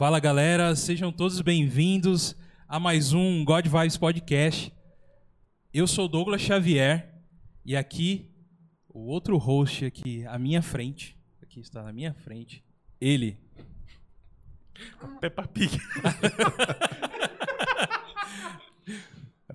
[0.00, 2.34] Fala galera, sejam todos bem-vindos
[2.66, 4.72] a mais um God Vibes Podcast.
[5.74, 7.12] Eu sou Douglas Xavier
[7.66, 8.30] e aqui
[8.88, 12.64] o outro host aqui à minha frente, aqui está na minha frente,
[12.98, 13.38] ele.
[15.20, 15.76] Peppa Pig.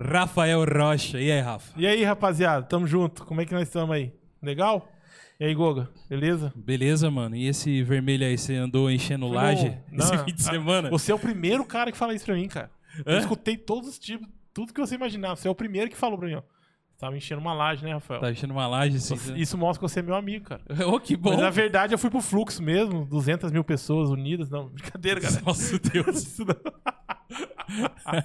[0.00, 1.20] Rafael Rocha.
[1.20, 1.72] E aí, Rafa?
[1.76, 3.24] E aí, rapaziada, tamo junto.
[3.24, 4.12] Como é que nós estamos aí?
[4.40, 4.88] Legal?
[5.38, 6.52] E aí, Goga, beleza?
[6.56, 7.36] Beleza, mano?
[7.36, 10.88] E esse vermelho aí, você andou enchendo laje Não, esse fim de semana?
[10.88, 12.70] Você é o primeiro cara que fala isso pra mim, cara.
[13.04, 13.18] Eu Hã?
[13.18, 15.36] escutei todos os tipos, tudo que você imaginava.
[15.36, 16.40] Você é o primeiro que falou pra mim, ó.
[16.40, 18.20] Você tava enchendo uma laje, né, Rafael?
[18.22, 19.14] Tá enchendo uma laje assim.
[19.14, 20.62] Você- Isso mostra que você é meu amigo, cara.
[20.86, 21.32] Oh, que bom.
[21.32, 24.48] Mas na verdade eu fui pro fluxo mesmo, 200 mil pessoas unidas.
[24.48, 25.38] Não, brincadeira, cara.
[25.44, 26.22] Nossa Deus.
[26.22, 26.56] Isso não.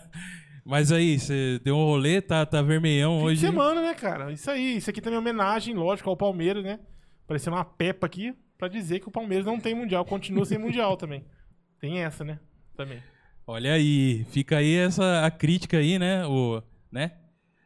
[0.64, 3.42] Mas aí, você deu um rolê, tá, tá vermelhão Fim de hoje.
[3.42, 4.32] semana, né, cara?
[4.32, 4.78] Isso aí.
[4.78, 6.80] Isso aqui também é homenagem, lógico, ao Palmeiras, né?
[7.32, 10.98] Parecendo uma pepa aqui pra dizer que o Palmeiras não tem mundial, continua sem mundial
[10.98, 11.24] também.
[11.80, 12.42] Tem essa, né?
[12.76, 13.02] Também.
[13.48, 16.28] Olha aí, fica aí essa a crítica aí, né?
[16.28, 17.14] O, né?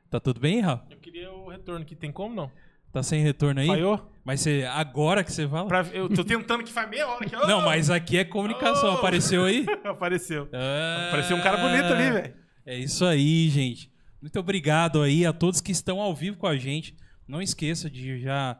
[0.08, 0.86] Tá tudo bem, Rafa?
[0.92, 2.52] Eu queria o retorno aqui, tem como não?
[2.94, 3.66] Tá sem retorno aí?
[3.66, 4.08] Falhou?
[4.24, 5.68] Mas você, agora que você fala?
[5.68, 8.94] Pra- eu tô tentando que faz meia hora que Não, mas aqui é comunicação.
[8.94, 8.98] Oh!
[8.98, 9.66] Apareceu aí?
[9.84, 10.48] Apareceu.
[10.54, 12.36] Ah, Apareceu um cara bonito ali, velho.
[12.68, 13.92] É isso aí, gente.
[14.22, 16.96] Muito obrigado aí a todos que estão ao vivo com a gente.
[17.28, 18.60] Não esqueça de já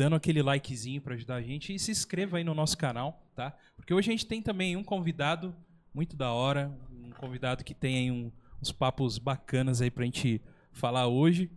[0.00, 3.54] dando aquele likezinho para ajudar a gente e se inscreva aí no nosso canal, tá?
[3.76, 5.54] Porque hoje a gente tem também um convidado
[5.92, 10.40] muito da hora, um convidado que tem aí um- uns papos bacanas aí pra gente
[10.72, 11.50] falar hoje,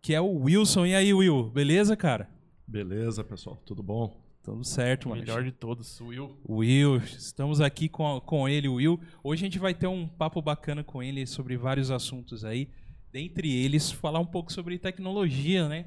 [0.00, 0.86] que é o Wilson.
[0.86, 2.30] E aí, Will, beleza, cara?
[2.64, 4.16] Beleza, pessoal, tudo bom?
[4.44, 5.20] Tudo certo, O mano.
[5.22, 6.36] melhor de todos, Will.
[6.48, 9.00] Will, estamos aqui com, com ele, o Will.
[9.24, 12.68] Hoje a gente vai ter um papo bacana com ele sobre vários assuntos aí.
[13.10, 15.86] Dentre eles, falar um pouco sobre tecnologia, né?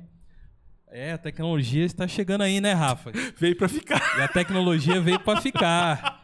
[0.92, 3.12] É, a tecnologia está chegando aí, né, Rafa?
[3.40, 4.20] Veio pra ficar.
[4.20, 6.20] E a tecnologia veio para ficar.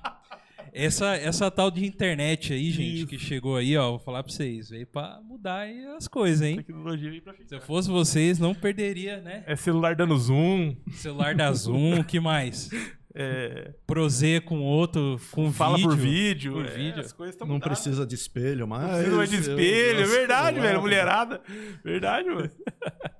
[0.73, 3.07] Essa, essa tal de internet aí, gente, Isso.
[3.07, 6.57] que chegou aí, ó, vou falar pra vocês, veio pra mudar aí as coisas, hein?
[6.57, 7.55] Tecnologia veio pra Se ficar.
[7.55, 9.43] eu fosse vocês, não perderia, né?
[9.47, 10.75] É celular dando zoom.
[10.91, 12.69] Celular da Zoom, o que mais?
[13.15, 15.89] É, Prozer com outro, com fala vídeo.
[15.89, 16.53] por vídeo.
[16.53, 16.99] por é, vídeo.
[17.01, 17.79] As coisas Não mudadas.
[17.79, 18.91] precisa de espelho mais.
[18.97, 19.99] Precisa mais de eu- espelho.
[19.99, 20.81] É eu- verdade, eu- velho.
[20.81, 21.41] Mulherada.
[21.83, 22.51] Verdade, mano.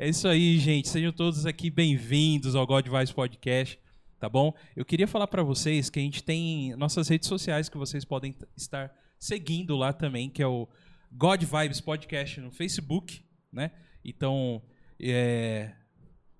[0.00, 0.88] É isso aí, gente.
[0.88, 3.80] Sejam todos aqui bem-vindos ao God Vibes Podcast,
[4.20, 4.54] tá bom?
[4.76, 8.32] Eu queria falar pra vocês que a gente tem nossas redes sociais que vocês podem
[8.56, 10.68] estar seguindo lá também, que é o
[11.10, 13.72] God Vibes Podcast no Facebook, né?
[14.04, 14.62] Então,
[15.00, 15.72] é...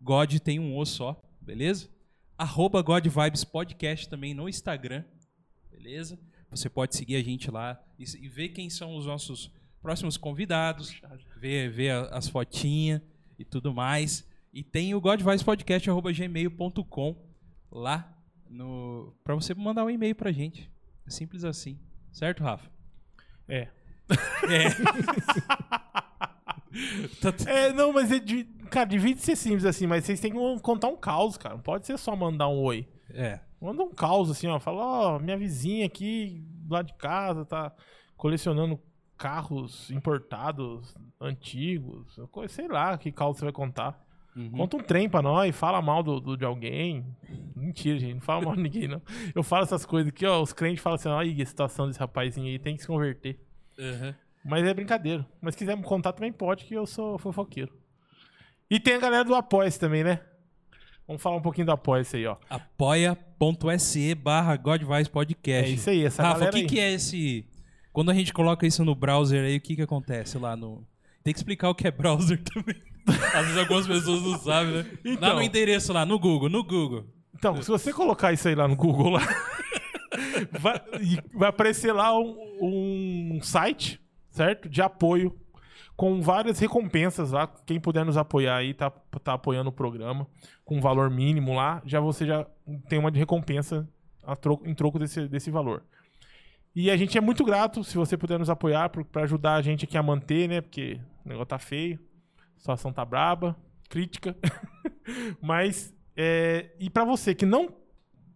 [0.00, 1.88] God tem um O só, beleza?
[2.38, 5.02] Arroba God Vibes Podcast também no Instagram,
[5.68, 6.16] beleza?
[6.48, 9.50] Você pode seguir a gente lá e, ver quem são os nossos
[9.82, 11.00] próximos convidados,
[11.40, 13.02] ver, ver as fotinhas
[13.38, 14.26] e tudo mais.
[14.52, 17.16] E tem o godvicepodcast.gmail.com
[17.70, 18.14] lá
[18.48, 20.70] no para você mandar um e-mail pra gente.
[21.06, 21.78] É simples assim.
[22.12, 22.70] Certo, Rafa?
[23.46, 23.68] É.
[24.48, 24.68] É.
[27.20, 30.60] Tá É, não, mas é de, cara, devia ser simples assim, mas vocês têm que
[30.60, 31.54] contar um caos, cara.
[31.54, 32.88] Não pode ser só mandar um oi.
[33.10, 33.40] é.
[33.60, 34.60] Manda um caos assim, ó.
[34.60, 37.74] Fala, ó, minha vizinha aqui lá de casa tá
[38.16, 38.80] colecionando
[39.18, 44.02] carros importados, antigos, coisa, sei lá que caos você vai contar.
[44.36, 44.50] Uhum.
[44.52, 47.04] Conta um trem pra nós, fala mal do, do- de alguém.
[47.56, 49.02] Mentira, gente, não fala mal de ninguém, não.
[49.34, 50.40] Eu falo essas coisas aqui, ó.
[50.40, 53.40] Os crentes falam assim, olha a situação desse rapazinho aí, tem que se converter.
[53.76, 54.14] Uhum.
[54.44, 55.26] Mas é brincadeira.
[55.40, 57.72] Mas se quiser me contar também pode, que eu sou fofoqueiro.
[58.70, 60.20] E tem a galera do Apoia-se também, né?
[61.06, 62.36] Vamos falar um pouquinho do Apoia-se aí, ó.
[62.48, 65.70] apoia.se barra Godvice Podcast.
[65.70, 66.66] É isso aí, essa Rafa, galera o que, aí.
[66.68, 67.46] que é esse...
[67.98, 70.86] Quando a gente coloca isso no browser aí, o que que acontece lá no...
[71.24, 72.80] Tem que explicar o que é browser também.
[73.34, 74.86] Às vezes algumas pessoas não sabem, né?
[75.04, 75.34] lá Então.
[75.34, 77.06] no endereço lá, no Google, no Google.
[77.34, 79.20] Então, se você colocar isso aí lá no Google, lá,
[80.60, 80.80] vai,
[81.34, 82.36] vai aparecer lá um,
[83.34, 84.68] um site, certo?
[84.68, 85.36] De apoio,
[85.96, 87.48] com várias recompensas lá.
[87.66, 88.90] Quem puder nos apoiar aí, tá,
[89.24, 90.24] tá apoiando o programa,
[90.64, 92.46] com um valor mínimo lá, já você já
[92.88, 93.88] tem uma recompensa
[94.24, 95.82] a troco- em troco desse, desse valor.
[96.80, 99.84] E a gente é muito grato se você puder nos apoiar pra ajudar a gente
[99.84, 100.60] aqui a manter, né?
[100.60, 101.98] Porque o negócio tá feio,
[102.56, 103.56] a situação tá braba,
[103.88, 104.36] crítica.
[105.42, 107.74] Mas, é, e pra você que não.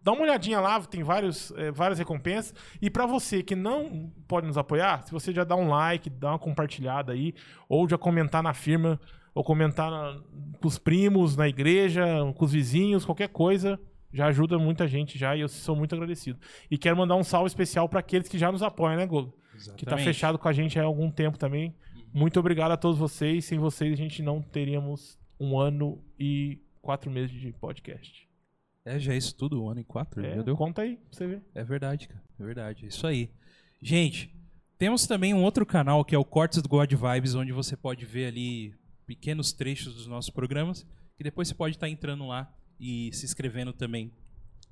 [0.03, 2.53] Dá uma olhadinha lá, tem vários, é, várias recompensas.
[2.81, 6.31] E pra você que não pode nos apoiar, se você já dá um like, dá
[6.31, 7.33] uma compartilhada aí,
[7.69, 8.99] ou já comentar na firma,
[9.33, 10.21] ou comentar na-
[10.59, 12.05] com os primos, na igreja,
[12.35, 13.79] com os vizinhos, qualquer coisa,
[14.13, 16.39] já ajuda muita gente já e eu sou muito agradecido.
[16.69, 19.31] E quero mandar um salve especial pra aqueles que já nos apoiam, né, Gogo?
[19.31, 20.05] Que tá Exatamente.
[20.05, 21.75] fechado com a gente há algum tempo também.
[22.13, 23.45] Muito obrigado a todos vocês.
[23.45, 28.27] Sem vocês a gente não teríamos um ano e quatro meses de podcast.
[28.85, 30.57] É, já é isso tudo, um ano e quatro, É, Deus.
[30.57, 31.41] conta aí, pra você ver.
[31.55, 32.21] É verdade, cara.
[32.39, 32.85] É verdade.
[32.85, 33.29] Isso aí.
[33.81, 34.33] Gente,
[34.77, 38.05] temos também um outro canal que é o Cortes do God Vibes, onde você pode
[38.05, 38.73] ver ali
[39.05, 40.85] pequenos trechos dos nossos programas.
[41.17, 42.51] Que depois você pode estar entrando lá
[42.83, 44.11] e se inscrevendo também,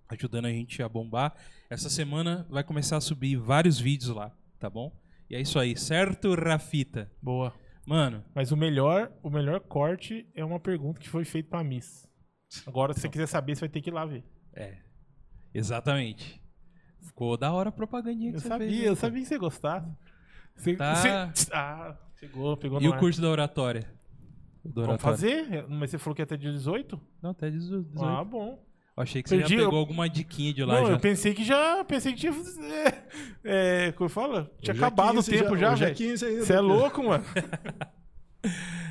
[0.10, 1.34] ajudando a gente a bombar.
[1.70, 4.92] Essa semana vai começar a subir vários vídeos lá, tá bom?
[5.30, 7.10] E é isso aí, certo, Rafita?
[7.22, 7.54] Boa.
[7.88, 12.06] Mano, Mas o melhor, o melhor corte é uma pergunta que foi feita pra Miss.
[12.68, 14.24] Agora, se você quiser saber, você vai ter que ir lá ver.
[14.54, 14.78] é.
[15.54, 16.42] Exatamente.
[17.02, 18.84] Ficou da hora a propagandinha que Eu você sabia, fez.
[18.86, 19.98] eu sabia que você gostava.
[20.56, 20.96] Você, Tá.
[21.34, 23.00] você- ah, chegou, pegou E o ar.
[23.00, 23.90] curso da oratória?
[24.64, 25.66] Vamos fazer?
[25.68, 27.00] Mas você falou que é até dia 18?
[27.22, 28.04] Não, até 18.
[28.04, 28.64] Ah, bom.
[28.96, 30.94] Eu achei que você Perdi, já pegou eu- alguma diquinha de lá Não, já.
[30.94, 31.84] eu pensei que já.
[31.86, 32.34] Pensei que tinha.
[33.44, 34.52] É, é, como fala?
[34.62, 35.96] Tinha Hoje é acabado 15 o tempo já, é velho.
[35.96, 36.46] 15 ainda.
[36.46, 37.24] Você é louco, mano?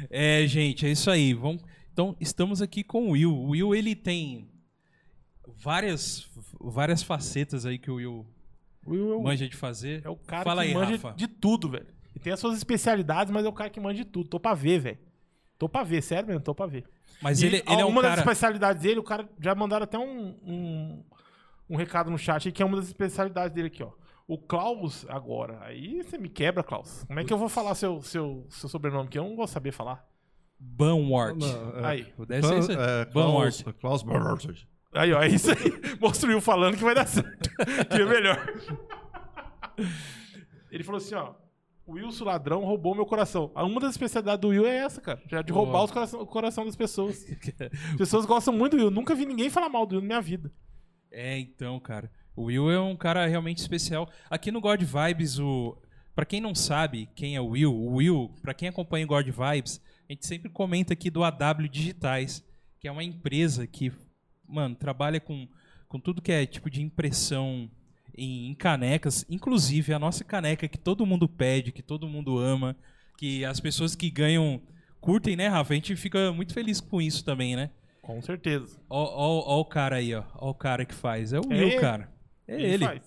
[0.08, 1.34] É, gente, é isso aí.
[1.34, 1.62] Vamos...
[1.92, 3.32] Então, estamos aqui com o Will.
[3.32, 4.48] O Will, ele tem
[5.56, 6.28] várias,
[6.60, 8.26] várias facetas aí que o Will
[8.86, 10.02] Will é o, manja de fazer.
[10.04, 11.12] é o cara Fala que aí, manja Rafa.
[11.12, 11.86] de tudo, velho.
[12.14, 14.28] E tem as suas especialidades, mas é o cara que manja de tudo.
[14.28, 14.98] Tô pra ver, velho.
[15.60, 16.86] Tô pra ver, sério mesmo, tô pra ver.
[17.20, 18.20] Mas E ele, ele é um uma das cara...
[18.22, 21.04] especialidades dele, o cara já mandaram até um, um,
[21.68, 23.90] um recado no chat aí, que é uma das especialidades dele aqui, ó.
[24.26, 25.58] O Klaus agora.
[25.60, 27.04] Aí você me quebra, Klaus.
[27.06, 29.70] Como é que eu vou falar seu, seu, seu sobrenome que eu não vou saber
[29.70, 30.02] falar?
[30.58, 31.36] Banwart.
[31.42, 32.14] É- Aí.
[32.26, 32.72] Deve ser isso.
[32.72, 33.62] É, Banwart.
[33.62, 34.66] Klaus, Klaus Bartels.
[34.94, 35.58] Aí, ó, é isso aí.
[36.26, 37.50] Will falando que vai dar certo.
[37.90, 38.46] que é melhor.
[40.72, 41.34] Ele falou assim, ó.
[41.90, 43.50] O Wilson ladrão roubou meu coração.
[43.54, 45.20] Ah, Uma das especialidades do Will é essa, cara.
[45.28, 45.64] Já de Boa.
[45.64, 47.24] roubar os coração- o coração das pessoas.
[47.92, 48.90] As pessoas gostam muito do Will.
[48.92, 50.52] Nunca vi ninguém falar mal do Will na minha vida.
[51.10, 52.10] É, então, cara.
[52.36, 54.08] O Will é um cara realmente especial.
[54.30, 55.76] Aqui no God Vibes, o
[56.14, 59.26] para quem não sabe quem é o Will, o Will, para quem acompanha o God
[59.26, 62.44] Vibes, a gente sempre comenta aqui do AW Digitais,
[62.78, 63.90] que é uma empresa que,
[64.46, 65.48] mano, trabalha com,
[65.88, 67.70] com tudo que é tipo de impressão
[68.22, 72.76] em, canecas, inclusive a nossa caneca que todo mundo pede, que todo mundo ama,
[73.16, 74.60] que as pessoas que ganham
[75.00, 75.72] curtem, né, Rafa?
[75.72, 77.70] A gente fica muito feliz com isso também, né?
[78.02, 78.80] Com certeza.
[78.88, 80.24] Ó, ó, ó o cara aí, ó.
[80.36, 81.32] Ó o cara que faz.
[81.32, 81.80] É o É Will, ele.
[81.80, 82.12] cara.
[82.48, 82.84] É ele.
[82.84, 83.02] faz.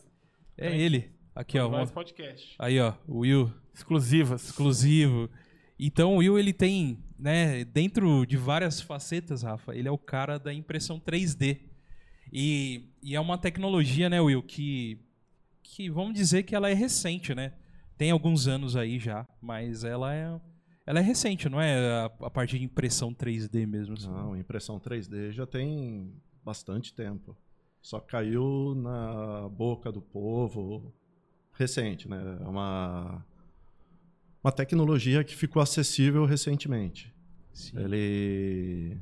[0.57, 0.77] É É.
[0.77, 1.11] ele.
[1.35, 1.69] Aqui, ó.
[1.69, 2.55] Mais podcast.
[2.59, 2.93] Aí, ó.
[3.07, 4.43] O Will Exclusivas.
[4.45, 5.29] exclusivo.
[5.79, 10.37] Então o Will, ele tem, né, dentro de várias facetas, Rafa, ele é o cara
[10.37, 11.59] da impressão 3D.
[12.35, 14.97] E, e é uma tecnologia, né, Will, que,
[15.61, 17.53] que vamos dizer que ela é recente, né?
[17.95, 20.41] Tem alguns anos aí já, mas ela é,
[20.83, 23.93] ela é recente, não é a, a partir de impressão 3D mesmo.
[23.93, 24.09] assim.
[24.09, 26.11] Não, impressão 3D já tem
[26.43, 27.37] bastante tempo.
[27.79, 30.91] Só caiu na boca do povo
[31.53, 32.39] recente, né?
[32.41, 33.23] É uma,
[34.43, 37.13] uma tecnologia que ficou acessível recentemente.
[37.53, 37.77] Sim.
[37.77, 38.97] Ele,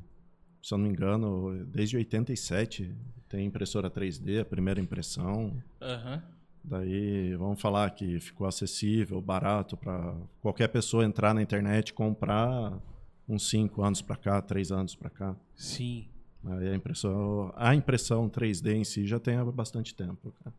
[0.62, 2.94] se eu não me engano, desde 87
[3.32, 5.56] tem impressora 3D, a primeira impressão.
[5.80, 6.22] Aham.
[6.62, 12.78] Daí vamos falar que ficou acessível, barato para qualquer pessoa entrar na internet e comprar
[13.26, 15.34] uns 5 anos para cá, 3 anos para cá.
[15.56, 16.06] Sim.
[16.44, 20.32] Aí a impressão, a impressão 3D em si já tem há bastante tempo.
[20.44, 20.54] cara.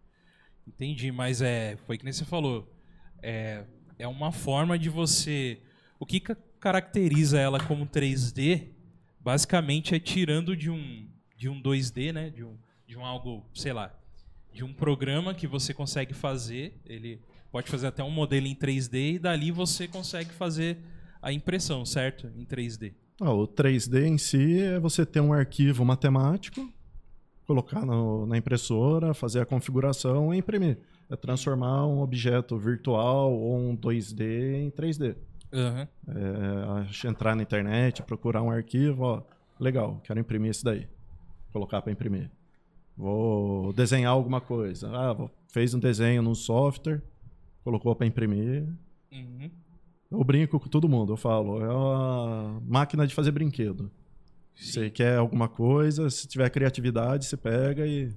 [0.68, 2.68] Entendi, mas é, foi que nem você falou.
[3.22, 3.64] É,
[4.00, 5.62] é uma forma de você.
[6.00, 8.70] O que ca- caracteriza ela como 3D,
[9.20, 12.30] basicamente é tirando de um, de um 2D, né?
[12.30, 12.56] De um,
[12.88, 13.94] de um algo, sei lá,
[14.54, 16.80] de um programa que você consegue fazer.
[16.86, 17.20] Ele
[17.52, 20.78] pode fazer até um modelo em 3D e dali você consegue fazer
[21.22, 22.28] a impressão, certo?
[22.38, 22.94] Em 3D.
[23.22, 26.68] Ah, o 3D em si é você ter um arquivo matemático,
[27.46, 30.78] colocar no- na impressora, fazer a configuração e imprimir.
[31.10, 35.16] É transformar um objeto virtual ou um 2D em 3D.
[35.54, 35.88] Aham.
[36.08, 39.22] É, entrar na internet, procurar um arquivo, ó,
[39.60, 40.88] legal, quero imprimir esse daí.
[41.53, 42.29] Colocar para imprimir.
[42.98, 44.89] Vou desenhar alguma coisa.
[44.91, 47.01] Ah, fez um desenho num software,
[47.63, 48.67] colocou para imprimir.
[49.12, 49.50] Uhum.
[50.12, 53.89] Eu brinco com todo mundo, eu falo, é uma máquina de fazer brinquedo.
[54.55, 58.12] Você quer alguma coisa, se tiver criatividade, você pega e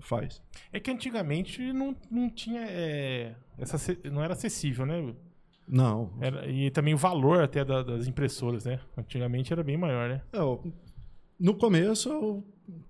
[0.00, 0.42] faz.
[0.72, 2.62] É que antigamente não, não tinha.
[2.62, 3.78] é, essa,
[4.10, 5.14] não era acessível, né?
[5.68, 6.10] Não.
[6.20, 8.80] Era- e também o valor até da- das impressoras, né?
[8.96, 10.22] Antigamente era bem maior, né?
[10.32, 10.38] É,
[11.38, 12.42] no começo,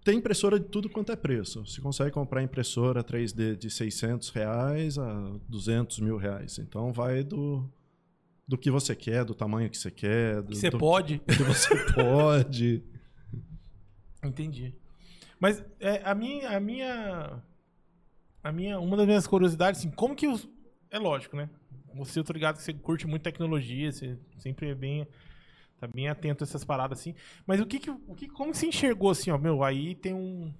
[0.05, 1.65] tem impressora de tudo quanto é preço.
[1.65, 6.59] Você consegue comprar impressora 3D de 600 reais a 200 mil reais.
[6.59, 7.69] Então vai do,
[8.47, 10.43] do que você quer, do tamanho que você quer.
[10.43, 11.19] Do, Que você do pode.
[11.21, 12.83] que você pode.
[14.25, 14.75] Entendi.
[15.39, 17.43] Mas é, a minha, a minha,
[18.43, 20.49] a minha, uma das minhas curiosidades, assim, como que os,
[20.91, 21.49] é lógico, né?
[21.95, 25.07] Você, eu tô ligado que você curte muito tecnologia, você sempre é bem,
[25.81, 27.15] tá bem atento a essas paradas assim.
[27.47, 30.15] Mas o que que, o que como que você enxergou assim, ó, meu, aí tem
[30.15, 30.53] um,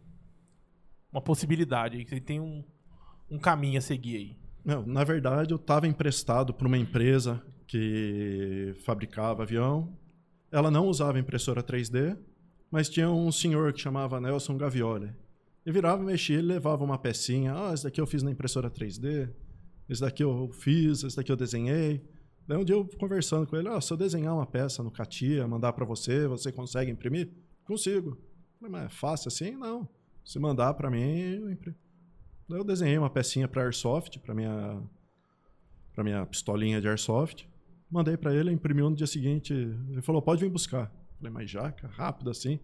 [1.13, 2.65] uma possibilidade aí, tem um,
[3.31, 4.37] um caminho a seguir aí.
[4.65, 9.97] Não, na verdade, eu estava emprestado para uma empresa que fabricava avião.
[10.51, 12.17] Ela não usava impressora 3D,
[12.71, 15.11] mas tinha um senhor que chamava Nelson Gavioli.
[15.65, 17.55] E virava, mexia, ele levava uma pecinha.
[17.55, 19.31] Ah, esse daqui eu fiz na impressora 3D,
[19.89, 22.03] esse daqui eu fiz, esse daqui eu desenhei.
[22.49, 25.47] Daí um dia eu conversando com ele, ah, se eu desenhar uma peça no Catia,
[25.47, 27.31] mandar para você, você consegue imprimir?
[27.67, 28.17] Consigo.
[28.59, 29.51] Falei, mas é fácil assim?
[29.51, 29.87] Não.
[30.25, 31.77] Se mandar para mim, eu imprimo.
[32.49, 34.83] Daí eu desenhei uma pecinha para Airsoft, para minha
[35.93, 37.47] para minha pistolinha de Airsoft.
[37.91, 39.53] Mandei para ele, imprimiu no dia seguinte.
[39.53, 40.91] Ele falou, pode vir buscar.
[41.19, 42.59] Falei, mas já, rápido assim.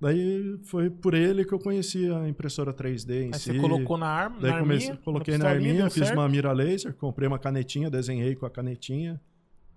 [0.00, 3.52] Daí foi por ele que eu conheci a impressora 3D em Aí si.
[3.52, 6.18] você colocou na arma, Daí na comecei, arminha, coloquei na pistolinha, arminha, fiz certo?
[6.18, 9.20] uma mira laser, comprei uma canetinha, desenhei com a canetinha.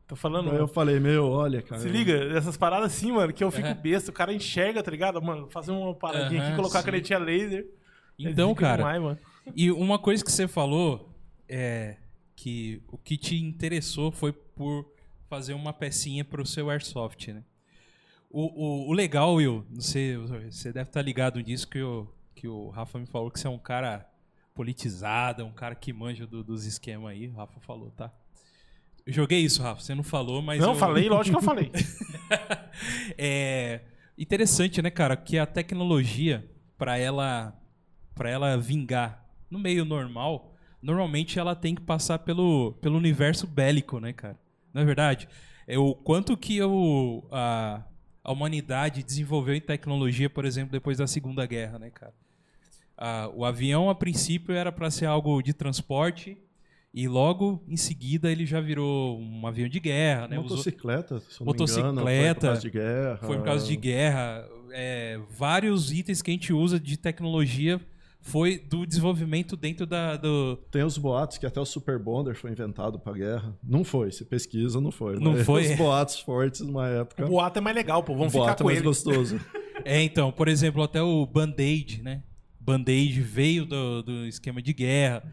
[0.07, 1.81] Tô falando, Daí eu falei, meu, olha, cara.
[1.81, 3.81] Se liga, essas paradas assim, mano, que eu fico Aham.
[3.81, 5.21] besta, o cara enxerga, tá ligado?
[5.21, 6.85] Mano, fazer uma paradinha aqui, Aham, colocar a sim.
[6.85, 7.65] canetinha laser.
[8.19, 9.17] é Então, cara, demais, mano.
[9.53, 11.09] E uma coisa que você falou
[11.49, 11.97] é
[12.35, 14.85] que o que te interessou foi por
[15.29, 17.43] fazer uma pecinha pro seu airsoft, né?
[18.33, 22.69] O, o, o legal, Will, você, você deve estar ligado nisso que o, que o
[22.69, 24.09] Rafa me falou que você é um cara
[24.55, 27.27] politizado, é um cara que manja do- dos esquemas aí.
[27.27, 28.11] O Rafa falou, tá?
[29.05, 29.81] Eu joguei isso, Rafa.
[29.81, 30.59] Você não falou, mas.
[30.59, 30.75] Não, eu...
[30.75, 31.71] falei, lógico que eu falei.
[33.19, 33.81] é
[34.17, 37.55] interessante, né, cara, que a tecnologia para ela
[38.15, 43.99] para ela vingar no meio normal, normalmente ela tem que passar pelo, pelo universo bélico,
[43.99, 44.39] né, cara?
[44.73, 45.27] Não é verdade?
[45.67, 47.83] É o quanto que o, a,
[48.23, 52.13] a humanidade desenvolveu em tecnologia, por exemplo, depois da Segunda Guerra, né, cara?
[52.97, 56.37] Ah, o avião, a princípio, era para ser algo de transporte
[56.93, 60.37] e logo em seguida ele já virou um avião de guerra, né?
[60.37, 63.17] Motocicleta, se não me engano, foi Motocicleta, por causa de guerra.
[63.17, 64.49] foi por causa de guerra.
[64.71, 67.81] é, vários itens que a gente usa de tecnologia
[68.23, 70.55] foi do desenvolvimento dentro da, do.
[70.71, 73.55] Tem os boatos que até o Super Bonder foi inventado pra guerra.
[73.63, 75.19] Não foi, se pesquisa, não foi.
[75.19, 75.69] Não mas foi?
[75.71, 77.25] Os boatos fortes numa época.
[77.25, 78.13] O boato é mais legal, pô.
[78.13, 78.87] Vamos o ficar boato é com mais ele.
[78.87, 79.39] gostoso.
[79.85, 82.23] É, então, por exemplo, até o Band-Aid, né?
[82.59, 85.23] Band-Aid veio do, do esquema de guerra.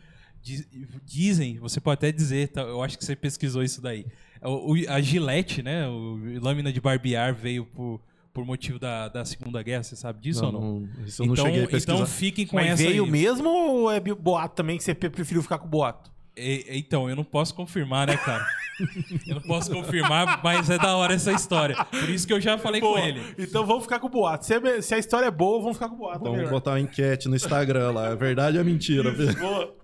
[0.43, 0.67] Diz-
[1.05, 4.07] Dizem, você pode até dizer, tá, eu acho que você pesquisou isso daí.
[4.43, 5.87] O, o- a Gillette, né?
[5.87, 8.01] O lâmina de barbear veio por,
[8.33, 10.89] por motivo da, da Segunda Guerra, você sabe disso ou não?
[11.07, 11.95] isso eu não então, cheguei a pesquisar.
[11.95, 13.11] então fiquem com Mas essa veio aí.
[13.11, 16.11] mesmo ou é boato também que você preferiu ficar com o boato?
[16.37, 18.47] E- então, eu não posso confirmar, né, cara?
[19.27, 21.77] eu não posso confirmar, mas é da hora essa história.
[21.85, 23.21] Por isso que eu já falei com ele.
[23.39, 24.47] Então vamos ficar com o boato.
[24.47, 26.21] Se, é- se a história é boa, vamos ficar com o boato.
[26.21, 26.51] Vamos melhor.
[26.51, 28.11] botar uma enquete no Instagram lá.
[28.11, 29.11] É verdade ou é mentira?
[29.11, 29.75] Isso, boa.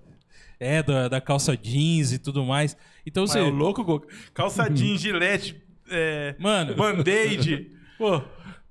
[0.58, 2.74] É, da, da calça jeans e tudo mais.
[3.04, 3.40] Então Mas você.
[3.40, 4.06] é o louco, Goku.
[4.32, 5.60] Calça jeans, gilete,
[5.90, 7.70] é, Mano, band-aid.
[7.98, 8.22] Pô,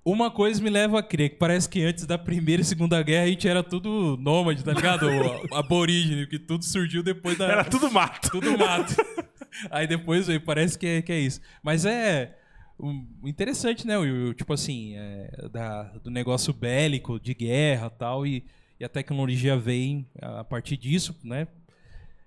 [0.06, 3.24] uma coisa me leva a crer que parece que antes da Primeira e Segunda Guerra
[3.26, 5.08] a gente era tudo nômade, tá ligado?
[5.52, 7.46] O aborígene, que tudo surgiu depois da.
[7.48, 8.30] era tudo mato.
[8.30, 8.96] tudo mato.
[9.72, 11.42] Aí depois veio, parece que é, que é isso.
[11.64, 12.38] Mas é
[12.80, 14.34] um, interessante, né, Will?
[14.34, 18.44] Tipo assim, é, da, do negócio bélico, de guerra tal, e,
[18.80, 21.48] e a tecnologia vem a partir disso, né?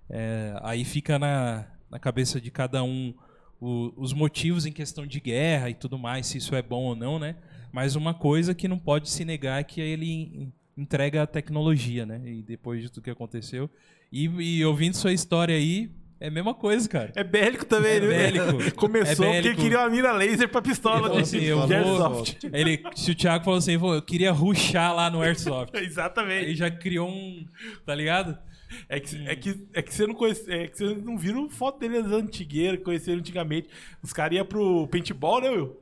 [0.09, 3.13] É, aí fica na, na cabeça de cada um
[3.61, 6.95] o- os motivos em questão de guerra e tudo mais, se isso é bom ou
[6.95, 7.35] não, né?
[7.71, 12.05] Mas uma coisa que não pode se negar é que ele en- entrega a tecnologia,
[12.05, 12.21] né?
[12.25, 13.69] E depois de tudo que aconteceu.
[14.11, 17.11] E, e ouvindo sua história aí, é a mesma coisa, cara.
[17.15, 18.07] É bélico também, É né?
[18.31, 18.75] bélico.
[18.75, 19.61] Começou É porque bélico.
[19.61, 22.43] queria uma mira laser pra Ele pistola de, assim, eu de vou- airsoft.
[22.51, 25.73] Ele, se o Thiago falou assim, "Pô, eu queria ruxar lá no Airsoft.
[25.77, 26.45] Exatamente.
[26.47, 27.45] Aí já criou um.
[27.85, 28.37] Tá ligado?
[28.87, 31.79] É que, é, que, é que você não conhece, é que você não viram foto
[31.79, 33.67] dele das antigueiras, que conheceram antigamente.
[34.01, 35.79] Os caras iam pro paintball, né, Will?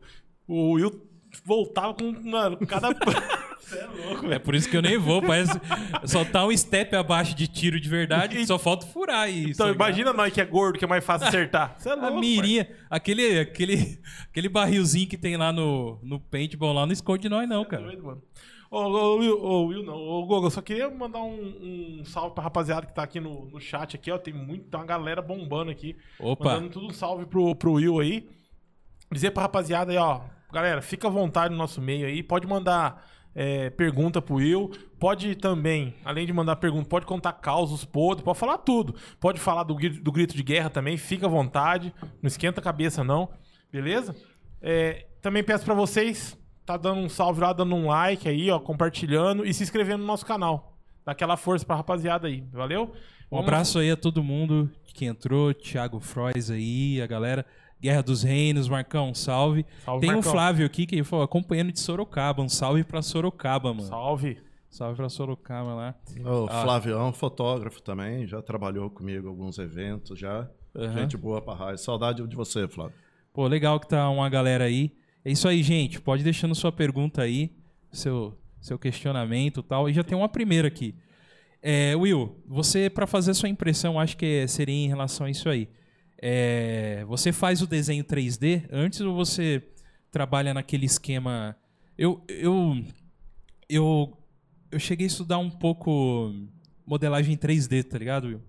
[0.48, 1.07] O Will
[1.44, 2.90] voltava com mano, cada.
[3.60, 5.22] Você é louco, É por isso que eu nem vou.
[5.22, 5.52] Parece
[6.06, 9.52] só tá um step abaixo de tiro de verdade, só falta furar isso.
[9.62, 11.76] Então, imagina nós que é gordo, que é mais fácil acertar.
[11.78, 12.20] Você é A louco.
[12.20, 17.48] mirinha, aquele, aquele, aquele barrilzinho que tem lá no, no paintball lá, não esconde nós
[17.50, 17.84] não, parceiro.
[17.84, 17.84] cara.
[17.92, 18.22] Doido, mano.
[18.70, 19.96] Ô, ô, Will, ô, Will, não.
[19.96, 23.50] Ô, Gogo, eu só queria mandar um, um salve pra rapaziada que tá aqui no,
[23.50, 24.18] no chat aqui, ó.
[24.18, 25.96] Tem muito, tem uma galera bombando aqui.
[26.20, 28.30] Opa, Mandando tudo um salve pro, pro Will aí.
[29.12, 30.22] Dizer pra rapaziada aí, ó.
[30.58, 32.24] Galera, fica à vontade no nosso meio aí.
[32.24, 34.72] Pode mandar é, pergunta pro Will.
[35.00, 38.96] Pode também, além de mandar pergunta, pode contar causos podres, pode falar tudo.
[39.20, 40.98] Pode falar do, do grito de guerra também.
[40.98, 41.94] Fica à vontade.
[42.24, 43.30] Não esquenta a cabeça, não.
[43.72, 44.16] Beleza?
[44.60, 46.36] É, também peço pra vocês,
[46.66, 50.08] tá dando um salve lá, dando um like aí, ó, compartilhando e se inscrevendo no
[50.08, 50.76] nosso canal.
[51.06, 52.44] Dá aquela força pra rapaziada aí.
[52.52, 52.86] Valeu?
[52.86, 57.46] um Vamos- abraço aí a todo mundo que entrou, Thiago Frois aí, a galera.
[57.80, 59.66] Guerra dos Reinos, Marcão, salve.
[59.86, 60.32] Salve, Tem o Marcão.
[60.32, 62.42] Flávio aqui que falou, acompanhando de Sorocaba.
[62.42, 63.88] Um salve pra Sorocaba, mano.
[63.88, 64.38] Salve.
[64.70, 65.96] Salve pra Sorocaba lá.
[66.26, 66.62] O Ah.
[66.64, 70.50] Flávio é um fotógrafo também, já trabalhou comigo em alguns eventos já.
[70.76, 70.94] Aham.
[71.02, 71.78] Gente boa pra raio.
[71.78, 72.94] Saudade de você, Flávio.
[73.34, 74.92] Pô, legal que tá uma galera aí.
[75.24, 76.02] É isso aí, gente.
[76.02, 77.52] Pode deixando sua pergunta aí,
[77.92, 79.90] seu, seu questionamento e tal.
[79.90, 80.96] E já tem uma primeira aqui.
[81.62, 85.68] É, Will, você, para fazer sua impressão, acho que seria em relação a isso aí.
[86.20, 89.64] É, você faz o desenho 3D antes ou você
[90.12, 91.56] trabalha naquele esquema.
[91.98, 92.84] Eu, eu,
[93.70, 94.18] eu,
[94.72, 96.34] eu cheguei a estudar um pouco
[96.86, 98.42] modelagem 3D, tá ligado, Will?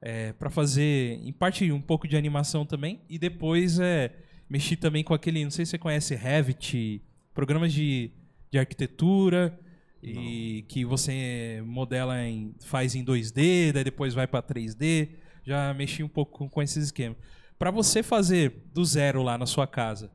[0.00, 3.00] É, para fazer, em parte, um pouco de animação também.
[3.08, 4.12] E depois é,
[4.48, 8.10] mexi também com aquele, não sei se você conhece Revit, programas de,
[8.50, 9.58] de arquitetura.
[10.04, 12.56] E que você modela em.
[12.64, 15.10] faz em 2D, daí depois vai para 3D.
[15.44, 17.18] Já mexi um pouco com, esses esquemas.
[17.58, 20.10] Para você fazer do zero lá na sua casa,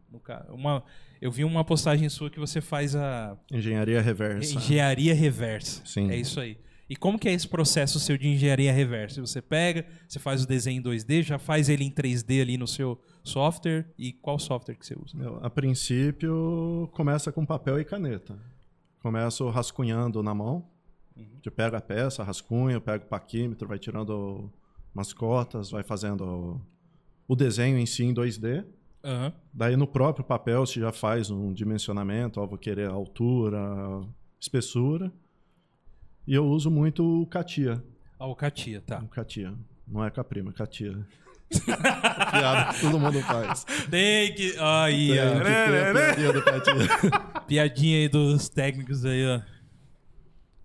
[0.49, 0.83] uma,
[1.21, 4.55] eu vi uma postagem sua que você faz a Engenharia reversa.
[4.55, 5.81] engenharia reversa.
[5.85, 6.11] Sim.
[6.11, 6.57] É isso aí.
[6.89, 9.19] E como que é esse processo seu de engenharia reversa?
[9.19, 12.67] Você pega, você faz o desenho em 2D, já faz ele em 3D ali no
[12.67, 13.85] seu software.
[13.97, 15.17] E qual software que você usa?
[15.17, 18.39] Eu, A princípio, começa com papel e caneta.
[19.01, 20.65] Começo rascunhando na mão.
[21.43, 24.49] Você pega a peça, rascunha, pega o paquímetro, vai tirando
[24.93, 26.59] umas cotas, vai fazendo
[27.27, 28.65] o desenho em si em 2D.
[29.03, 29.33] Aham.
[29.53, 33.59] Daí no próprio papel você já faz um dimensionamento, ó, vou querer altura,
[34.39, 35.11] espessura.
[36.25, 37.83] E eu uso muito o Catia.
[38.19, 38.99] Ah, o Katia, tá.
[38.99, 39.53] O Catia.
[39.87, 41.07] Não é Caprima, é Catia.
[42.31, 43.63] Piada que todo mundo faz.
[43.89, 44.53] Tem que.
[44.59, 46.33] Aí, Tem ó.
[46.33, 47.41] que Catia.
[47.47, 49.41] Piadinha aí dos técnicos aí, ó.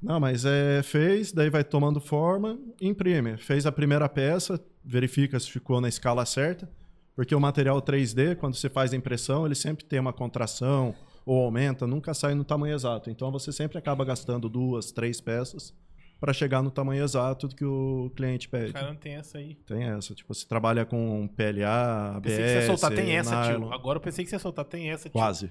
[0.02, 3.36] Não, mas é, fez, daí vai tomando forma, imprime.
[3.36, 6.68] Fez a primeira peça, verifica se ficou na escala certa,
[7.14, 10.94] porque o material 3D, quando você faz a impressão, ele sempre tem uma contração
[11.24, 13.10] ou aumenta, nunca sai no tamanho exato.
[13.10, 15.72] Então você sempre acaba gastando duas, três peças
[16.18, 18.72] para chegar no tamanho exato que o cliente pede.
[18.72, 19.54] Cara, não tem essa aí.
[19.66, 23.40] Tem essa, tipo, você trabalha com PLA, ABS, Pensei que você ia soltar, tem essa,
[23.40, 23.66] nylon.
[23.66, 23.72] tio.
[23.72, 25.12] Agora eu pensei que você ia soltar, tem essa, tio.
[25.12, 25.50] Quase.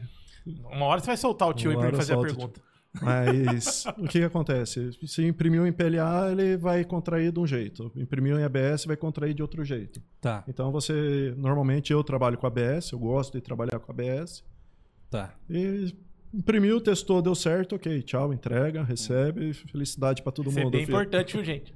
[0.72, 2.62] Uma hora você vai soltar o tio aí Uma pra ele fazer a pergunta.
[3.02, 4.92] Mas o que, que acontece?
[5.06, 7.92] Se imprimiu em PLA, ele vai contrair de um jeito.
[7.96, 10.02] Imprimiu em ABS, vai contrair de outro jeito.
[10.20, 14.44] Tá, Então você, normalmente eu trabalho com ABS, eu gosto de trabalhar com ABS.
[15.10, 15.34] tá.
[15.50, 15.94] E
[16.34, 20.72] imprimiu, testou, deu certo, ok, tchau, entrega, recebe, felicidade para todo Isso é mundo.
[20.72, 20.96] bem filho.
[20.96, 21.74] importante, viu, gente?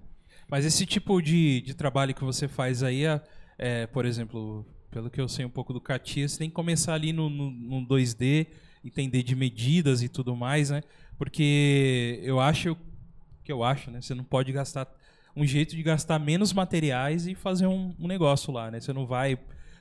[0.50, 3.22] Mas esse tipo de, de trabalho que você faz aí, é,
[3.58, 6.94] é, por exemplo, pelo que eu sei um pouco do Katia, você tem que começar
[6.94, 8.48] ali no, no, no 2D,
[8.84, 10.82] entender de medidas e tudo mais, né?
[11.18, 12.76] Porque eu acho
[13.44, 14.02] que eu acho, né?
[14.02, 14.88] Você não pode gastar
[15.36, 18.80] um jeito de gastar menos materiais e fazer um, um negócio lá, né?
[18.80, 19.38] Você não vai,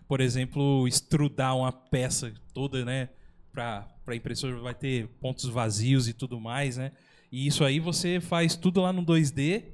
[0.06, 3.08] por exemplo, estrudar uma peça toda, né?
[3.52, 6.92] Para para impressora vai ter pontos vazios e tudo mais, né?
[7.32, 9.73] E isso aí você faz tudo lá no 2D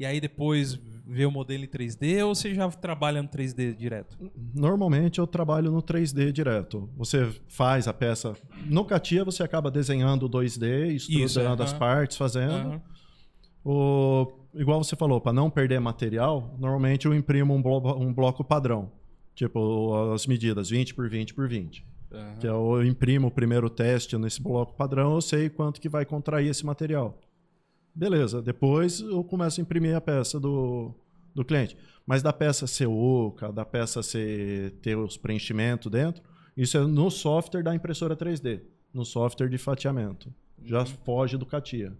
[0.00, 4.16] e aí depois vê o modelo em 3D ou você já trabalha no 3D direto?
[4.54, 6.88] Normalmente eu trabalho no 3D direto.
[6.96, 8.34] Você faz a peça.
[8.64, 12.80] No Catia você acaba desenhando o 2D, estruturando Isso, as partes, fazendo.
[13.64, 18.42] O, igual você falou, para não perder material, normalmente eu imprimo um, blo- um bloco
[18.42, 18.90] padrão.
[19.34, 21.84] Tipo, as medidas 20 por 20 por 20.
[22.12, 22.36] Aham.
[22.40, 26.48] Que eu imprimo o primeiro teste nesse bloco padrão, eu sei quanto que vai contrair
[26.48, 27.18] esse material.
[27.94, 30.94] Beleza, depois eu começo a imprimir a peça do,
[31.34, 31.76] do cliente.
[32.06, 36.22] Mas da peça ser oca, da peça ser, ter os preenchimentos dentro,
[36.56, 40.32] isso é no software da impressora 3D, no software de fatiamento.
[40.62, 41.96] Já foge do CATIA.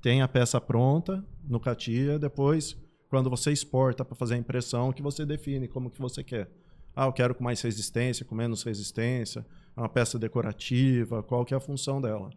[0.00, 2.76] Tem a peça pronta no CATIA, depois,
[3.08, 6.50] quando você exporta para fazer a impressão, que você define como que você quer.
[6.94, 11.54] Ah, eu quero com mais resistência, com menos resistência, é uma peça decorativa, qual que
[11.54, 12.30] é a função dela.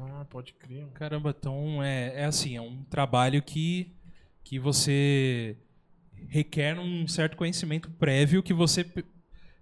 [0.00, 0.86] Ah, pode crer.
[0.94, 3.92] Caramba, então é, é assim, é um trabalho que,
[4.42, 5.56] que você
[6.28, 8.84] requer um certo conhecimento prévio que você,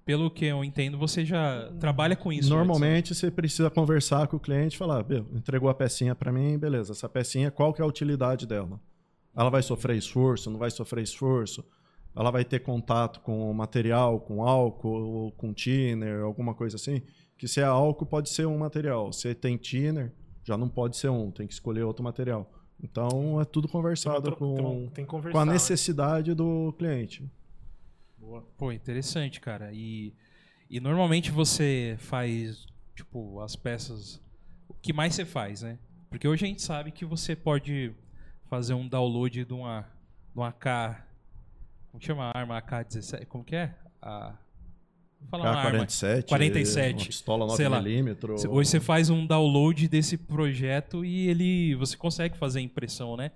[0.04, 2.48] pelo que eu entendo, você já trabalha com isso.
[2.48, 2.56] antes, né?
[2.56, 6.58] Normalmente você precisa conversar com o cliente e falar, "Bel, entregou a pecinha para mim,
[6.58, 8.80] beleza, essa pecinha, qual que é a utilidade dela?
[9.36, 11.64] Ela vai sofrer esforço, não vai sofrer esforço?
[12.16, 17.02] Ela vai ter contato com o material, com álcool, ou com thinner, alguma coisa assim?
[17.36, 20.12] Que se é álcool pode ser um material, se tem thinner,
[20.48, 22.50] já não pode ser um, tem que escolher outro material.
[22.82, 25.32] Então é tudo Tem, uma conversado tem, com, tem que conversar.
[25.32, 25.52] com a né?
[25.52, 27.28] necessidade do cliente.
[28.18, 28.42] Boa.
[28.56, 29.70] Pô, interessante, cara.
[29.72, 30.14] E,
[30.70, 34.20] e normalmente você faz, tipo, as peças.
[34.68, 35.78] O que mais você faz, né?
[36.08, 37.92] Porque hoje a gente sabe que você pode
[38.48, 39.82] fazer um download de uma,
[40.32, 41.06] de uma K.
[41.90, 43.26] Como que chama a arma AK-17?
[43.26, 43.74] Como que é?
[44.00, 44.34] A
[45.20, 45.78] Vou falar uma arma.
[45.86, 46.28] K-47.
[46.28, 47.82] 47, Uma pistola sei lá.
[47.82, 48.48] 9mm.
[48.48, 53.30] Hoje você faz um download desse projeto e ele você consegue fazer impressão, né?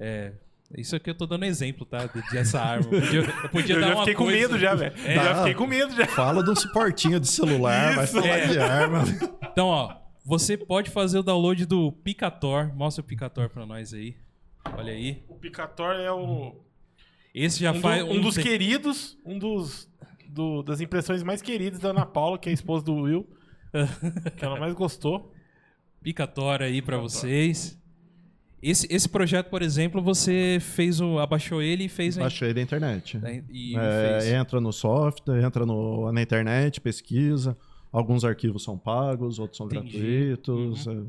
[0.00, 0.32] É,
[0.76, 2.06] isso aqui eu tô dando exemplo, tá?
[2.06, 2.86] de- Dessa arma.
[2.90, 4.94] Eu podia, eu podia Eu dar já uma fiquei com coisa- medo já, velho.
[5.04, 5.14] É.
[5.14, 6.06] já fiquei com medo já.
[6.06, 8.46] Fala de um suportinho de celular, vai Isso, falar é.
[8.48, 9.04] de arma.
[9.52, 9.94] Então, ó,
[10.24, 12.74] você pode fazer o download do Picator.
[12.74, 14.16] Mostra o Picator pra nós aí.
[14.76, 15.22] Olha aí.
[15.28, 16.56] O Picator é o.
[17.34, 19.88] Esse já um, do- faz um dos tem- queridos, um dos
[20.34, 23.26] do- das impressões mais queridas da Ana Paula, que é a esposa do Will,
[24.36, 25.32] que ela mais gostou.
[26.02, 27.02] Picator aí pra Picator.
[27.10, 27.80] vocês.
[28.62, 32.60] Esse, esse projeto, por exemplo, você fez o abaixou ele e fez a- Baixei da
[32.62, 33.18] internet.
[33.50, 37.56] e É, entra no software, entra no, na internet, pesquisa.
[37.92, 39.98] Alguns arquivos são pagos, outros são Entendi.
[40.28, 40.86] gratuitos.
[40.86, 41.02] é.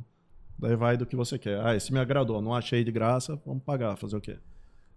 [0.60, 1.60] Daí vai do que você quer.
[1.66, 4.38] Ah, esse me agradou, não achei de graça, vamos pagar, fazer o quê?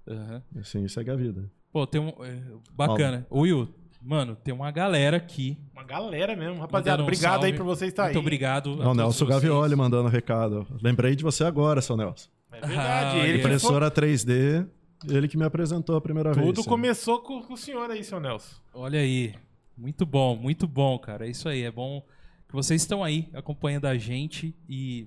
[0.06, 0.42] Aham.
[0.60, 1.50] Assim segue a vida.
[1.72, 2.40] Pô, tem um é,
[2.72, 3.26] bacana.
[3.30, 3.68] Will,
[4.00, 5.58] mano, tem uma galera aqui.
[5.72, 6.60] Uma galera mesmo.
[6.60, 7.56] Rapaziada, um obrigado aí salve.
[7.58, 8.20] por você estar Muito aí.
[8.20, 8.68] obrigado.
[8.68, 9.28] a É o todos Nelson vocês.
[9.42, 10.66] Gavioli mandando recado.
[10.82, 12.28] Lembrei de você agora, seu Nelson.
[12.52, 13.16] É verdade.
[13.18, 14.66] Ah, ele que foi- Impressora 3D,
[15.08, 16.46] ele que me apresentou a primeira vez.
[16.46, 18.56] Tudo começou com, com o senhor aí, seu Nelson.
[18.74, 19.34] Olha aí.
[19.76, 21.26] Muito bom, muito bom, cara.
[21.26, 21.62] É isso aí.
[21.62, 22.04] É bom
[22.48, 25.06] que vocês estão aí acompanhando a gente e,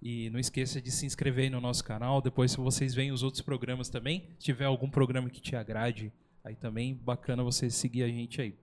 [0.00, 2.22] e não esqueça de se inscrever aí no nosso canal.
[2.22, 6.10] Depois, se vocês veem os outros programas também, se tiver algum programa que te agrade,
[6.44, 8.54] aí também bacana você seguir a gente aí.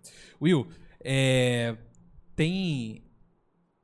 [0.41, 0.67] Will,
[1.03, 1.75] é,
[2.35, 3.03] tem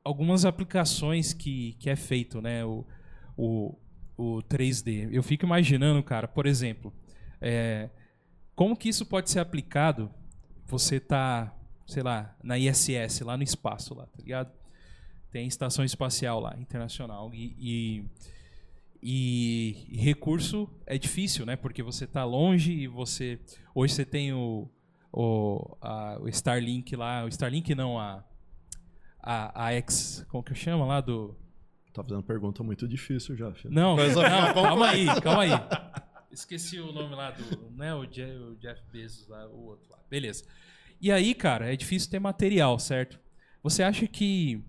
[0.04, 2.64] algumas aplicações que, que é feito, né?
[2.64, 2.84] O,
[3.36, 3.78] o,
[4.16, 5.08] o 3D.
[5.12, 6.92] Eu fico imaginando, cara, por exemplo,
[7.40, 7.88] é,
[8.54, 10.10] como que isso pode ser aplicado?
[10.66, 11.54] Você tá,
[11.86, 14.52] sei lá, na ISS, lá no espaço, lá, tá ligado?
[15.30, 17.32] Tem estação espacial lá, internacional.
[17.34, 18.04] E, e,
[19.06, 21.56] e- e recurso é difícil, né?
[21.56, 23.38] Porque você tá longe e você.
[23.74, 24.68] Hoje você tem o,
[25.12, 27.24] o, a- o Starlink lá.
[27.24, 28.24] O Starlink não, a.
[29.22, 30.24] A, a X.
[30.28, 31.36] Como que chama lá do.
[31.92, 33.72] Tá fazendo pergunta muito difícil já, filho.
[33.72, 35.50] Não, não, calma aí, calma aí.
[36.32, 37.70] Esqueci o nome lá do.
[37.70, 39.98] Não é o Je- o Jeff Bezos lá, o outro lá.
[40.10, 40.44] Beleza.
[41.00, 43.20] E aí, cara, é difícil ter material, certo?
[43.62, 44.64] Você acha que,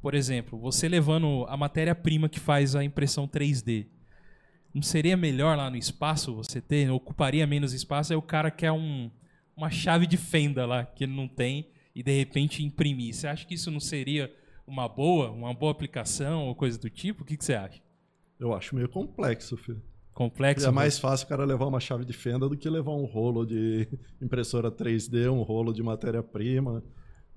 [0.00, 3.86] por exemplo, você levando a matéria-prima que faz a impressão 3D,
[4.72, 6.90] não seria melhor lá no espaço você ter?
[6.90, 8.12] Ocuparia menos espaço?
[8.12, 9.10] Aí o cara quer um,
[9.56, 13.14] uma chave de fenda lá que ele não tem e de repente imprimir.
[13.14, 14.32] Você acha que isso não seria
[14.66, 17.22] uma boa, uma boa aplicação ou coisa do tipo?
[17.22, 17.82] O que, que você acha?
[18.38, 19.82] Eu acho meio complexo, filho.
[20.14, 20.66] Complexo?
[20.66, 23.44] É mais fácil o cara levar uma chave de fenda do que levar um rolo
[23.44, 23.88] de
[24.20, 26.82] impressora 3D, um rolo de matéria-prima.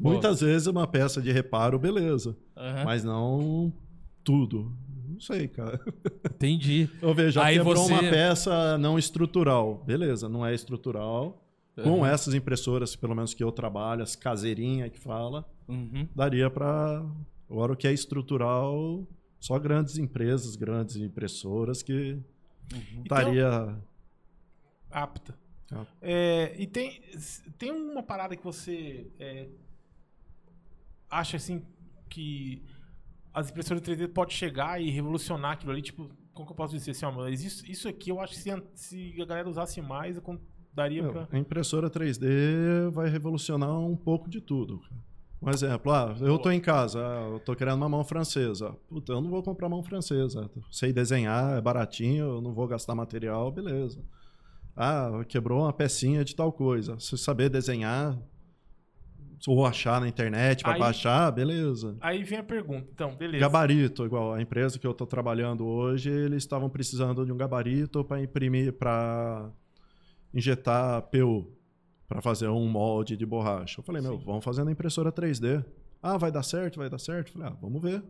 [0.02, 0.10] Pô.
[0.10, 2.36] Muitas vezes uma peça de reparo, beleza.
[2.58, 3.72] Aham, Mas não
[4.24, 4.76] tudo.
[5.08, 5.80] Não sei, cara.
[6.26, 6.90] Entendi.
[7.02, 9.84] Eu vejo, já Aí quebrou você- uma peça não estrutural.
[9.86, 11.40] Beleza, não é estrutural.
[11.82, 12.08] Com Aham.
[12.12, 16.08] essas impressoras, pelo menos que eu trabalho, as caseirinhas que fala, Uhum.
[16.16, 17.04] daria para.
[17.50, 19.08] Agora, o que é estrutural,
[19.40, 22.18] só grandes empresas, grandes impressoras que
[22.72, 23.02] Uhum.
[23.04, 23.76] estaria.
[24.92, 25.36] Apta.
[25.72, 25.86] Ah.
[26.02, 27.02] É, e tem,
[27.58, 29.48] tem uma parada que você é,
[31.20, 31.66] acha assim
[32.10, 32.64] que
[33.34, 36.92] as impressoras 3D pode chegar e revolucionar aquilo ali, tipo, como que eu posso dizer
[36.92, 40.20] assim, ó, mas isso, isso aqui eu acho que se, se a galera usasse mais,
[40.74, 41.28] daria Meu, pra...
[41.32, 44.82] a impressora 3D vai revolucionar um pouco de tudo.
[45.42, 48.72] Um exemplo, ah, eu tô em casa, ah, eu tô querendo uma mão francesa.
[48.88, 50.50] Puta, eu não vou comprar mão francesa.
[50.72, 54.02] Sei desenhar, é baratinho, eu não vou gastar material, beleza.
[54.76, 56.98] Ah, quebrou uma pecinha de tal coisa.
[56.98, 58.18] Se saber desenhar,
[59.46, 61.98] ou achar na internet para baixar, beleza.
[62.00, 63.40] Aí vem a pergunta, então, beleza.
[63.40, 68.04] Gabarito, igual a empresa que eu estou trabalhando hoje, eles estavam precisando de um gabarito
[68.06, 69.52] para imprimir, para
[70.34, 71.52] injetar PU,
[72.08, 73.82] para fazer um molde de borracha.
[73.82, 74.24] Eu falei, meu, Sim.
[74.26, 75.64] vamos fazer na impressora 3D.
[76.02, 77.28] Ah, vai dar certo, vai dar certo?
[77.28, 78.02] Eu falei, ah, vamos ver.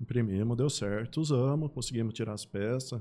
[0.00, 3.00] Imprimimos, deu certo, usamos, conseguimos tirar as peças.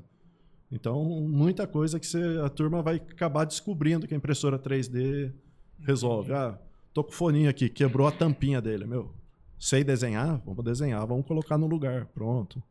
[0.72, 5.34] Então, muita coisa que você, a turma vai acabar descobrindo que a impressora 3D
[5.80, 6.32] resolve.
[6.34, 6.58] Ah,
[6.94, 9.14] tô com o foninho aqui, quebrou a tampinha dele, meu.
[9.60, 10.42] Sei desenhar?
[10.46, 12.62] Vamos desenhar, vamos colocar no lugar, pronto.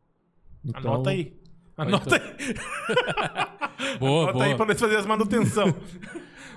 [0.63, 1.39] Então, Anota aí.
[1.77, 3.97] Anota aí.
[3.97, 4.45] Boa, Anota boa.
[4.45, 5.67] aí pra nós fazer as manutenção.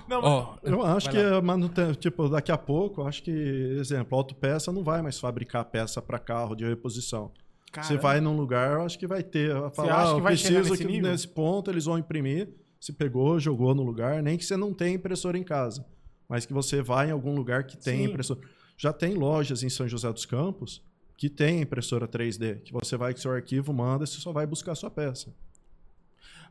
[0.07, 1.37] Não, mas- Ó, Eu acho que lá.
[1.37, 5.65] a manuten- tipo, daqui a pouco, acho que, exemplo, a autopeça não vai mais fabricar
[5.65, 7.31] peça para carro de reposição.
[7.65, 8.01] Você Caramba.
[8.01, 9.51] vai num lugar, eu acho que vai ter.
[9.71, 11.11] Falar, acha ah, que eu vai preciso nesse que nível?
[11.11, 12.49] nesse ponto eles vão imprimir.
[12.79, 15.83] Se pegou, jogou no lugar, nem que você não tenha impressora em casa,
[16.27, 18.03] mas que você vai em algum lugar que tem Sim.
[18.05, 18.39] impressora.
[18.77, 20.81] Já tem lojas em São José dos Campos
[21.17, 24.73] que tem impressora 3D, que você vai com seu arquivo, manda, você só vai buscar
[24.73, 25.33] a sua peça.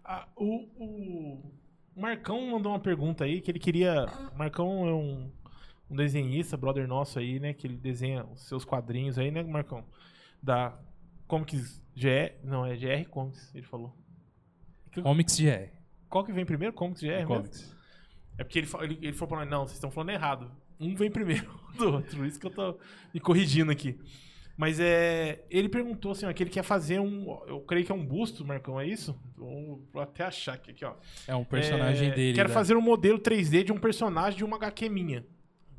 [0.03, 1.53] Ah, o, o-
[1.97, 4.07] Marcão mandou uma pergunta aí que ele queria.
[4.35, 5.31] O Marcão é um,
[5.91, 7.53] um desenhista, brother nosso aí, né?
[7.55, 9.85] Que ele desenha os seus quadrinhos aí, né, Marcão?
[10.43, 10.77] Da
[11.29, 12.35] Comics GR.
[12.43, 13.95] Não, é GR Comics, ele falou.
[15.03, 15.69] Comics GR.
[16.09, 16.73] Qual que vem primeiro?
[16.75, 17.09] Comics GR?
[17.09, 17.29] mesmo?
[17.29, 17.77] Comics.
[18.39, 20.51] É porque ele, ele, ele falou pra nós, não, vocês estão falando errado.
[20.81, 22.27] Um vem primeiro do outro.
[22.27, 22.77] Isso que eu tô
[23.13, 23.99] me corrigindo aqui.
[24.57, 25.45] Mas é.
[25.51, 27.27] Ele perguntou assim, ó, que ele quer fazer um.
[27.47, 29.17] Eu creio que é um busto, Marcão, é isso?
[29.37, 30.95] Vou vou até achar aqui, aqui ó.
[31.27, 32.35] É um personagem É, dele.
[32.37, 35.25] Quero da- fazer um modelo 3D de um personagem de uma HQ minha.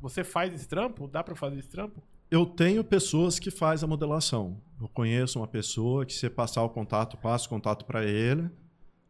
[0.00, 1.08] Você faz esse trampo?
[1.08, 2.02] Dá pra fazer esse trampo?
[2.30, 4.60] Eu tenho pessoas que fazem a modelação.
[4.80, 8.50] Eu conheço uma pessoa que se passar o contato, passa o contato para ele,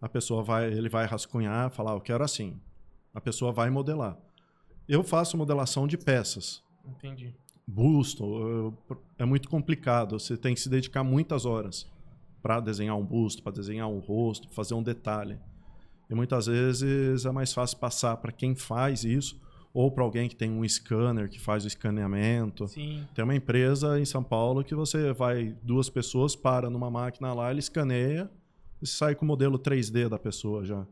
[0.00, 2.60] a pessoa vai, ele vai rascunhar, falar, eu quero assim.
[3.16, 4.18] A pessoa vai modelar.
[4.86, 6.62] Eu faço modelação de peças.
[6.86, 7.34] Entendi.
[7.66, 8.74] Busto eu-
[9.18, 10.20] é muito complicado.
[10.20, 11.90] Você tem que se dedicar muitas horas
[12.42, 15.38] para desenhar um busto, para desenhar um rosto, fazer um detalhe.
[16.10, 19.40] E muitas vezes é mais fácil passar para quem faz isso
[19.72, 22.68] ou para alguém que tem um scanner que faz o escaneamento.
[22.68, 23.08] Sim.
[23.14, 27.50] Tem uma empresa em São Paulo que você vai, duas pessoas, para numa máquina lá,
[27.50, 28.30] ele escaneia
[28.80, 30.86] e sai com o modelo 3D da pessoa já.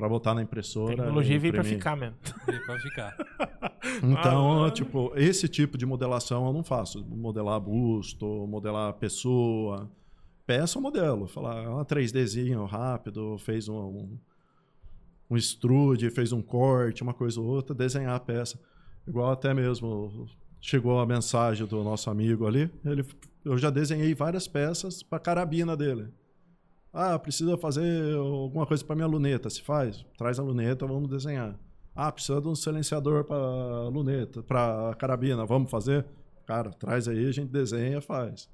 [0.00, 0.96] Pra botar na impressora.
[0.96, 1.78] Tecnologia e veio pra imprimir.
[1.78, 2.16] ficar mesmo.
[2.48, 3.16] Ele pode ficar.
[4.02, 7.02] Então, Ah, tipo, esse tipo de modelação eu não faço.
[7.04, 9.90] Modelar busto, modelar pessoa.
[10.46, 11.26] Peça eu modelo.
[11.26, 14.18] Falar, uma 3Dzinho rápido, fez um, um,
[15.30, 18.60] um extrude, fez um corte, uma coisa ou outra, desenhar a peça.
[19.08, 20.26] Igual até mesmo
[20.60, 22.70] chegou a mensagem do nosso amigo ali.
[22.84, 23.04] Ele,
[23.44, 26.08] eu já desenhei várias peças para carabina dele.
[26.92, 29.48] Ah, precisa fazer alguma coisa para minha luneta.
[29.48, 31.58] Se faz, traz a luneta, vamos desenhar.
[31.94, 36.06] Ah, precisa de um silenciador para luneta, para carabina, vamos fazer?
[36.46, 38.48] Cara, traz aí, a gente desenha, faz.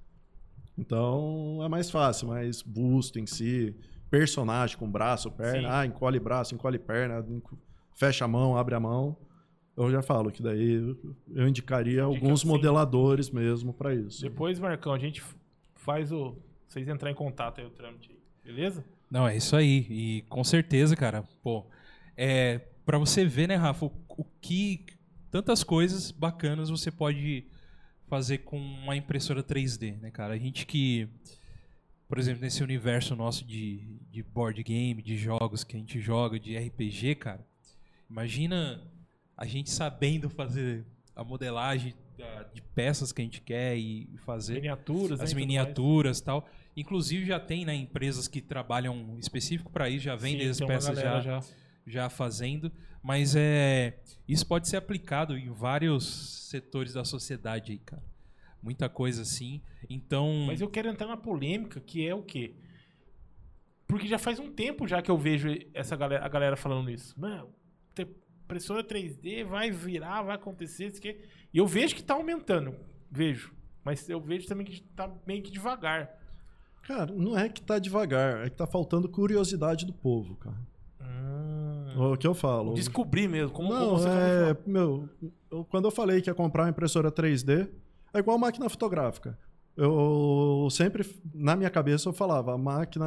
[0.76, 3.74] Então é mais fácil, mas busto em si,
[4.10, 5.74] personagem com braço, perna, Sim.
[5.74, 7.24] ah, encolhe braço, encolhe perna,
[7.94, 9.16] fecha a mão, abre a mão.
[9.76, 10.96] Eu já falo que daí
[11.34, 12.48] eu indicaria alguns sim.
[12.48, 14.22] modeladores mesmo para isso.
[14.22, 15.22] Depois, Marcão, a gente
[15.74, 16.34] faz o.
[16.66, 18.15] Vocês entrar em contato aí, o trâmite.
[18.46, 18.84] Beleza?
[19.10, 19.86] Não, é isso aí.
[19.90, 21.66] E com certeza, cara, pô,
[22.16, 24.86] é para você ver, né, Rafa, o, o que
[25.30, 27.44] tantas coisas bacanas você pode
[28.06, 30.34] fazer com uma impressora 3D, né, cara?
[30.34, 31.08] A gente que,
[32.08, 36.38] por exemplo, nesse universo nosso de, de board game, de jogos que a gente joga,
[36.38, 37.44] de RPG, cara,
[38.08, 38.80] imagina
[39.36, 41.92] a gente sabendo fazer a modelagem
[42.54, 46.24] de peças que a gente quer e fazer Miniaturas, né, as e tudo miniaturas e
[46.24, 46.48] tal.
[46.76, 50.94] Inclusive já tem né, empresas que trabalham específico para isso, já vendem Sim, as peças
[50.98, 51.40] galera já,
[51.86, 52.70] já fazendo.
[53.02, 58.02] Mas é isso pode ser aplicado em vários setores da sociedade aí, cara.
[58.62, 59.62] Muita coisa assim.
[59.88, 62.54] Então, Mas eu quero entrar na polêmica, que é o quê?
[63.86, 67.18] Porque já faz um tempo já que eu vejo essa galera, a galera falando isso.
[67.18, 67.54] Mano,
[68.46, 71.20] impressora 3D vai virar, vai acontecer, isso aqui.
[71.52, 72.74] E eu vejo que tá aumentando.
[73.10, 73.52] Vejo.
[73.84, 76.10] Mas eu vejo também que tá meio que devagar.
[76.86, 80.56] Cara, não é que tá devagar, é que tá faltando curiosidade do povo, cara.
[81.00, 82.12] Hum.
[82.12, 82.74] O que eu falo.
[82.74, 83.50] Descobrir mesmo.
[83.50, 85.08] Como, não, como você é, meu,
[85.50, 87.68] eu- quando eu falei que ia comprar uma impressora 3D,
[88.14, 89.38] é igual máquina fotográfica.
[89.76, 93.04] Eu sempre, na minha cabeça, eu falava, a máquina,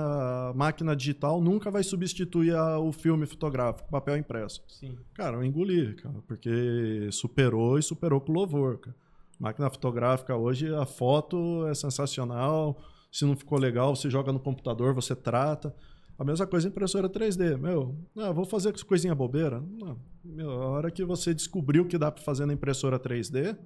[0.50, 4.62] a máquina digital nunca vai substituir a- o filme fotográfico, papel impresso.
[4.68, 4.96] Sim.
[5.16, 8.96] Cara, eu engoli, cara, porque superou e superou com louvor, cara.
[9.40, 12.78] Máquina fotográfica hoje, a foto é sensacional.
[13.12, 15.76] Se não ficou legal, você joga no computador, você trata.
[16.18, 17.58] A mesma coisa impressora 3D.
[17.58, 19.64] Meu, ah, vou fazer coisinha bobeira.
[19.80, 19.98] Não.
[20.24, 23.58] Meu, a hora que você descobriu o que dá para fazer na impressora 3D,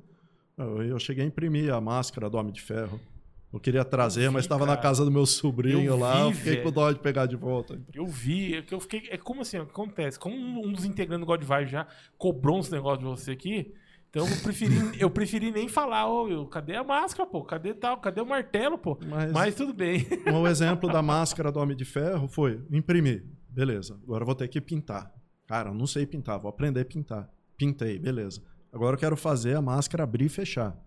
[0.58, 3.00] eu, eu cheguei a imprimir a máscara do Homem de Ferro.
[3.52, 6.16] Eu queria trazer, Eu vi, mas estava na casa do meu sobrinho Eu lá.
[6.16, 7.80] vi, eu fiquei com dó de pegar de volta.
[7.94, 9.04] Eu vi, é que eu fiquei.
[9.12, 10.18] É como assim, o que acontece?
[10.20, 13.72] Como um um dos integrantes do God Vibe já cobrou uns negócios de você aqui,
[14.16, 17.44] então eu preferi, eu preferi nem falar, ô, cadê a máscara, pô?
[17.44, 17.98] Cadê tal?
[17.98, 18.96] Cadê o martelo, pô?
[19.10, 20.06] Mas- Mas tudo bem.
[20.32, 23.26] Um exemplo da máscara do Homem de Ferro foi imprimir.
[23.50, 25.12] Beleza, agora vou ter que pintar.
[25.48, 27.28] Cara, eu não sei pintar, vou aprender a pintar.
[27.58, 28.40] Pintei, beleza.
[28.72, 30.78] Agora eu quero fazer a máscara abrir e fechar.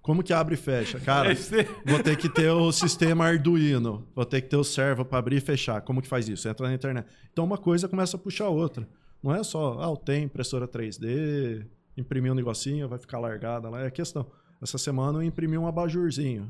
[0.00, 0.98] Como que abre e fecha?
[1.00, 1.30] Cara,
[1.84, 5.36] vou ter que ter o sistema Arduino, vou ter que ter o servo para abrir
[5.36, 5.80] e fechar.
[5.82, 6.48] Como que faz isso?
[6.48, 7.06] Entra na internet.
[7.32, 8.88] Então uma coisa começa a puxar a outra.
[9.22, 11.66] Não é só, ah, eu tenho impressora 3D,
[12.00, 13.84] imprimir um negocinho, vai ficar largada lá.
[13.84, 14.26] É questão.
[14.60, 16.48] Essa semana eu imprimi um abajurzinho,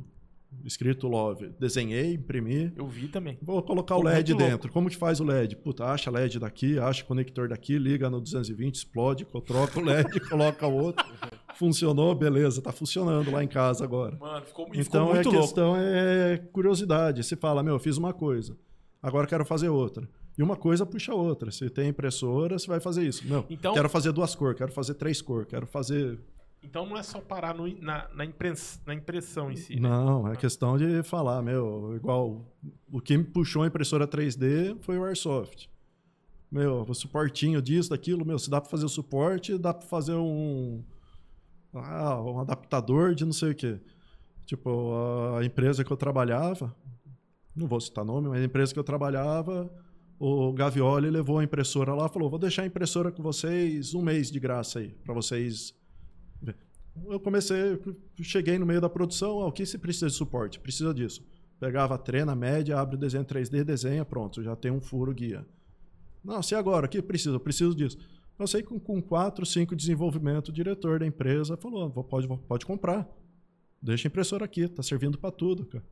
[0.65, 1.53] escrito Love.
[1.61, 2.73] Desenhei, imprimi.
[2.77, 3.39] Eu vi também.
[3.41, 4.53] Vou colocar o LED muito louco.
[4.57, 4.73] dentro.
[4.73, 5.57] Como que faz o LED?
[5.57, 10.67] Puta, acha LED daqui, acha conector daqui, liga no 220, explode, troca o LED, coloca
[10.67, 11.05] o outro.
[11.57, 14.17] Funcionou, beleza, tá funcionando lá em casa agora.
[14.19, 15.41] Mano, ficou, e ficou Então a muito louco.
[15.43, 17.23] questão é curiosidade.
[17.23, 18.57] Você fala, meu, eu fiz uma coisa,
[19.03, 20.09] agora quero fazer outra.
[20.40, 21.50] E uma coisa puxa a outra.
[21.50, 23.29] Se tem impressora, você vai fazer isso.
[23.29, 26.18] Não, Então- quero fazer duas cores, quero fazer três cores, quero fazer...
[26.62, 29.74] Então não é só parar no- na, na, impress- na impressão em si.
[29.79, 29.83] né?
[29.87, 32.42] Não, é questão de falar, meu, igual
[32.90, 35.68] o que me puxou a impressora 3D foi o Airsoft.
[36.50, 40.14] Meu, o suportinho disso, daquilo, meu, se dá para fazer o suporte, dá para fazer
[40.14, 40.83] um
[41.74, 43.79] ah, um adaptador de não sei o quê.
[44.46, 44.92] Tipo,
[45.38, 46.74] a empresa que eu trabalhava,
[47.55, 49.70] não vou citar nome, mas a empresa que eu trabalhava,
[50.21, 54.31] o Gavioli levou a impressora lá, falou: "Vou deixar a impressora com vocês um mês
[54.31, 55.75] de graça aí, para vocês
[56.41, 56.57] ver."
[57.09, 57.81] Eu comecei,
[58.21, 60.61] cheguei no meio da produção, ah, o que se precisa de suporte?
[60.61, 61.25] Precisa disso.
[61.59, 65.47] Pegava a trena média, abre o desenho 3D, desenha, pronto, já tem um furo guia.
[66.23, 67.37] Não, se agora, o que precisa?
[67.37, 67.97] Eu preciso disso.
[68.39, 72.29] Eu sei que com, com quatro, cinco desenvolvimento, o diretor da empresa falou: "Vou- pode,
[72.47, 73.09] pode comprar.
[73.83, 75.85] Deixa a impressora aqui, tá servindo para tudo, cara.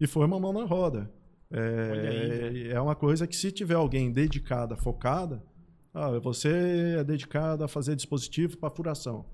[0.00, 1.10] E foi uma mão na roda.
[1.50, 5.42] É, Olha aí, é uma coisa que se tiver alguém dedicada, focada,
[5.94, 9.24] ah, você é dedicado a fazer dispositivo para furação.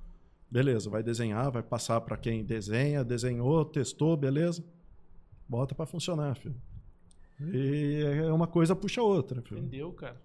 [0.51, 4.63] Beleza, vai desenhar, vai passar para quem desenha, desenhou, testou, beleza?
[5.49, 6.55] Bota para funcionar, filho.
[7.41, 9.59] E é uma coisa puxa a outra, filho.
[9.59, 10.21] Entendeu, cara?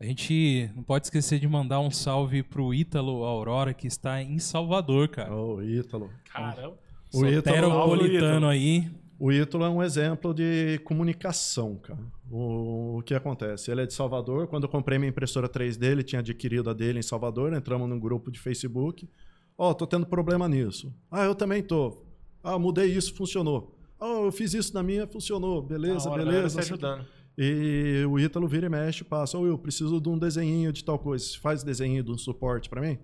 [0.00, 4.38] A gente não pode esquecer de mandar um salve pro Ítalo Aurora, que está em
[4.38, 5.34] Salvador, cara.
[5.34, 6.10] Ô, Ítalo.
[6.32, 6.78] Caramba.
[7.12, 8.90] O Ítalo, Soteropolitano aí.
[9.18, 11.98] O Ítalo é um exemplo de comunicação, cara.
[12.30, 13.70] O, o que acontece?
[13.70, 14.46] Ele é de Salvador.
[14.46, 17.52] Quando eu comprei minha impressora 3D, ele tinha adquirido a dele em Salvador.
[17.52, 19.08] Entramos num grupo de Facebook.
[19.56, 20.94] Ó, tô tendo problema nisso.
[21.10, 22.00] Ah, eu também tô.
[22.44, 23.76] Ah, mudei isso, funcionou.
[24.00, 25.62] Ah, eu fiz isso na minha, funcionou.
[25.62, 26.62] Beleza, hora, beleza.
[26.62, 27.04] Se ajudando.
[27.36, 30.98] E o Ítalo vira e mexe, passa, ô eu preciso de um desenhinho de tal
[30.98, 31.24] coisa.
[31.40, 32.98] Faz desenho de um suporte para mim?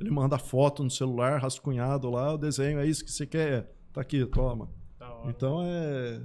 [0.00, 3.74] Ele manda foto no celular, rascunhado lá, o desenho é isso que você quer.
[3.92, 4.70] Tá aqui, toma.
[5.20, 5.30] Hora.
[5.30, 6.20] Então é.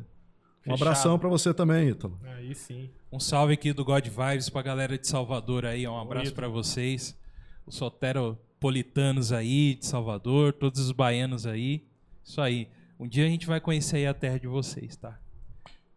[0.66, 0.82] Um Fechado.
[0.84, 2.18] abração para você também, Ítalo.
[2.24, 2.90] Aí sim.
[3.12, 5.86] Um salve aqui do God Vibes pra galera de Salvador aí.
[5.88, 7.18] Um abraço pra vocês.
[7.66, 11.86] Os soteropolitanos aí de Salvador, todos os baianos aí.
[12.24, 12.70] Isso aí.
[13.00, 15.20] Um dia a gente vai conhecer aí a terra de vocês, tá?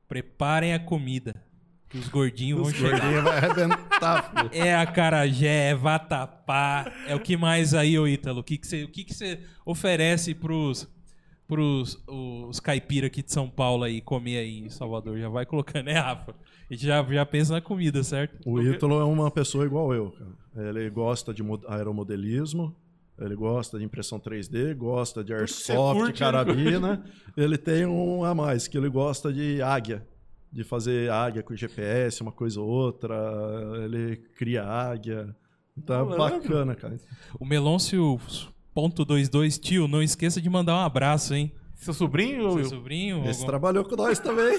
[0.09, 1.35] Preparem a comida,
[1.89, 2.99] que os gordinhos vão Os chegar.
[3.01, 4.51] gordinhos vai arrebentar, filho.
[4.53, 8.41] É acarajé, é vatapá, é o que mais aí, ô Ítalo?
[8.41, 10.89] O que que você o que que você oferece pros,
[11.47, 15.19] pros os caipira aqui de São Paulo aí comer aí em Salvador?
[15.19, 16.35] Já vai colocando, né, Rafa?
[16.69, 18.37] A gente já, já pensa na comida, certo?
[18.45, 20.69] O Ítalo é uma pessoa igual eu, cara.
[20.69, 22.75] Ele gosta de mo- aeromodelismo,
[23.19, 26.19] ele gosta de impressão 3D, gosta de airsoft, curte, né?
[26.27, 27.05] carabina.
[27.37, 30.07] ele tem um a mais, que ele gosta de águia.
[30.53, 33.15] De fazer águia com GPS, uma coisa ou outra.
[33.85, 35.37] Ele cria águia.
[35.87, 36.17] Malandro.
[36.17, 36.97] bacana, cara.
[37.39, 38.19] O Melôncio
[38.77, 41.51] ponto .22, tio, não esqueça de mandar um abraço, hein?
[41.77, 42.53] Seu sobrinho?
[42.53, 43.21] Seu sobrinho.
[43.25, 44.59] Esse algum- trabalhou com nós também.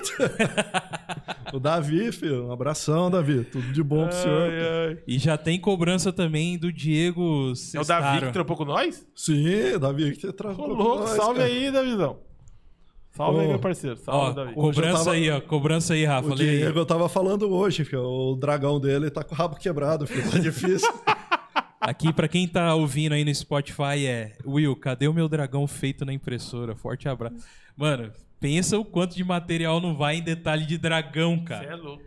[1.53, 2.47] o Davi, filho.
[2.47, 3.43] Um abração, Davi.
[3.43, 4.49] Tudo de bom pro senhor.
[4.51, 4.97] Ai, ai.
[5.07, 7.85] E já tem cobrança também do Diego É o.
[7.85, 9.05] Davi que trampou com nós?
[9.15, 12.17] Sim, Davi, que você Ô, louco, salve aí, Davizão.
[13.11, 13.49] Salve aí, Ô.
[13.49, 13.97] meu parceiro.
[13.97, 14.53] Salve, Ó, Davi.
[14.55, 15.41] cobrança tava- aí, ó.
[15.41, 16.29] Cobrança aí, Rafa.
[16.29, 16.37] O aí.
[16.37, 18.01] Diego eu tava falando hoje, filho.
[18.03, 20.27] O dragão dele tá com o rabo quebrado, filho.
[20.31, 20.87] Tá difícil.
[21.79, 26.03] Aqui, pra quem tá ouvindo aí no Spotify, é Will, cadê o meu dragão feito
[26.03, 26.75] na impressora?
[26.75, 27.45] Forte abraço.
[27.75, 31.65] Mano, pensa o quanto de material não vai em detalhe de dragão, Você cara.
[31.65, 32.03] é louco.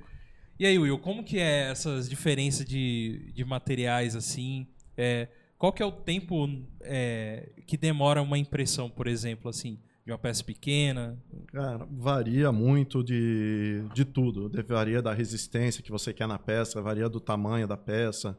[0.58, 4.66] E aí, Will, como que é essas diferenças de, de materiais assim?
[4.96, 6.48] É, qual que é o tempo
[6.82, 11.16] é, que demora uma impressão, por exemplo, assim, de uma peça pequena?
[11.46, 14.50] Cara, varia muito de, de tudo.
[14.66, 18.36] Varia da resistência que você quer na peça, varia do tamanho da peça.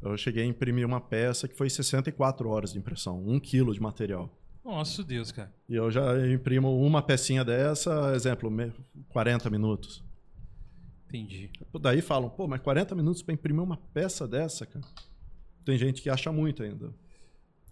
[0.00, 3.80] Eu cheguei a imprimir uma peça que foi 64 horas de impressão, um quilo de
[3.80, 4.30] material.
[4.64, 5.52] Nossa Deus, cara.
[5.68, 8.72] E eu já imprimo uma pecinha dessa, exemplo, me-
[9.08, 10.04] 40 minutos.
[11.08, 11.50] Entendi.
[11.80, 14.84] Daí falam, pô, mas 40 minutos para imprimir uma peça dessa, cara?
[15.64, 16.92] Tem gente que acha muito ainda.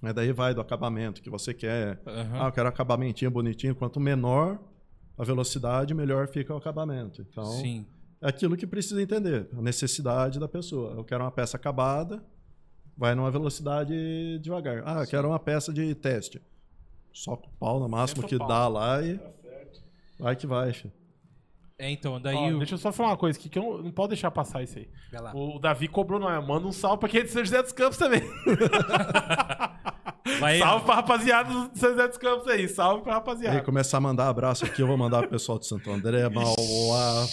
[0.00, 2.00] Mas daí vai do acabamento que você quer.
[2.06, 2.42] Aham.
[2.44, 3.74] Ah, eu quero acabamentinho bonitinho.
[3.74, 4.58] Quanto menor
[5.18, 7.22] a velocidade, melhor fica o acabamento.
[7.30, 7.86] Então, Sim.
[8.20, 10.94] É aquilo que precisa entender, a necessidade da pessoa.
[10.94, 12.24] Eu quero uma peça acabada,
[12.96, 14.82] vai numa velocidade devagar.
[14.86, 16.40] Ah, eu quero uma peça de teste.
[17.12, 18.48] Soca o pau no máximo Senta o que pau.
[18.48, 19.18] dá lá e
[20.18, 20.92] vai que vai, filho.
[21.78, 22.58] É, então, daí Ó, o...
[22.58, 24.78] Deixa eu só falar uma coisa aqui, que eu não, não pode deixar passar isso
[24.78, 24.88] aí.
[25.12, 25.32] Vai lá.
[25.34, 26.46] O Davi cobrou nós.
[26.46, 28.22] Manda um salve pra quem é de São José dos Campos também.
[30.40, 32.68] Vai, salve pra rapaziada do São José dos Campos aí.
[32.68, 33.60] Salve pra Aí rapaziada.
[33.62, 37.26] começar a mandar abraço aqui, eu vou mandar pro pessoal de Santo André, Mauá,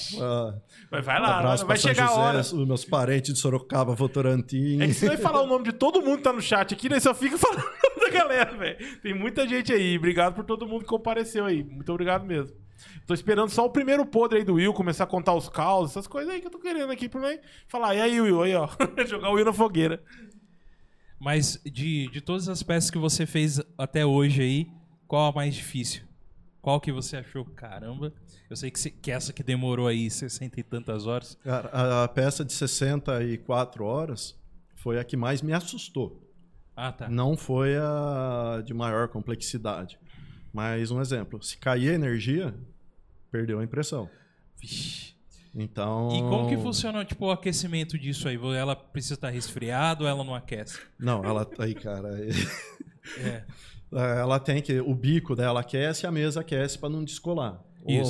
[0.91, 2.43] Mas vai lá, abraço vai pra São chegar a hora.
[2.43, 4.81] José, os meus parentes de Sorocaba, Votorantim.
[4.81, 6.89] É que você vai falar o nome de todo mundo que tá no chat aqui,
[6.89, 6.99] né?
[6.99, 8.99] Só fica falando o nome da galera, velho.
[9.01, 9.97] Tem muita gente aí.
[9.97, 11.63] Obrigado por todo mundo que compareceu aí.
[11.63, 12.55] Muito obrigado mesmo.
[13.07, 16.07] Tô esperando só o primeiro podre aí do Will começar a contar os causos, essas
[16.07, 17.37] coisas aí que eu tô querendo aqui pra mim.
[17.67, 18.67] Falar, e aí, Will, aí, ó.
[19.07, 20.01] Jogar o Will na fogueira.
[21.23, 24.67] Mas de, de todas as peças que você fez até hoje aí,
[25.07, 26.03] qual a mais difícil?
[26.61, 27.45] Qual que você achou?
[27.45, 28.13] Caramba,
[28.49, 31.37] eu sei que, se- que essa que demorou aí 60 e tantas horas.
[31.43, 34.35] Cara, a, a peça de 64 horas
[34.75, 36.21] foi a que mais me assustou.
[36.75, 37.07] Ah, tá.
[37.07, 39.97] Não foi a de maior complexidade.
[40.51, 42.53] Mas um exemplo, se cair a energia,
[43.31, 44.09] perdeu a impressão.
[44.59, 45.12] Vixe.
[45.55, 46.09] Então.
[46.15, 48.39] E como que funciona tipo, o aquecimento disso aí?
[48.57, 50.79] Ela precisa estar resfriada ou ela não aquece?
[50.99, 52.09] Não, ela aí, cara.
[53.19, 53.43] É.
[53.91, 54.79] Ela tem que.
[54.79, 57.61] O bico dela aquece e a mesa aquece para não descolar.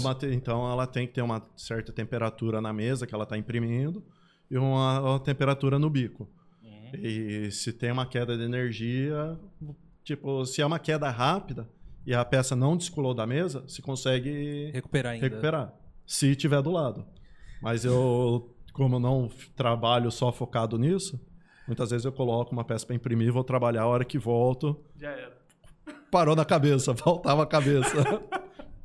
[0.04, 4.06] Mate- Então ela tem que ter uma certa temperatura na mesa que ela está imprimindo
[4.52, 6.30] e uma, uma temperatura no bico.
[6.64, 6.91] Uhum.
[7.02, 9.38] E se tem uma queda de energia,
[10.04, 11.68] tipo, se é uma queda rápida
[12.06, 15.26] e a peça não descolou da mesa, se consegue Recuperar ainda.
[15.28, 15.74] recuperar,
[16.06, 17.04] se tiver do lado.
[17.64, 21.20] Mas eu, como não f- trabalho só focado nisso,
[21.66, 25.09] muitas vezes eu coloco uma peça para imprimir, vou trabalhar a hora que volto, Já
[25.09, 25.32] era.
[26.11, 27.95] parou na cabeça, faltava a cabeça.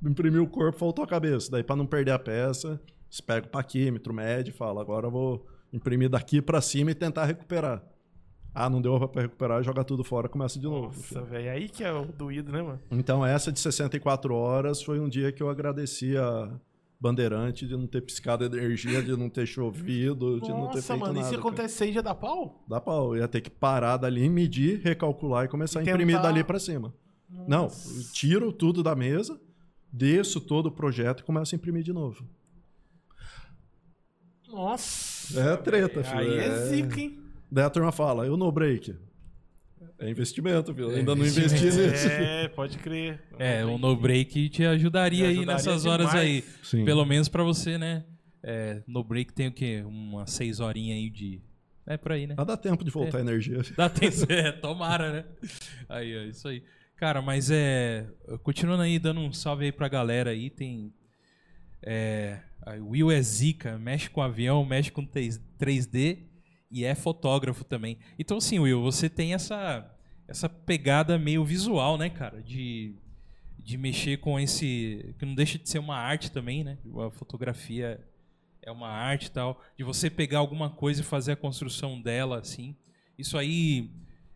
[0.02, 1.50] Imprimiu o corpo, faltou a cabeça.
[1.50, 5.10] Daí, para não perder a peça, você pega o paquímetro, mede e fala: agora eu
[5.10, 7.82] vou imprimir daqui para cima e tentar recuperar.
[8.54, 10.86] Ah, não deu para recuperar, joga tudo fora, começa de novo.
[10.86, 11.50] Nossa, velho.
[11.50, 12.80] Aí que é o doído, né, mano?
[12.90, 16.48] Então, essa de 64 horas foi um dia que eu agradeci a
[17.00, 21.00] Bandeirante de não ter piscado energia, de não ter chovido, de não ter Nossa, feito
[21.00, 21.12] mano.
[21.14, 21.20] nada.
[21.20, 21.40] E se cara.
[21.40, 22.64] acontece aí, já dá pau?
[22.68, 23.16] Dá pau.
[23.16, 26.58] Ia ter que parar dali, medir, recalcular e começar E a imprimir tentar- dali para
[26.58, 26.92] cima.
[27.46, 29.38] Não, eu tiro tudo da mesa,
[29.92, 32.24] desço todo o projeto e começo a imprimir de novo.
[34.50, 35.38] Nossa.
[35.40, 36.18] É treta, filho.
[36.18, 36.66] Aí é é...
[36.66, 37.18] zica, hein?
[37.50, 38.96] Daí a turma fala, eu no break.
[39.98, 40.92] É investimento, filho.
[40.92, 42.08] É Ainda não investi nisso.
[42.08, 43.20] É, pode crer.
[43.38, 46.26] É, o no break te ajudaria, aí ajudaria nessas horas demais.
[46.26, 46.44] aí.
[46.62, 46.84] Sim.
[46.84, 48.04] Pelo menos pra você, né?
[48.42, 49.82] É, no break tem o quê?
[49.84, 51.42] Umas seis horinhas aí de.
[51.86, 52.34] É por aí, né?
[52.36, 53.60] Mas dá tempo de voltar a energia.
[53.76, 55.24] Dá tempo, é, tomara, né?
[55.88, 56.62] Aí, ó, isso aí.
[56.96, 58.06] Cara, mas é.
[58.42, 60.92] Continuando aí, dando um salve aí pra galera aí, tem.
[61.82, 62.40] É.
[62.80, 66.27] Will é zica, mexe com avião, mexe com 3D
[66.70, 67.98] e é fotógrafo também.
[68.18, 69.90] Então, assim, Will, você tem essa,
[70.26, 72.42] essa pegada meio visual, né, cara?
[72.42, 72.94] De,
[73.58, 75.14] de mexer com esse.
[75.18, 76.78] que não deixa de ser uma arte também, né?
[77.06, 78.04] A fotografia
[78.62, 79.62] é uma arte e tal.
[79.76, 82.76] De você pegar alguma coisa e fazer a construção dela, assim.
[83.16, 83.90] Isso aí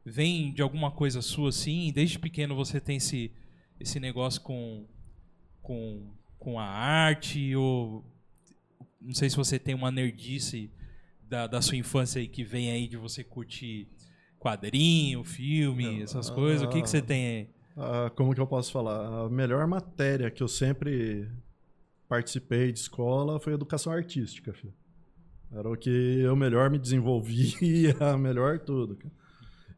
[0.05, 1.93] vem de alguma coisa sua, assim?
[1.93, 3.31] Desde pequeno você tem esse,
[3.79, 4.87] esse negócio com,
[5.61, 7.55] com, com a arte?
[7.55, 8.03] Ou
[8.99, 10.71] não sei se você tem uma nerdice
[11.33, 13.89] da, da sua infância aí que vem aí de você curtir
[14.39, 16.67] quadrinho, filme, essas ah, coisas.
[16.67, 17.49] O que, que você tem aí?
[17.75, 19.25] Ah, como que eu posso falar?
[19.25, 21.27] A melhor matéria que eu sempre
[22.07, 24.75] participei de escola foi educação artística, filho.
[25.51, 28.97] Era o que eu melhor me desenvolvia, melhor tudo.
[28.97, 29.15] cara.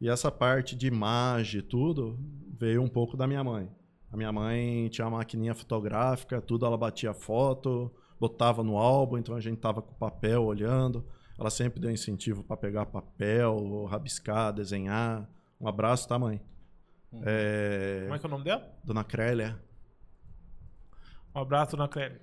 [0.00, 2.18] E essa parte de imagem e tudo
[2.58, 3.70] veio um pouco da minha mãe.
[4.10, 9.36] A minha mãe tinha uma maquininha fotográfica, tudo ela batia foto, botava no álbum, então
[9.36, 11.04] a gente tava com papel olhando.
[11.38, 15.28] Ela sempre deu incentivo para pegar papel, rabiscar, desenhar.
[15.60, 16.40] Um abraço, tá, mãe?
[17.24, 18.72] É, Como é que é o nome dela?
[18.84, 19.58] Dona Crélia.
[21.34, 22.20] Um abraço na Clélia.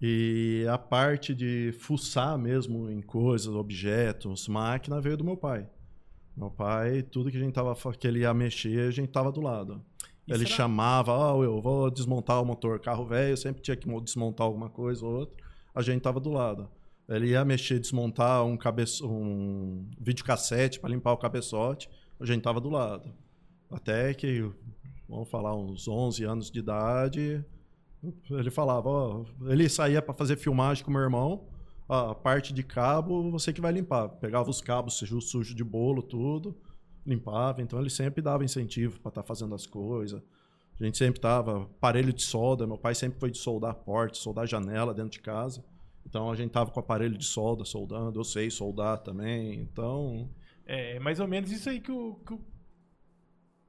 [0.00, 5.66] E a parte de fuçar mesmo em coisas, objetos, máquina, veio do meu pai.
[6.36, 9.40] Meu pai, tudo que a gente tava, que ele ia mexer, a gente tava do
[9.40, 9.82] lado.
[10.26, 12.80] E ele será- chamava, ó, eu vou desmontar o motor.
[12.80, 15.36] Carro velho, sempre tinha que mo- desmontar alguma coisa ou outra.
[15.74, 16.68] A gente tava do lado.
[17.08, 21.90] Ele ia mexer, desmontar um, cabeço, um videocassete para limpar o cabeçote.
[22.18, 23.12] A gente tava do lado.
[23.70, 24.50] Até que,
[25.08, 27.44] vamos falar, uns 11 anos de idade,
[28.30, 31.46] ele falava, ó, ele saía para fazer filmagem com meu irmão,
[31.88, 34.08] a parte de cabo você que vai limpar.
[34.08, 36.56] Pegava os cabos sujo, sujo de bolo, tudo,
[37.06, 37.60] limpava.
[37.60, 40.22] Então ele sempre dava incentivo para estar fazendo as coisas.
[40.80, 44.46] A gente sempre tava aparelho de solda, meu pai sempre foi de soldar porta, soldar
[44.46, 45.64] janela dentro de casa.
[46.06, 49.54] Então a gente tava com aparelho de solda soldando, eu sei soldar também.
[49.60, 50.30] Então,
[50.66, 52.40] É mais ou menos isso aí que o, que o-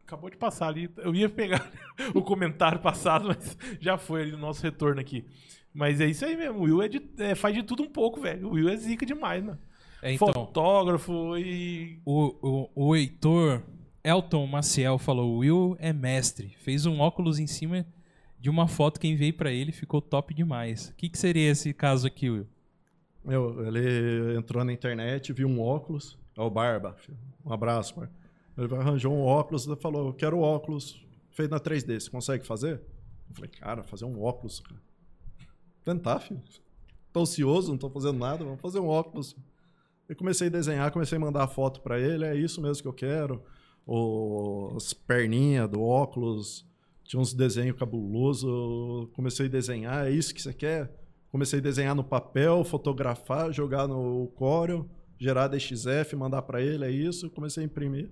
[0.04, 0.90] Acabou de passar ali.
[0.98, 1.72] Eu ia pegar
[2.14, 5.26] o comentário passado, mas já foi ali no nosso retorno aqui.
[5.74, 6.60] Mas é isso aí mesmo.
[6.60, 8.48] O Will é de- é, faz de tudo um pouco, velho.
[8.48, 9.60] O Will é zica demais, mano.
[10.04, 12.00] É, então, Fotógrafo e.
[12.06, 12.36] o,
[12.76, 13.64] o, o Heitor
[14.04, 16.50] Elton Maciel falou: Will é mestre.
[16.60, 17.84] Fez um óculos em cima
[18.46, 20.90] de uma foto que enviei pra ele, ficou top demais.
[20.90, 22.46] O que, que seria esse caso aqui, Will?
[23.24, 26.16] Meu, ele entrou na internet, viu um óculos.
[26.38, 26.96] É o Barba.
[27.44, 28.14] Um abraço, Barba.
[28.56, 32.00] Ele arranjou um óculos e falou: Eu quero óculos feito na 3D.
[32.00, 32.84] Você consegue fazer?
[33.30, 34.80] Eu falei: Cara, fazer um óculos cara,
[35.84, 36.40] tentar, filho.
[37.12, 39.36] Tô ocioso, não tô fazendo nada, vamos fazer um óculos.
[40.08, 42.94] Eu comecei a desenhar, comecei a mandar foto para ele, é isso mesmo que eu
[42.94, 43.44] quero.
[43.88, 46.64] O, as perninhas do óculos,
[47.06, 49.10] tinha uns desenhos cabulosos.
[49.14, 50.92] Comecei a desenhar, é isso que você quer?
[51.32, 56.92] Comecei a desenhar no papel, fotografar, jogar no Corel, gerar DXF, mandar para ele, é
[56.92, 57.30] isso.
[57.30, 58.10] Comecei a imprimir.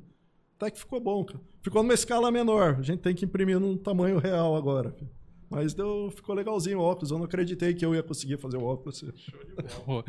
[0.57, 1.41] Até que ficou bom, cara.
[1.61, 2.77] Ficou numa escala menor.
[2.79, 4.91] A gente tem que imprimir num tamanho real agora.
[4.91, 5.09] Filho.
[5.49, 7.11] Mas deu, ficou legalzinho o óculos.
[7.11, 9.03] Eu não acreditei que eu ia conseguir fazer o óculos.
[9.85, 10.03] Pô,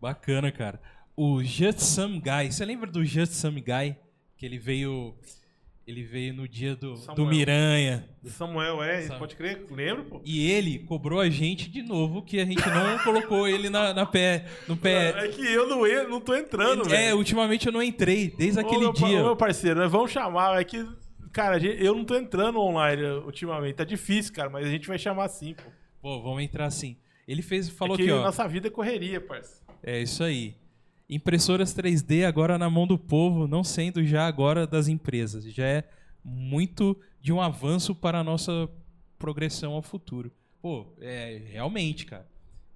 [0.00, 0.80] bacana, cara.
[1.16, 2.52] O Just Some Guy.
[2.52, 3.96] Você lembra do Just Some Guy?
[4.36, 5.14] Que ele veio.
[5.86, 7.28] Ele veio no dia do, do Samuel.
[7.28, 8.08] Miranha.
[8.24, 9.18] Samuel, é, Samuel.
[9.18, 9.66] pode crer?
[9.70, 10.20] Lembro, pô.
[10.24, 14.06] E ele cobrou a gente de novo que a gente não colocou ele na, na
[14.06, 15.10] pé, no pé.
[15.26, 17.18] É que eu não, en- não tô entrando, É, velho.
[17.18, 19.20] ultimamente eu não entrei, desde Ô, aquele meu, dia.
[19.20, 20.58] ô, meu parceiro, nós vamos chamar.
[20.58, 20.88] É que,
[21.30, 23.74] cara, eu não tô entrando online ultimamente.
[23.74, 25.64] Tá difícil, cara, mas a gente vai chamar sim, pô.
[26.00, 26.96] Pô, vamos entrar assim.
[27.28, 28.22] Ele fez, falou é que aqui, ó.
[28.22, 29.60] nossa vida é correria, parceiro.
[29.82, 30.54] É isso aí.
[31.08, 35.44] Impressoras 3D agora na mão do povo, não sendo já agora das empresas.
[35.52, 35.84] Já é
[36.24, 38.68] muito de um avanço para a nossa
[39.18, 40.32] progressão ao futuro.
[40.62, 42.26] Pô, é realmente, cara.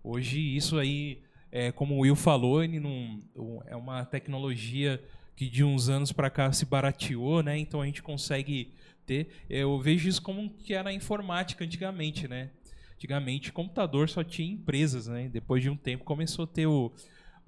[0.04, 3.20] Hoje isso aí, é, como o Will falou, ele não,
[3.66, 5.02] é uma tecnologia
[5.34, 7.56] que de uns anos para cá se barateou, né?
[7.58, 8.72] Então a gente consegue
[9.06, 9.28] ter.
[9.48, 12.50] Eu vejo isso como que era a informática antigamente, né?
[12.96, 15.28] Antigamente, computador só tinha empresas, né?
[15.32, 16.92] Depois de um tempo começou a ter o-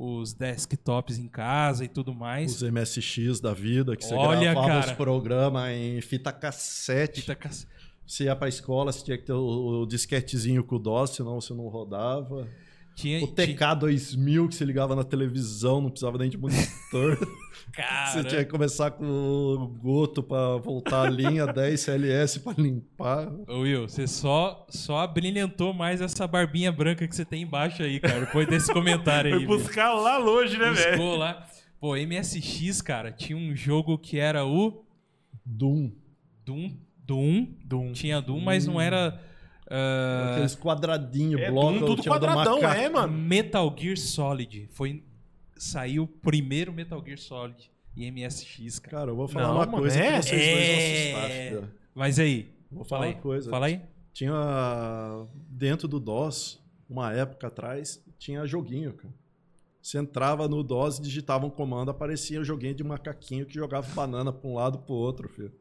[0.03, 2.63] os desktops em casa e tudo mais.
[2.63, 4.87] Os MSX da vida, que você Olha, gravava cara.
[4.87, 7.21] os programas em fita cassete.
[7.21, 7.67] Fita cass-
[8.07, 11.39] Você ia pra escola, você tinha que ter o, o disquetezinho com o DOS, senão
[11.41, 12.49] você não rodava.
[13.01, 17.19] Tinha, O TK2000 que você ligava na televisão, não precisava nem de monitor.
[17.73, 22.53] Cara, Você tinha que começar com o Goto pra voltar a linha, 10 CLS pra
[22.59, 23.29] limpar.
[23.49, 28.01] Ô, Will, você só, só abrilhantou mais essa barbinha branca que você tem embaixo aí,
[28.01, 29.47] cara, depois desse comentário aí.
[29.47, 30.97] Foi buscar lá longe, né, velho?
[30.99, 31.47] Buscou lá.
[31.81, 34.85] Pô, MSX, cara, tinha um jogo que era o
[35.47, 35.93] Doom.
[36.45, 36.77] Doom.
[37.07, 37.47] Doom.
[37.65, 37.93] Doom.
[37.93, 39.19] Tinha Doom, mas não era.
[39.71, 41.79] Ah, Aqueles quadradinhos, É, bloco.
[41.79, 43.13] Tudo tinha o do quadradão, é, mano.
[43.13, 44.69] Metal Gear Solid.
[44.73, 45.03] Foi.
[45.57, 48.97] Saiu o primeiro Metal Gear Solid em MSX, cara.
[48.99, 50.17] Cara, eu vou falar Não, uma mano, coisa é?
[50.19, 51.49] que vocês dois vão É.
[51.49, 51.71] assustar.
[51.95, 52.53] Mas aí.
[52.71, 53.15] Vou Fala falar aí.
[53.15, 53.51] uma coisa.
[53.51, 53.81] Fala aí.
[54.13, 59.13] Tinha dentro do DOS, uma época atrás, tinha joguinho, cara.
[59.83, 64.33] Você entrava no DOS, digitava um comando, aparecia o joguinho de macaquinho que jogava banana
[64.33, 65.53] pra um lado pro outro, filho.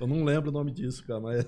[0.00, 1.44] Eu não lembro o nome disso, cara, mas.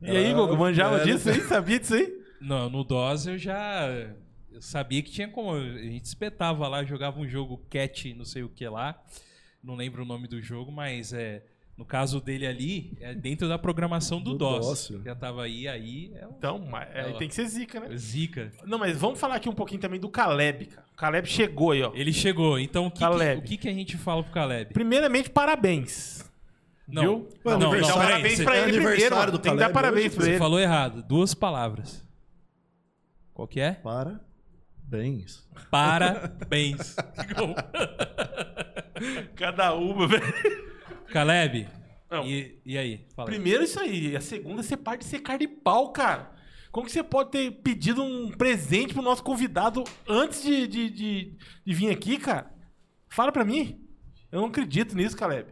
[0.00, 1.40] E aí, Gogo, manjava disso aí?
[1.42, 2.18] Sabia disso aí?
[2.40, 3.88] Não, no DOS eu já
[4.58, 5.52] eu sabia que tinha como.
[5.52, 9.00] A gente espetava lá, jogava um jogo cat, não sei o que lá.
[9.62, 11.44] Não lembro o nome do jogo, mas é.
[11.76, 14.88] No caso dele ali, é dentro da programação do, Do DOS.
[14.88, 15.04] DOS.
[15.04, 17.96] Já tava aí, aí é um Então, mas, aí tem que ser zica, né?
[17.96, 18.50] zica.
[18.64, 20.84] Não, mas vamos falar aqui um pouquinho também do Caleb, cara.
[20.92, 21.92] O Caleb chegou aí, ó.
[21.94, 24.72] Ele chegou, então o que, que, o que, que a gente fala pro Caleb?
[24.72, 26.27] Primeiramente, parabéns.
[26.88, 27.28] Não, Viu?
[27.44, 29.32] Não, não, peraí, parabéns você, pra ele primeiro, mano.
[29.32, 30.38] do Tem que dar parabéns pra você ele.
[30.38, 31.02] falou errado.
[31.02, 32.02] Duas palavras.
[33.34, 33.72] Qual que é?
[33.72, 35.46] Parabéns.
[35.70, 36.96] Parabéns.
[39.36, 40.22] Cada uma, velho.
[41.12, 41.68] Caleb,
[42.10, 42.26] Não.
[42.26, 43.06] e, e aí?
[43.14, 43.34] Fala aí.
[43.34, 44.16] Primeiro isso aí.
[44.16, 46.32] A segunda, você parte de ser cara de pau, cara.
[46.72, 51.36] Como que você pode ter pedido um presente pro nosso convidado antes de, de, de,
[51.64, 52.50] de vir aqui, cara?
[53.08, 53.80] Fala pra mim.
[54.30, 55.46] Eu não acredito nisso, Caleb.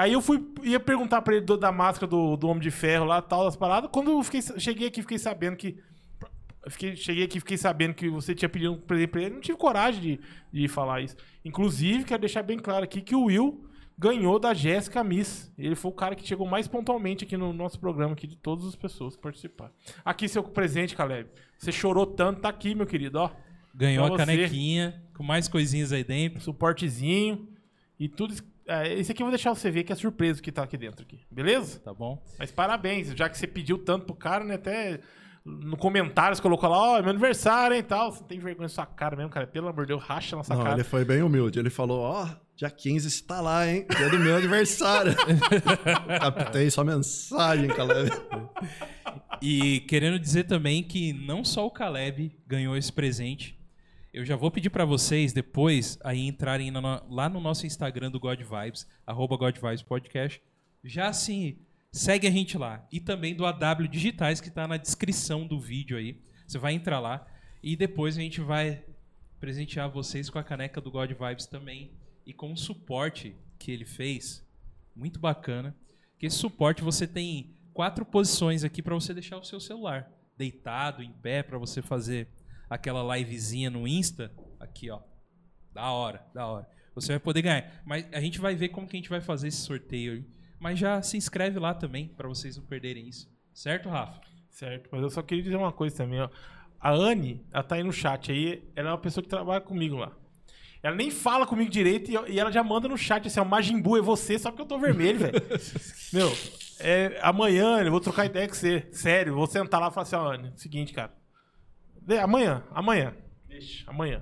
[0.00, 3.04] Aí eu fui, ia perguntar pra ele do- da máscara do, do Homem de Ferro
[3.04, 3.90] lá, tal, das paradas.
[3.92, 5.78] Quando eu fiquei, cheguei aqui, fiquei sabendo que...
[6.68, 9.34] Fiquei, cheguei aqui, fiquei sabendo que você tinha pedido um presente pra ele.
[9.34, 10.20] Não tive coragem de,
[10.52, 11.16] de falar isso.
[11.44, 13.64] Inclusive, quero deixar bem claro aqui que o Will
[13.98, 15.50] ganhou da Jéssica Miss.
[15.58, 18.66] Ele foi o cara que chegou mais pontualmente aqui no nosso programa, aqui de todas
[18.66, 19.72] as pessoas que participaram.
[20.04, 21.30] Aqui seu presente, Caleb.
[21.58, 23.30] Você chorou tanto, tá aqui, meu querido, ó.
[23.74, 24.36] Ganhou Pra a você.
[24.36, 26.40] canequinha, com mais coisinhas aí dentro.
[26.42, 27.48] Suportezinho
[27.98, 28.34] e tudo.
[28.70, 30.76] É, esse aqui eu vou deixar você ver que é surpresa o que tá aqui
[30.76, 31.18] dentro aqui.
[31.28, 31.80] Beleza?
[31.80, 32.22] Tá bom?
[32.38, 34.54] Mas parabéns, já que você pediu tanto pro cara, né?
[34.54, 35.00] Até
[35.44, 38.12] no comentário você colocou lá, ó, é meu aniversário, hein, tal.
[38.12, 39.44] Você tem vergonha na sua cara mesmo, cara.
[39.44, 40.76] Pelo amor de Deus, racha na sua Não, cara.
[40.76, 41.58] ele foi bem humilde.
[41.58, 43.86] Ele falou: Ó, dia 15 você tá lá, hein?
[43.96, 45.16] Dia do meu aniversário.
[46.20, 48.10] Captei sua mensagem, Caleb.
[49.42, 53.58] E querendo dizer também que não só o Caleb ganhou esse presente.
[54.12, 56.72] Eu já vou pedir pra vocês depois aí entrarem
[57.08, 60.42] lá no nosso Instagram do God Vibes, arroba God Vibes Podcast.
[60.82, 61.58] Já assim,
[61.92, 62.84] segue a gente lá.
[62.90, 66.20] E também do AW Digitais, que tá na descrição do vídeo aí.
[66.44, 67.24] Você vai entrar lá
[67.62, 68.84] e depois a gente vai
[69.38, 71.92] presentear vocês com a caneca do God Vibes também.
[72.26, 74.44] E com o suporte que ele fez,
[74.94, 75.72] muito bacana.
[76.18, 80.10] Que esse suporte você tem quatro posições aqui para você deixar o seu celular.
[80.36, 82.26] deitado, em pé, pra você fazer
[82.70, 85.00] aquela livezinha no Insta, aqui, ó.
[85.72, 86.68] Da hora, da hora.
[86.94, 87.82] Você vai poder ganhar.
[87.84, 90.26] Mas a gente vai ver como que a gente vai fazer esse sorteio aí.
[90.58, 93.28] Mas já se inscreve lá também, pra vocês não perderem isso.
[93.52, 94.20] Certo, Rafa?
[94.50, 96.28] Certo, mas eu só queria dizer uma coisa também, ó.
[96.78, 99.96] A Anne, ela tá aí no chat aí, ela é uma pessoa que trabalha comigo
[99.96, 100.12] lá.
[100.82, 103.80] Ela nem fala comigo direito e, e ela já manda no chat assim, ó, Majin
[103.80, 105.34] Buu é você, só porque eu tô vermelho, velho.
[106.12, 106.30] Meu,
[106.78, 108.88] é, amanhã eu vou trocar ideia com você.
[108.92, 111.12] Sério, vou sentar lá e falar assim, ó, Anne, seguinte, cara.
[112.10, 113.14] De- amanhã, amanhã.
[113.48, 114.20] Deixa, amanhã.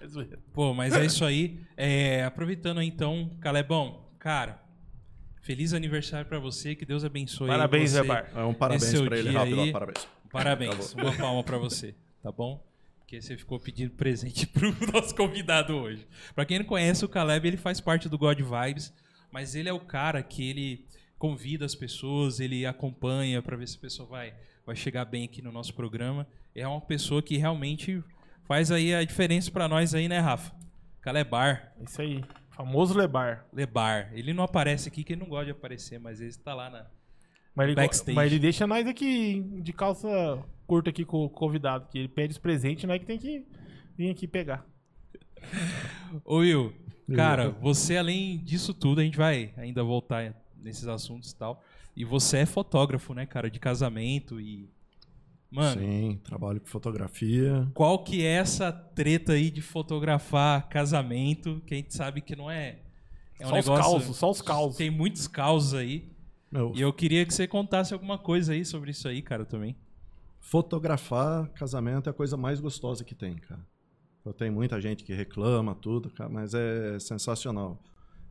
[0.00, 0.36] É.
[0.52, 1.60] Pô, mas é isso aí.
[1.76, 4.60] É, aproveitando aí, então, Calebão, cara,
[5.42, 7.96] feliz aniversário pra você, que Deus abençoe Parabéns, você.
[7.98, 8.30] Zé Bar.
[8.34, 9.68] É um parabéns pra ele rápido, aí.
[9.68, 10.08] ó, parabéns.
[10.30, 12.62] Parabéns, uma palma pra você, tá bom?
[12.98, 16.06] Porque você ficou pedindo presente pro nosso convidado hoje.
[16.34, 18.92] Pra quem não conhece, o Caleb, ele faz parte do God Vibes,
[19.32, 20.84] mas ele é o cara que ele
[21.16, 24.34] convida as pessoas, ele acompanha pra ver se a pessoa vai,
[24.66, 26.26] vai chegar bem aqui no nosso programa.
[26.54, 28.02] É uma pessoa que realmente
[28.44, 30.54] faz aí a diferença pra nós aí, né, Rafa?
[31.00, 32.24] Calebar, É Isso aí.
[32.50, 33.46] Famoso Lebar.
[33.52, 34.10] Lebar.
[34.12, 36.86] Ele não aparece aqui, que ele não gosta de aparecer, mas ele está lá na...
[37.54, 38.14] Mas ele, Backstage.
[38.14, 40.08] mas ele deixa nós aqui de calça
[40.68, 43.46] curta aqui com o convidado, que ele pede os presentes, nós que tem que
[43.96, 44.66] vir aqui pegar.
[46.24, 46.74] Ô Will,
[47.14, 51.64] cara, você além disso tudo, a gente vai ainda voltar nesses assuntos e tal.
[51.96, 54.68] E você é fotógrafo, né, cara, de casamento e.
[55.50, 57.66] Mano, Sim, trabalho com fotografia.
[57.72, 61.62] qual que é essa treta aí de fotografar casamento?
[61.66, 62.80] Que a gente sabe que não é.
[63.40, 63.72] É um só negócio.
[63.72, 64.76] os causos, só os causos.
[64.76, 66.12] Tem muitos causos aí.
[66.50, 69.76] Meu, E eu queria que você contasse alguma coisa aí sobre isso aí, cara, também.
[70.40, 73.60] fotografar casamento é a coisa mais gostosa que tem, cara.
[74.24, 77.82] Eu tenho muita gente que reclama tudo, cara, mas é sensacional.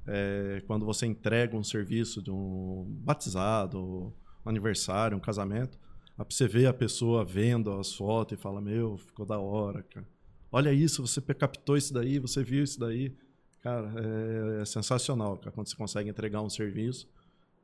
[0.05, 4.13] É, quando você entrega um serviço de um batizado,
[4.45, 5.77] um aniversário, um casamento,
[6.17, 10.07] aí você vê a pessoa vendo as fotos e fala, meu, ficou da hora, cara.
[10.51, 13.13] Olha isso, você captou isso daí, você viu isso daí.
[13.61, 17.07] Cara, é, é sensacional, cara, quando você consegue entregar um serviço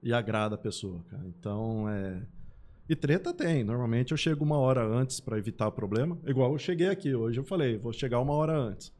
[0.01, 1.23] e agrada a pessoa, cara.
[1.27, 2.21] Então, é...
[2.89, 3.63] E treta tem.
[3.63, 6.19] Normalmente eu chego uma hora antes para evitar problema.
[6.25, 7.15] Igual eu cheguei aqui.
[7.15, 8.91] Hoje eu falei, vou chegar uma hora antes.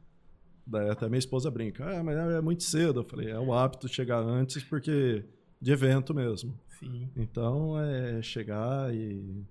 [0.66, 1.84] Daí até minha esposa brinca.
[1.84, 3.00] Ah, mas é muito cedo.
[3.00, 5.22] Eu falei, é o hábito chegar antes porque
[5.60, 6.58] de evento mesmo.
[6.78, 7.10] Sim.
[7.16, 9.44] Então é chegar e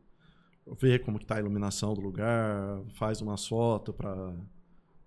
[0.79, 4.33] ver como que tá a iluminação do lugar, faz umas fotos para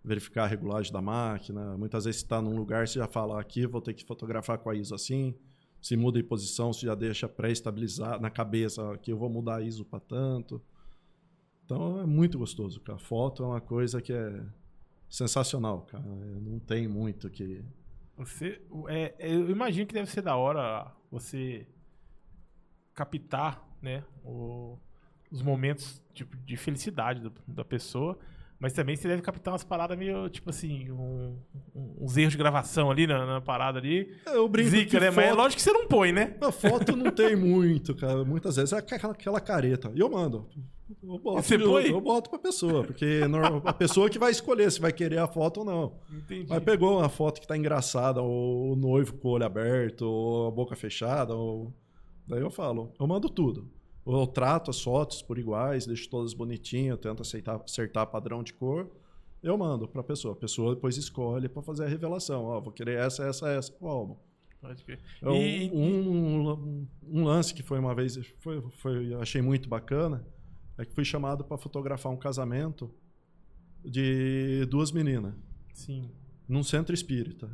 [0.05, 1.77] verificar a regulagem da máquina.
[1.77, 4.71] Muitas vezes você está num lugar, você já fala aqui, vou ter que fotografar com
[4.71, 5.35] a ISO assim.
[5.81, 9.63] Se muda de posição, você já deixa pré-estabilizar na cabeça que eu vou mudar a
[9.63, 10.63] ISO para tanto.
[11.65, 12.99] Então é muito gostoso, cara.
[12.99, 14.43] Foto é uma coisa que é
[15.09, 16.05] sensacional, cara.
[16.05, 17.65] É, Não tem muito que
[18.17, 21.67] Você, é, é, eu imagino que deve ser da hora você
[22.97, 24.77] captar, né, o-
[25.31, 28.19] os momentos tipo, de felicidade do- da pessoa,
[28.59, 31.37] mas também você deve captar umas paradas meio, tipo assim, um-
[31.75, 34.17] um- uns erros de gravação ali na, na parada ali.
[34.27, 35.11] eu brinco Zica, né?
[35.11, 36.35] Mas é foto- lógico que você não põe, né?
[36.41, 38.25] A foto não tem muito, cara.
[38.25, 39.93] Muitas vezes é aquela, aquela careta.
[39.95, 40.49] E eu mando.
[41.03, 41.91] Eu boto, Você eu, põe?
[41.91, 43.21] eu boto pra pessoa, porque
[43.65, 45.93] a pessoa que vai escolher se vai querer a foto ou não.
[46.11, 46.47] Entendi.
[46.49, 50.47] Mas pegou uma foto que tá engraçada, ou o noivo com o olho aberto, ou
[50.49, 51.75] a boca fechada, ou...
[52.27, 53.71] daí eu falo, eu mando tudo.
[54.07, 58.89] Eu trato as fotos por iguais, deixo todas bonitinhas, tento aceitar, acertar padrão de cor.
[59.43, 60.33] Eu mando pra pessoa.
[60.35, 62.45] A pessoa depois escolhe pra fazer a revelação.
[62.45, 64.17] Ó, vou querer essa, essa, essa pro álbum.
[64.61, 65.01] Pode crer.
[65.21, 69.69] É um- E- um, um lance que foi uma vez, foi, foi, eu achei muito
[69.69, 70.25] bacana,
[70.79, 72.91] é que fui chamado para fotografar um casamento
[73.85, 75.35] de duas meninas,
[75.75, 76.11] Sim.
[76.49, 77.49] num centro espírita.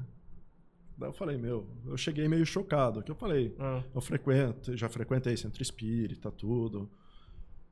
[0.97, 4.89] Daí eu falei, meu, eu cheguei meio chocado, que eu falei, Ah, eu frequento, já
[4.89, 6.89] frequentei centro espírita, tudo,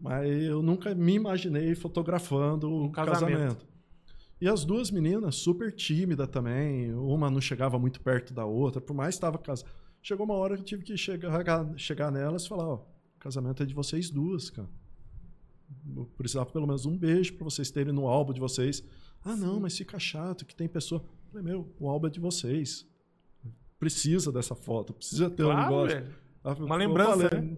[0.00, 3.32] mas eu nunca me imaginei fotografando o Um casamento.
[3.38, 3.66] casamento.
[4.40, 8.94] E as duas meninas, super tímida também, uma não chegava muito perto da outra, por
[8.94, 9.68] mais estava casada.
[10.02, 11.44] Chegou uma hora que eu tive que chegar,
[11.76, 14.68] chegar nelas e falar, ó, o casamento é de vocês duas, cara.
[15.94, 18.82] Eu precisava pelo menos um beijo para vocês terem no álbum de vocês.
[19.22, 21.02] Ah, não, mas fica chato, que tem pessoa.
[21.02, 22.88] Eu falei, meu, o álbum é de vocês.
[23.80, 25.96] Precisa dessa foto, precisa ter um claro, negócio.
[25.96, 26.14] velho.
[26.44, 27.40] Ah, Uma lembrança, falei.
[27.48, 27.56] né?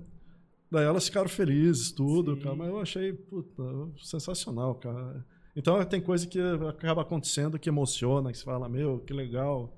[0.70, 3.62] Daí elas ficaram felizes, tudo, cara, mas eu achei puta,
[3.98, 5.26] sensacional, cara.
[5.54, 9.76] Então tem coisa que acaba acontecendo que emociona, que você fala, meu, que legal.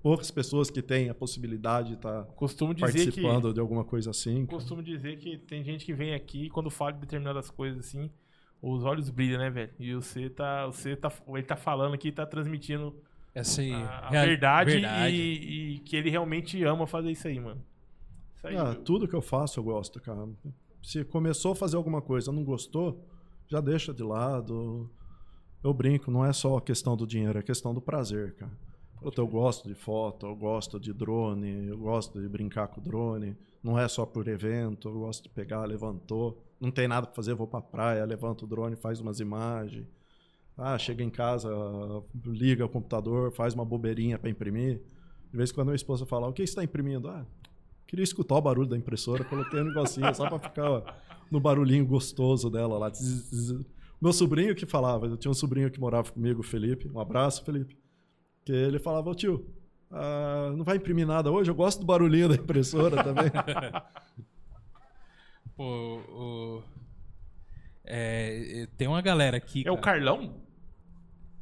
[0.00, 4.10] Poucas pessoas que têm a possibilidade de estar Costumo dizer que participando de alguma coisa
[4.10, 4.46] assim.
[4.46, 4.56] cara.
[4.56, 8.08] costumo dizer que tem gente que vem aqui e quando fala de determinadas coisas assim,
[8.62, 9.72] os olhos brilham, né, velho?
[9.80, 12.94] E você tá, você tá, ele tá falando aqui, tá transmitindo
[13.34, 13.72] Essa aí.
[13.72, 15.14] a, a real- verdade, verdade.
[15.16, 17.62] E, e que ele realmente ama fazer isso aí, mano.
[18.36, 18.56] Isso aí.
[18.56, 20.28] Ah, tudo que eu faço eu gosto, cara.
[20.82, 23.04] Se começou a fazer alguma coisa, não gostou,
[23.48, 24.90] já deixa de lado.
[25.62, 28.52] Eu brinco, não é só a questão do dinheiro, é a questão do prazer, cara.
[29.00, 33.36] Puta, eu gosto de foto, eu gosto de drone, eu gosto de brincar com drone.
[33.62, 36.42] Não é só por evento, eu gosto de pegar, levantou.
[36.60, 39.86] Não tem nada pra fazer, eu vou pra praia, levanto o drone, faz umas imagens.
[40.58, 41.48] Ah, chega em casa,
[42.26, 44.82] liga o computador, faz uma bobeirinha para imprimir.
[45.30, 47.08] De vez em quando a minha esposa fala, o que você está imprimindo?
[47.08, 47.24] Ah,
[47.86, 51.00] queria escutar o barulho da impressora, coloquei um negocinho só para ficar
[51.30, 52.90] no barulhinho gostoso dela lá.
[54.00, 56.88] Meu sobrinho que falava, eu tinha um sobrinho que morava comigo, Felipe.
[56.88, 57.78] Um abraço, Felipe.
[58.44, 59.46] Que ele falava, tio,
[59.92, 61.50] ah, não vai imprimir nada hoje?
[61.50, 63.30] Eu gosto do barulhinho da impressora também.
[65.56, 66.62] Pô, o...
[67.84, 69.60] É, tem uma galera aqui.
[69.60, 69.74] É cara.
[69.74, 70.47] o Carlão?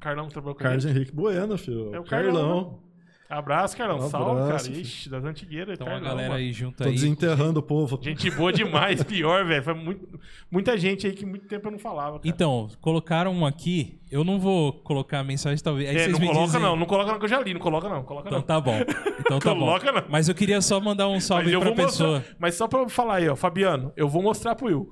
[0.06, 1.94] Carlão trabalhou com Carlos Henrique Bueno, filho.
[1.94, 2.32] É o Carlão.
[2.34, 2.86] Carlão.
[3.28, 3.96] Abraço, Carlão.
[3.98, 4.74] Um Salve, abraço, cara.
[4.76, 4.80] filho.
[4.86, 5.76] Ixi, das antigueiras.
[5.76, 6.40] Tem uma Carlão, galera mano.
[6.40, 6.92] aí junto Tô aí.
[6.92, 7.98] desenterrando o povo.
[8.00, 9.64] Gente boa demais, pior, velho.
[9.64, 12.18] Foi muito, muita gente aí que muito tempo eu não falava.
[12.20, 12.28] Cara.
[12.28, 13.98] Então, colocaram um aqui.
[14.12, 15.90] Eu não vou colocar a mensagem, talvez.
[15.90, 17.52] Aí É, vocês não me coloca dizem- não, não coloca não, que eu já li.
[17.52, 18.46] Não coloca não, coloca Então não.
[18.46, 18.78] tá bom.
[19.18, 19.98] Então tá Coloca bom.
[20.02, 20.06] não.
[20.08, 22.18] Mas eu queria só mandar um salve eu pra pessoa.
[22.20, 22.36] mostrar.
[22.38, 24.88] Mas só pra eu falar aí, ó, Fabiano, eu vou mostrar pro Will.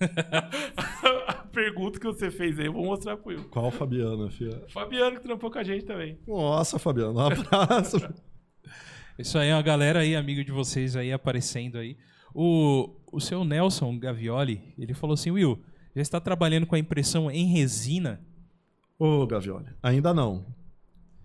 [1.26, 3.44] a pergunta que você fez aí, eu vou mostrar pro Will.
[3.50, 4.62] Qual Fabiana, filha?
[4.68, 6.18] Fabiano que trampou com a gente também.
[6.26, 7.96] Nossa, Fabiano, um abraço.
[9.18, 11.96] Isso aí é uma galera aí, amigo de vocês aí aparecendo aí.
[12.34, 15.58] O, o seu Nelson Gavioli, ele falou assim, Will,
[15.94, 18.20] já está trabalhando com a impressão em resina?
[18.98, 20.46] Ô, Gavioli, ainda não.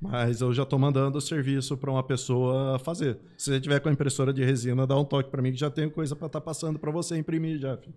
[0.01, 3.17] Mas eu já estou mandando o serviço para uma pessoa fazer.
[3.37, 5.69] Se você tiver com a impressora de resina, dá um toque para mim que já
[5.69, 7.77] tenho coisa para estar passando para você imprimir já.
[7.77, 7.95] filho.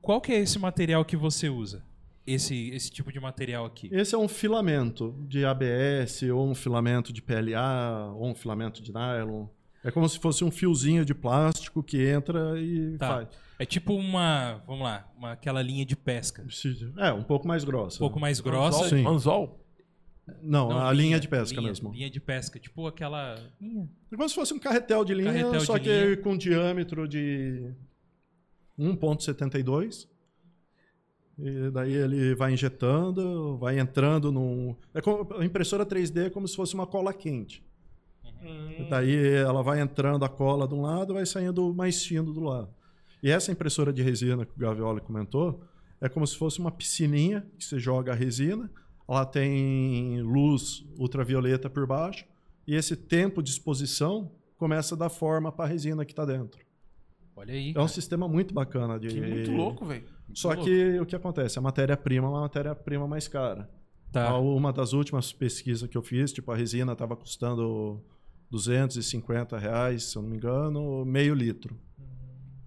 [0.00, 1.82] Qual que é esse material que você usa?
[2.26, 3.88] Esse, esse tipo de material aqui?
[3.92, 8.92] Esse é um filamento de ABS, ou um filamento de PLA, ou um filamento de
[8.92, 9.46] nylon.
[9.82, 13.08] É como se fosse um fiozinho de plástico que entra e Tá.
[13.08, 13.28] faz.
[13.58, 16.44] É tipo uma, vamos lá, uma, aquela linha de pesca.
[16.98, 17.96] É, um pouco mais grossa.
[17.96, 18.84] Um pouco mais grossa.
[18.84, 18.88] Anzol?
[18.98, 19.06] Sim.
[19.06, 19.64] Anzol?
[20.42, 21.90] Não, Não, a linha, de pesca linha- mesmo.
[21.92, 23.36] Linha de pesca, tipo aquela.
[23.58, 23.88] linha.
[24.12, 26.16] É como se fosse um carretel de linha, Carretel só de que linha.
[26.18, 27.72] com diâmetro de
[28.78, 30.08] 1.72.
[31.38, 34.74] E daí ele vai injetando, vai entrando num...
[34.92, 37.64] É como, a impressora 3D é como se fosse uma cola quente.
[38.42, 42.40] Hum, Daí ela vai entrando a cola de um lado vai saindo mais fino do
[42.40, 42.68] lado.
[43.22, 45.62] E essa impressora de resina que o Gavioli comentou
[46.00, 48.70] é como se fosse uma piscininha que você joga a resina,
[49.08, 52.24] ela tem luz ultravioleta por baixo
[52.66, 56.60] e esse tempo de exposição começa a dar forma para a resina que está dentro.
[57.38, 57.68] Olha aí.
[57.68, 57.88] É um cara.
[57.88, 60.04] sistema muito bacana de que muito louco, velho.
[60.34, 61.56] Só Muito que o que acontece?
[61.56, 63.70] A matéria-prima é uma matéria-prima mais cara.
[64.10, 64.36] Tá.
[64.36, 68.02] Uma das últimas pesquisas que eu fiz, tipo, a resina estava custando
[68.50, 71.78] 250 reais, se eu não me engano, meio litro.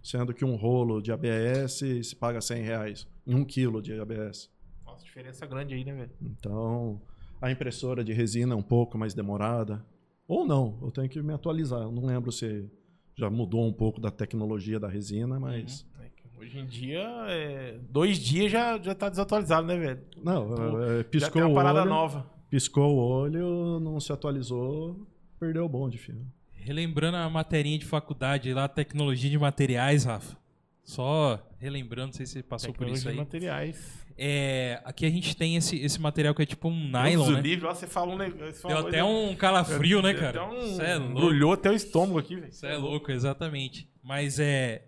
[0.01, 4.49] Sendo que um rolo de ABS se paga 100 reais em um quilo de ABS.
[4.85, 6.11] Nossa, diferença grande aí, né, velho?
[6.21, 7.01] Então,
[7.41, 9.85] a impressora de resina é um pouco mais demorada.
[10.27, 11.81] Ou não, eu tenho que me atualizar.
[11.81, 12.69] Eu não lembro se
[13.21, 15.85] já mudou um pouco da tecnologia da resina, mas...
[16.01, 20.01] É que Hoje em dia, é, dois dias já, já tá desatualizado, né, velho?
[20.23, 22.25] Não, Pô, é, Já piscou tem uma o parada olho, nova.
[22.49, 25.07] piscou o olho, não se atualizou,
[25.39, 26.25] perdeu o bonde, filho.
[26.51, 30.35] Relembrando a materinha de faculdade lá, tecnologia de materiais, Rafa.
[30.83, 33.15] Só relembrando, não sei se você passou por isso Tecnologia aí.
[33.15, 34.00] de materiais.
[34.17, 37.41] É, aqui a gente tem esse, esse material que é tipo um nylon, Deus né?
[37.41, 38.43] livre, ó, você fala um negócio.
[38.45, 40.41] Deu falou- até um calafrio, né, Deu cara?
[40.43, 41.13] até um- é louco.
[41.15, 42.49] Brulhou até o estômago aqui, velho.
[42.49, 43.89] Isso é louco, exatamente.
[44.03, 44.85] Mas é,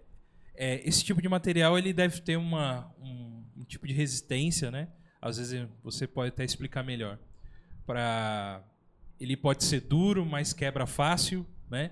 [0.55, 4.89] é, esse tipo de material ele deve ter uma, um, um tipo de resistência, né?
[5.21, 7.17] Às vezes você pode até explicar melhor.
[7.85, 8.63] Para
[9.19, 11.91] ele pode ser duro, mas quebra fácil, né?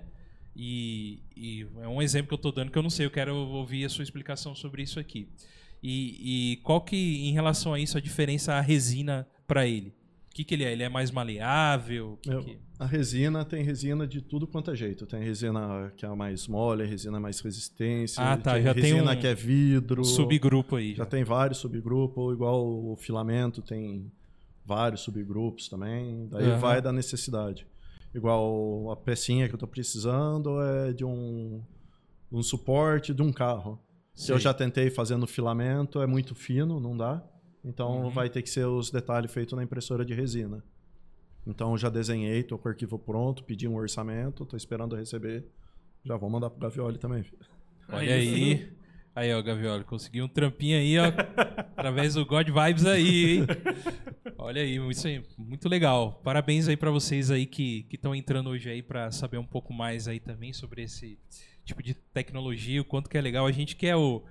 [0.54, 3.06] E, e é um exemplo que eu estou dando que eu não sei.
[3.06, 5.28] Eu quero ouvir a sua explicação sobre isso aqui.
[5.82, 6.96] E, e qual que,
[7.28, 9.88] em relação a isso, a diferença a resina para ele?
[10.30, 10.72] O que, que ele é?
[10.72, 12.18] Ele é mais maleável?
[12.22, 15.06] Que Eu- que- A resina tem resina de tudo quanto é jeito.
[15.06, 18.20] Tem resina que é mais mole, resina mais resistência.
[18.22, 20.04] Ah, tá, tem já tem resina um que é vidro.
[20.04, 20.94] Subgrupo aí.
[20.96, 24.10] Já tem vários subgrupos, igual o filamento tem
[24.64, 26.26] vários subgrupos também.
[26.30, 26.58] Daí Aham.
[26.58, 27.66] vai da necessidade.
[28.14, 31.62] Igual a pecinha que eu estou precisando é de um,
[32.32, 33.78] um suporte de um carro.
[34.14, 37.22] Se eu já tentei fazer no filamento, é muito fino, não dá.
[37.64, 38.10] Então Uhum.
[38.10, 40.62] vai ter que ser os detalhes feitos na impressora de resina.
[41.46, 45.44] Então eu já desenhei, estou com o arquivo pronto, pedi um orçamento, estou esperando receber.
[46.04, 47.22] Já vou mandar pro Gavioli também.
[47.22, 47.38] filho.
[47.88, 48.72] Olha aí.
[49.14, 51.04] Aí, ó, Gavioli, conseguiu um trampinho aí, ó.
[51.76, 53.46] através do God Vibes aí, hein?
[54.38, 56.20] Olha aí, isso aí, muito legal.
[56.24, 60.08] Parabéns aí pra vocês aí que estão entrando hoje aí pra saber um pouco mais
[60.08, 61.18] aí também sobre esse
[61.64, 63.46] tipo de tecnologia, o quanto que é legal.
[63.46, 64.22] A gente quer o.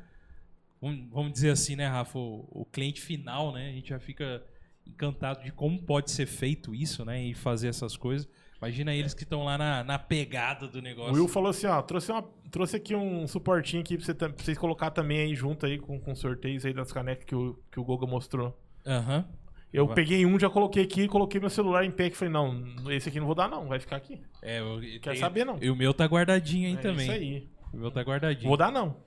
[0.81, 2.17] Vamos dizer assim, né, Rafa?
[2.17, 3.69] O, o cliente final, né?
[3.69, 4.43] A gente já fica
[4.85, 7.23] encantado de como pode ser feito isso, né?
[7.23, 8.27] E fazer essas coisas.
[8.61, 11.13] Imagina eles que estão lá na, na pegada do O negócio.
[11.13, 12.21] Will falou assim, ó, trouxe, uma,
[12.51, 15.99] trouxe aqui um suportinho aqui pra, você, pra vocês colocar também aí junto aí com,
[15.99, 18.55] com sorteios aí das canecas que o, que o Goga mostrou.
[18.85, 19.27] Aham.
[19.73, 19.95] Eu Vai.
[19.95, 23.19] peguei um, já coloquei aqui, coloquei meu celular em pé e falei, não, esse aqui
[23.19, 24.19] não vou dar não, vai ficar aqui.
[24.41, 25.57] É, eu, Quer tem- saber não.
[25.61, 27.03] E o meu tá guardadinho aí é também.
[27.05, 27.49] isso aí.
[27.73, 28.47] O meu tá guardadinho.
[28.49, 28.97] Vou dar não.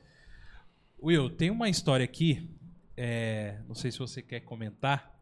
[1.02, 2.48] Will, tem uma história aqui,
[2.96, 5.14] é, não sei se você quer comentar,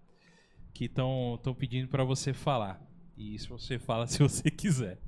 [0.73, 2.81] que estão pedindo para você falar.
[3.17, 4.99] E se você fala se você quiser.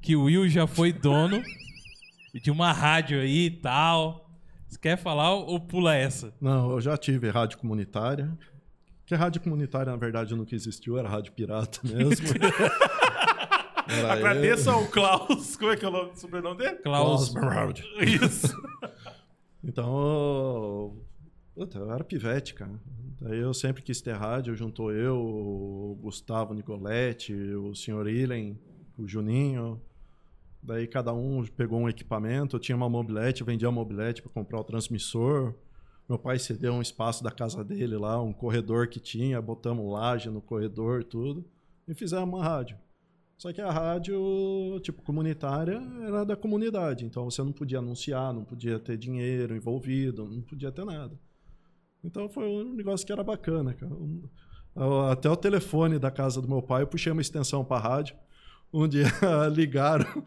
[0.00, 1.42] Que o Will já foi dono
[2.40, 4.30] de uma rádio aí e tal.
[4.68, 6.32] Você quer falar ou ou pula essa?
[6.40, 8.36] Não, eu já tive rádio comunitária.
[9.06, 12.26] Que rádio comunitária, na verdade, nunca existiu, era rádio pirata mesmo.
[13.88, 16.76] Era Agradeço ao Klaus, como é que é o nome, sobrenome dele?
[16.78, 17.32] Klaus.
[17.32, 17.84] Berard.
[18.00, 18.52] Isso.
[19.68, 20.96] Então,
[21.52, 22.80] puta, eu era pivete, cara.
[23.20, 28.56] Daí eu sempre quis ter rádio, juntou eu, o Gustavo Nicoletti, o senhor Ilen,
[28.96, 29.80] o Juninho.
[30.62, 32.54] Daí cada um pegou um equipamento.
[32.54, 35.52] Eu tinha uma mobilete, eu vendia a mobilete para comprar o transmissor.
[36.08, 40.30] Meu pai cedeu um espaço da casa dele lá, um corredor que tinha, botamos laje
[40.30, 41.44] no corredor, tudo,
[41.86, 42.78] e fizemos uma rádio.
[43.36, 48.44] Só que a rádio, tipo, comunitária era da comunidade, então você não podia anunciar, não
[48.44, 51.18] podia ter dinheiro envolvido, não podia ter nada.
[52.02, 53.94] Então foi um negócio que era bacana, cara.
[55.10, 58.16] Até o telefone da casa do meu pai, eu puxei uma extensão para rádio.
[58.72, 59.04] Um dia
[59.54, 60.22] ligaram,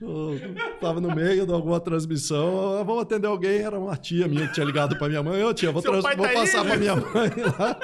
[0.00, 0.38] eu
[0.80, 4.54] tava no meio de alguma transmissão, "Ah, vamos atender alguém, era uma tia minha que
[4.54, 6.94] tinha ligado para minha mãe, eu tia, vou, trans- vou tá passar para né?" minha
[6.94, 7.80] mãe lá.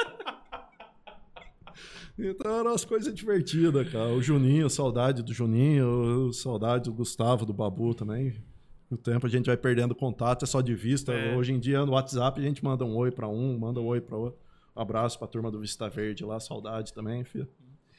[2.17, 4.11] Então eram umas coisas divertidas, cara.
[4.11, 8.35] O Juninho, saudade do Juninho, saudade do Gustavo, do Babu também.
[8.89, 11.13] O tempo a gente vai perdendo contato, é só de vista.
[11.13, 11.35] É.
[11.37, 14.01] Hoje em dia no WhatsApp a gente manda um oi pra um, manda um oi
[14.01, 14.39] pra outro.
[14.77, 17.49] Um abraço pra turma do Vista Verde lá, saudade também, filho.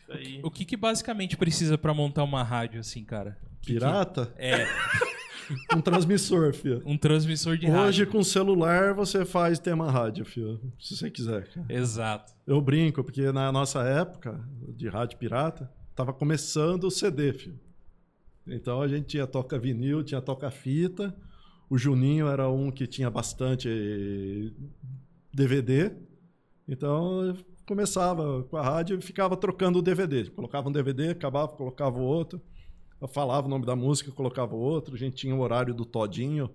[0.07, 0.39] Isso aí.
[0.43, 3.37] O que, que basicamente precisa para montar uma rádio assim, cara?
[3.61, 4.33] Que que- Pirata?
[4.37, 4.65] É,
[5.75, 6.81] Um transmissor, filho.
[6.87, 8.07] um transmissor de Hoje rádio.
[8.07, 10.59] com celular você faz tema rádio, filho.
[10.79, 11.47] Se você quiser.
[11.49, 11.65] cara.
[11.69, 12.33] Exato.
[12.47, 14.39] Eu brinco, porque na nossa época
[14.75, 17.59] de rádio pirata, tava começando o CD, filho.
[18.47, 21.15] Então a gente tinha toca vinil, tinha toca fita.
[21.69, 24.51] O Juninho era um que tinha bastante eh,
[25.33, 25.91] DVD.
[26.67, 30.29] Então eu começava com a rádio e ficava trocando o DVD.
[30.31, 32.41] Colocava um DVD, acabava, colocava o outro.
[33.01, 34.95] Eu falava o nome da música, colocava o outro.
[34.95, 36.49] A gente tinha o horário do Todinho.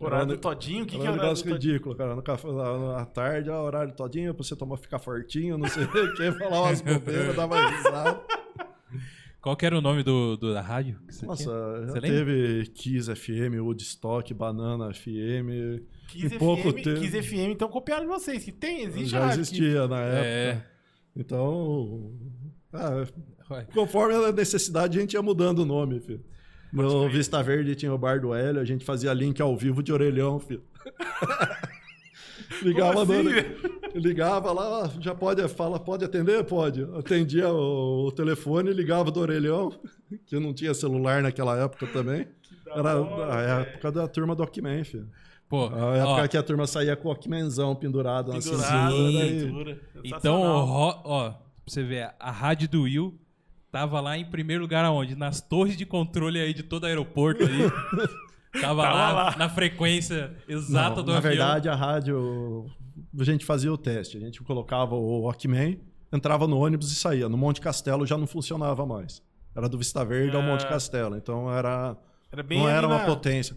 [0.00, 1.54] Horário Era- do Todinho, o que, que é um horário do Todinho?
[1.54, 2.14] ridículo, cara.
[2.14, 6.14] No café, na, tarde, ó, horário todinho, pra você tomar, ficar fortinho, não sei o
[6.14, 8.20] que, falar umas bobeiras, dava risada.
[9.40, 10.98] Qual que era o nome do, do- da rádio?
[11.06, 11.86] que você Nossa, tinha?
[11.86, 15.80] já Você teve Kiss FM, Woodstock, Banana FM.
[16.08, 17.00] Kiss Em pouco FM, tempo.
[17.00, 20.26] Kiss FM, então copiaram de vocês, que tem, existe a já existia na época.
[20.26, 20.62] É.
[21.16, 22.12] Então,
[22.72, 23.06] ah,
[23.50, 26.24] Ué, conforme a necessidade, a gente ia mudando o nome, filho.
[26.72, 27.08] No.
[27.08, 30.38] Vista Verde tinha o Bar do Hélio, a gente fazia link ao vivo de orelhão,
[30.38, 30.62] filho.
[32.62, 33.24] Ligava, assim?
[33.94, 36.44] Ligava lá, já pode, fala, pode atender?
[36.44, 36.82] Pode.
[36.96, 39.72] Atendia o, o telefone, ligava do orelhão,
[40.26, 42.26] que não tinha celular naquela época também.
[42.74, 45.08] Era hora, a época da turma do Walkman, filho.
[45.48, 49.80] Pô, A época ó, que a turma saía com o Walkmanzão pendurado na Pendurado, cintura.
[50.04, 53.18] e- então, ó, ó, pra você ver, a rádio do Will
[53.72, 55.14] tava lá em primeiro lugar aonde?
[55.16, 57.48] Nas torres de controle aí de todo aeroporto aí.
[58.60, 59.36] tava, Tava lá, lá.
[59.38, 61.30] na frequência exata Não, do na avião.
[61.30, 62.66] verdade, a rádio,
[63.18, 64.16] a gente fazia o teste.
[64.16, 65.78] A gente colocava o Walkman,
[66.12, 67.28] entrava no ônibus e saía.
[67.28, 69.22] No Monte Castelo já não funcionava mais.
[69.56, 70.46] Era do Vista Verde ao Ah.
[70.46, 71.16] Monte Castelo.
[71.16, 71.96] Então era,
[72.32, 73.56] Era não era uma na- potência.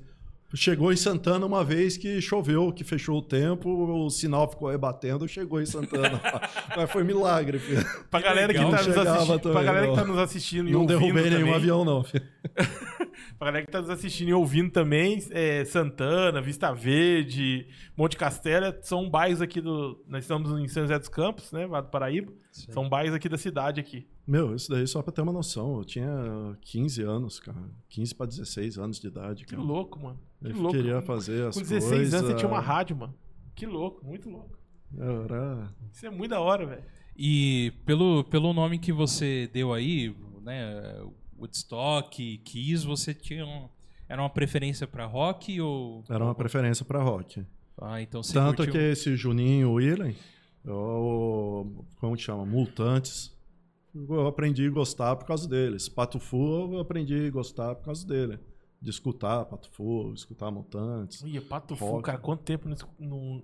[0.53, 5.25] Chegou em Santana uma vez que choveu, que fechou o tempo, o sinal ficou rebatendo,
[5.25, 6.19] chegou em Santana.
[6.75, 7.85] Mas foi milagre, filho.
[8.09, 8.71] Pra galera, que legal.
[8.71, 9.95] tá nos assistindo, pra galera que não.
[9.95, 12.25] tá nos assistindo e Não derrubei nenhum também, avião, não, filho.
[13.38, 17.67] Pra galera que tá nos assistindo e ouvindo também, é, Santana, Vista Verde,
[17.97, 20.03] Monte Castelo, são bairros aqui do...
[20.07, 22.32] Nós estamos em São José dos Campos, né, Vado do Paraíba.
[22.51, 22.72] Sim.
[22.72, 24.07] São bairros aqui da cidade aqui.
[24.28, 25.78] Meu, isso daí só pra ter uma noção.
[25.78, 26.07] Eu tinha
[26.61, 27.57] 15 anos, cara.
[27.89, 29.45] 15 pra 16 anos de idade.
[29.45, 29.61] Que Cara.
[29.63, 30.19] louco, mano.
[30.41, 30.72] Que Eu louco.
[30.78, 32.13] queria fazer as Com 16 coisas.
[32.13, 33.15] anos você tinha uma rádio, mano.
[33.55, 34.57] Que louco, muito louco.
[34.97, 35.74] Era...
[35.91, 36.84] Isso é muito da hora, velho.
[37.17, 41.01] E pelo, pelo nome que você deu aí, né,
[41.41, 43.67] Woodstock, Kiss, você tinha um-
[44.07, 47.45] era uma preferência pra rock ou Era uma preferência pra rock.
[47.81, 50.15] Ah, então você Tanto curtiu- que esse Juninho Willen,
[50.63, 52.45] eu, como que chama?
[52.45, 53.35] Multantes,
[53.95, 55.89] eu aprendi a gostar por causa deles.
[55.89, 58.39] Pato Fu, eu aprendi a gostar por causa dele.
[58.83, 61.21] de escutar Pato Fu, escutar Mutantes.
[61.21, 62.01] Ih, Pato Fu, Rock.
[62.03, 63.43] cara, quanto tempo não, não,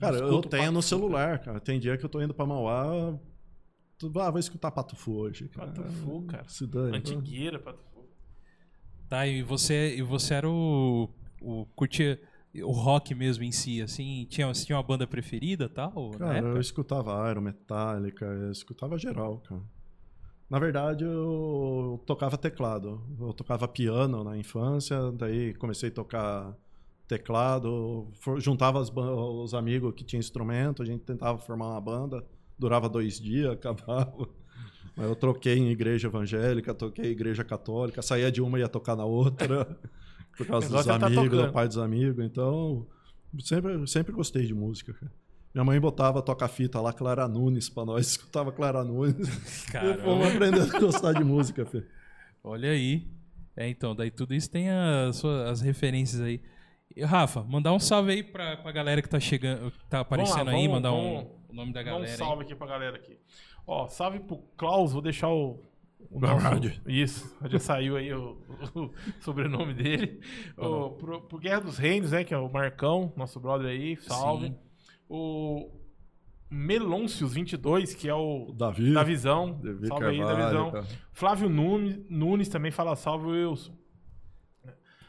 [0.00, 1.60] Cara, eu tenho no celular, cara.
[1.60, 3.16] Tem dia que eu tô indo pra Mauá.
[4.10, 5.48] Tu- Ah, vou escutar Pato Fu hoje.
[5.48, 5.68] Cara.
[5.72, 6.44] Pato Fu, cara.
[6.48, 6.96] Se dane.
[6.96, 8.04] Antigueira, Pato Fu.
[9.08, 11.08] Tá, e você, e você era o,
[11.40, 12.20] o curtia
[12.62, 16.46] o rock mesmo em si, assim, tinha, você tinha uma banda preferida, tal, na Cara,
[16.46, 19.60] eu escutava Iron, Metallica, eu escutava geral, cara.
[20.48, 23.02] Na verdade, eu tocava teclado.
[23.18, 26.56] Eu tocava piano na infância, daí comecei a tocar
[27.08, 28.06] teclado,
[28.38, 32.24] juntava as os amigos que tinham instrumento, a gente tentava formar uma banda,
[32.58, 34.28] durava dois dias, acabava.
[34.96, 38.68] Mas eu troquei em igreja evangélica, toquei em igreja católica, saía de uma e ia
[38.68, 39.64] tocar na outra,
[40.36, 41.52] por causa dos tá amigos, do tocando.
[41.52, 42.24] pai dos amigos.
[42.24, 42.86] Então,
[43.40, 45.10] sempre, sempre gostei de música, cara.
[45.52, 49.66] Minha mãe botava toca-fita lá, Clara Nunes, pra nós, escutava Clara Nunes.
[49.68, 50.02] E Caramba.
[50.02, 51.86] fomos aprendendo a gostar de música, filho.
[52.42, 53.06] Olha aí.
[53.56, 56.40] É, então, daí tudo isso tem as, suas- as referências aí.
[56.96, 60.50] E, Rafa, mandar um salve aí pra, pra galera que tá chegando, que tá aparecendo
[60.50, 62.18] aí, vamos- mandar vamos- um, o nome da Dá um galera aí.
[62.18, 63.16] salve aqui pra galera aqui.
[63.66, 65.62] Ó, salve pro Klaus, vou deixar o.
[66.10, 66.82] o Garrard.
[66.86, 68.36] Isso, já saiu aí o,
[68.74, 68.90] o
[69.20, 70.20] sobrenome dele.
[70.56, 72.24] O, pro, pro Guerra dos Reinos, né?
[72.24, 74.48] Que é o Marcão, nosso brother aí, salve.
[74.48, 74.58] Sim.
[75.08, 75.70] O
[76.50, 78.92] Melôncios 22, que é o Davi.
[78.92, 79.52] Davizão.
[79.62, 80.70] Davi salve aí, Carvalho, Davizão.
[80.72, 80.86] cara.
[81.12, 83.72] Flávio Nunes, Nunes também fala salve, Wilson.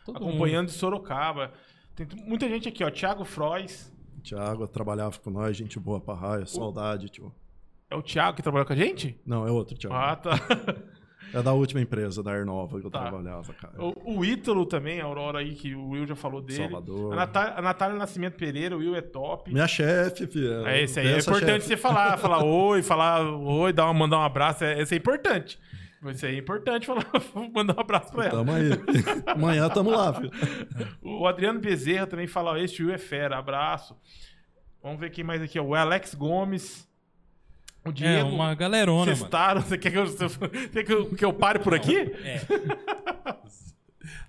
[0.06, 1.52] Todo Acompanhando de Sorocaba.
[1.96, 2.92] Tem muita gente aqui, ó.
[2.92, 3.92] Thiago Frois.
[4.26, 7.34] Thiago trabalhava com nós, gente boa pra raio, saudade, tio.
[7.90, 9.20] É o Thiago que trabalhou com a gente?
[9.26, 9.96] Não, é outro Thiago.
[9.96, 10.32] Ah, tá.
[11.34, 13.02] É da última empresa, da Arnova, que eu Tá.
[13.02, 13.74] trabalhava, cara.
[13.84, 16.62] O, o Ítalo também, a Aurora aí, que o Will já falou dele.
[16.64, 17.12] Salvador.
[17.12, 19.52] A Natália, a Natália Nascimento Pereira, o Will é top.
[19.52, 20.66] Minha chefe, filho.
[20.66, 21.08] É esse aí.
[21.08, 21.68] É importante chefe.
[21.70, 24.64] você falar, falar oi, falar oi, dar uma, mandar um abraço.
[24.64, 25.60] é- Esse é importante.
[26.12, 27.06] Esse aí é importante falar,
[27.54, 28.38] mandar um abraço pra ela.
[28.44, 28.70] Tamo aí.
[29.28, 30.32] Amanhã tamo lá, filho.
[31.02, 33.96] O Adriano Bezerra também fala: Este Will é fera, abraço.
[34.82, 35.64] Vamos ver quem mais aqui, ó.
[35.64, 36.88] O Alex Gomes.
[37.86, 38.30] O É, Diego.
[38.30, 39.16] uma galerona, mano.
[39.16, 39.62] Cestaram.
[39.62, 40.28] Você quer que eu, você
[40.70, 41.98] quer que eu, que eu pare por aqui?
[41.98, 42.42] É.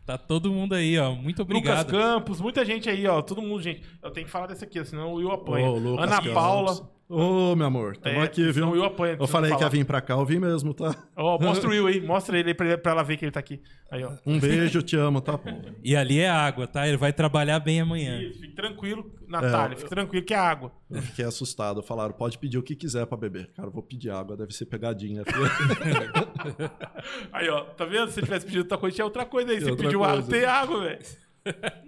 [0.04, 1.12] Tá todo mundo aí, ó.
[1.14, 1.90] Muito Lucas obrigado.
[1.90, 3.20] Campos, muita gente aí, ó.
[3.22, 3.82] Todo mundo, gente.
[4.02, 5.68] Eu tenho que falar dessa aqui, senão o Will apanha.
[5.68, 6.32] Ô, Lucas Ana Campos.
[6.32, 6.90] Paula.
[7.08, 8.52] Ô, meu amor, tamo É, aqui, viu?
[8.54, 9.16] senão o Will apanha.
[9.20, 9.66] Eu falei que falar.
[9.66, 10.92] ia vir pra cá, eu vim mesmo, tá?
[11.14, 12.00] Ó, mostra o Will aí.
[12.00, 13.62] Mostra ele aí pra, pra ela ver que ele tá aqui.
[13.92, 14.12] Aí, ó.
[14.26, 15.38] Um beijo, te amo, tá?
[15.38, 15.48] Pô?
[15.84, 16.88] E ali é água, tá?
[16.88, 18.20] Ele vai trabalhar bem amanhã.
[18.20, 19.74] Isso, fique tranquilo, Natália.
[19.74, 19.76] É.
[19.76, 20.72] Fique tranquilo que é água.
[20.90, 21.80] Eu fiquei assustado.
[21.80, 23.52] Falaram, pode pedir o que quiser pra beber.
[23.54, 25.22] Cara, eu vou pedir água, deve ser pegadinha.
[25.24, 25.46] filho.
[27.32, 27.60] Aí, ó.
[27.66, 28.10] Tá vendo?
[28.10, 29.60] Se tivesse pedido outra coisa, tinha outra coisa aí.
[29.60, 30.30] Você Outra pediu água, coisa.
[30.30, 30.98] tem água, velho.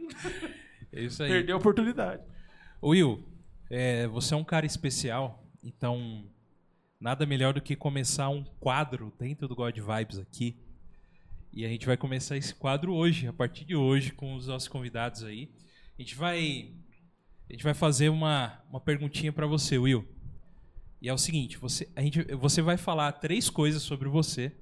[0.91, 1.29] É isso aí.
[1.29, 2.23] Perdeu a oportunidade.
[2.83, 3.23] Will,
[3.71, 6.25] é, você é um cara especial, então
[7.01, 10.57] nada melhor do que começar um quadro dentro do God Vibes aqui.
[11.53, 14.69] E a gente vai começar esse quadro hoje, a partir de hoje, com os nossos
[14.69, 15.51] convidados aí.
[15.99, 16.73] A gente vai,
[17.49, 20.07] a gente vai fazer uma, uma perguntinha pra você, Will.
[21.01, 24.53] E é o seguinte, você, a gente, você vai falar três coisas sobre você.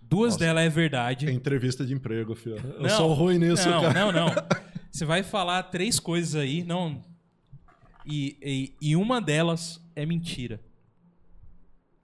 [0.00, 0.44] Duas Nossa.
[0.44, 1.30] delas é É verdade.
[1.30, 2.56] entrevista de emprego, filho.
[2.56, 3.94] Eu Não, sou ruim nisso, não, cara.
[3.94, 4.34] Não, não,
[4.92, 7.02] Você vai falar três coisas aí, não.
[8.06, 10.60] E, e, e uma delas é mentira.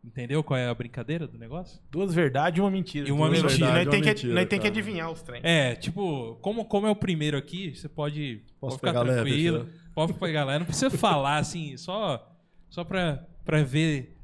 [0.02, 1.78] Entendeu qual é a brincadeira do negócio?
[1.90, 3.06] Duas verdades e uma mentira.
[3.06, 3.66] E uma Duas mentira.
[3.66, 5.40] Verdade, Nós tem, uma que, mentira, nós tem que adivinhar os trem.
[5.44, 9.64] É, tipo, como, como é o primeiro aqui, você pode, Posso pode ficar tranquilo.
[9.66, 9.72] filho?
[9.94, 10.60] pode pegar leve.
[10.60, 12.34] Não precisa falar assim, só,
[12.70, 14.16] só pra, pra ver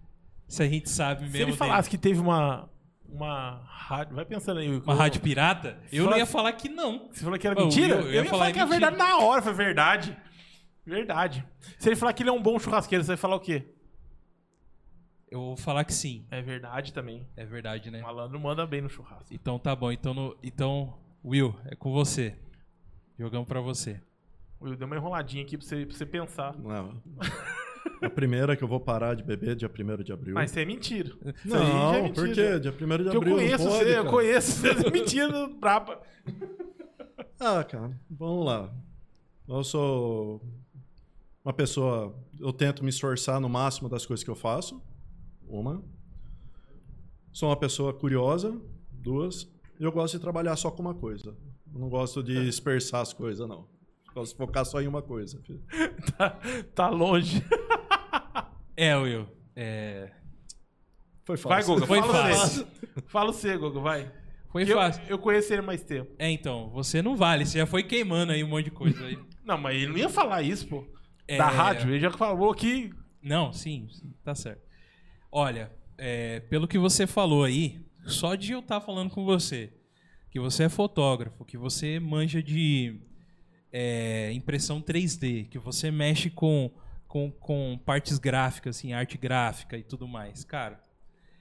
[0.49, 1.33] se a gente sabe mesmo.
[1.33, 1.57] Se ele dele.
[1.59, 2.71] falasse que teve uma,
[3.07, 4.17] uma rádio...
[4.17, 4.71] Vai pensando aí.
[4.79, 7.09] Uma rádio pirata, eu Fala- não ia falar que não.
[7.13, 7.97] Você falou que era mentira?
[7.97, 8.81] eu- Eu, eu ia ia falar falar que é mentira.
[8.91, 9.43] verdade na hora.
[9.43, 10.17] Foi verdade.
[10.87, 11.45] Verdade.
[11.79, 13.67] Se ele falar que ele é um bom churrasqueiro, você vai falar o quê?
[15.29, 16.25] Eu vou falar que sim.
[16.31, 17.27] É verdade também.
[17.37, 18.01] É verdade, né?
[18.01, 19.35] O malandro manda bem no churrasco.
[19.35, 19.91] Então tá bom.
[19.91, 22.37] Então, no- então Will, é com você.
[23.19, 24.01] Jogamos pra você.
[24.61, 26.57] Will, deu uma enroladinha aqui pra você, pra você pensar.
[26.57, 27.03] Não.
[28.03, 30.35] A primeira que eu vou parar de beber dia 1 de abril.
[30.35, 31.11] Mas isso é mentira.
[31.45, 32.27] Não, é mentira.
[32.27, 32.61] por quê?
[32.61, 33.35] Dia 1 de Porque eu abril.
[33.37, 34.69] conheço pode, você, eu conheço você.
[34.87, 36.01] é mentira braba.
[37.41, 38.73] Ah, cara, vamos lá.
[39.49, 40.43] Eu sou
[41.47, 42.13] uma pessoa.
[42.41, 44.83] Eu tento me esforçar no máximo das coisas que eu faço.
[45.49, 45.81] Uma.
[47.33, 48.61] Sou uma pessoa curiosa.
[48.91, 49.49] Duas.
[49.79, 51.37] E eu gosto de trabalhar só com uma coisa.
[51.73, 53.69] Eu não gosto de dispersar as coisas, não.
[54.13, 55.41] Gosto de focar só em uma coisa.
[56.19, 56.31] Tá,
[56.75, 57.43] tá longe.
[58.79, 59.27] É, Will.
[59.55, 60.13] É...
[61.25, 61.49] Foi fácil.
[61.49, 62.67] Vai, Guga, Foi fala fácil.
[62.67, 63.03] você.
[63.07, 64.13] Fala você, Guga, vai.
[64.51, 65.03] Foi eu, fácil.
[65.09, 66.13] eu conheço ele mais tempo.
[66.19, 67.47] É, então, você não vale.
[67.47, 69.19] Você já foi queimando aí um monte de coisa aí.
[69.43, 70.85] Não, mas ele não ia falar isso, pô.
[71.29, 71.39] É.
[71.39, 71.91] Da rádio.
[71.91, 74.63] Ele já falou que Não, sim, sim, tá certo.
[75.31, 79.73] Olha, é, pelo que você falou aí, só de eu estar falando com você,
[80.31, 83.01] que você é fotógrafo, que você manja de
[83.73, 86.71] é, impressão 3D, que você mexe com,
[87.09, 90.81] com, com partes gráficas, assim, arte gráfica e tudo mais, cara,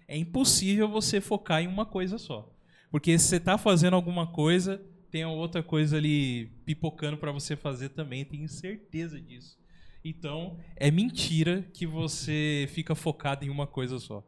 [0.08, 2.52] é impossível você focar em uma coisa só.
[2.92, 4.82] Porque se você tá fazendo alguma coisa,
[5.12, 9.58] tem outra coisa ali pipocando para você fazer também, tenho certeza disso.
[10.06, 14.24] Então, é mentira que você fica focado em uma coisa só.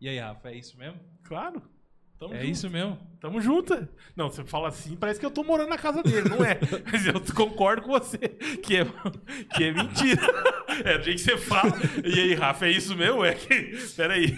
[0.00, 1.00] E aí, Rafa, é isso mesmo?
[1.24, 1.60] Claro.
[2.16, 2.50] Tamo é junto.
[2.52, 2.98] isso mesmo?
[3.20, 3.88] Tamo junto.
[4.14, 6.60] Não, você fala assim, parece que eu tô morando na casa dele, não é?
[6.90, 8.84] Mas eu concordo com você, que é,
[9.52, 10.22] que é mentira.
[10.84, 11.72] É do jeito que você fala.
[12.04, 13.24] E aí, Rafa, é isso mesmo?
[13.24, 13.76] É que.
[13.96, 14.32] Peraí.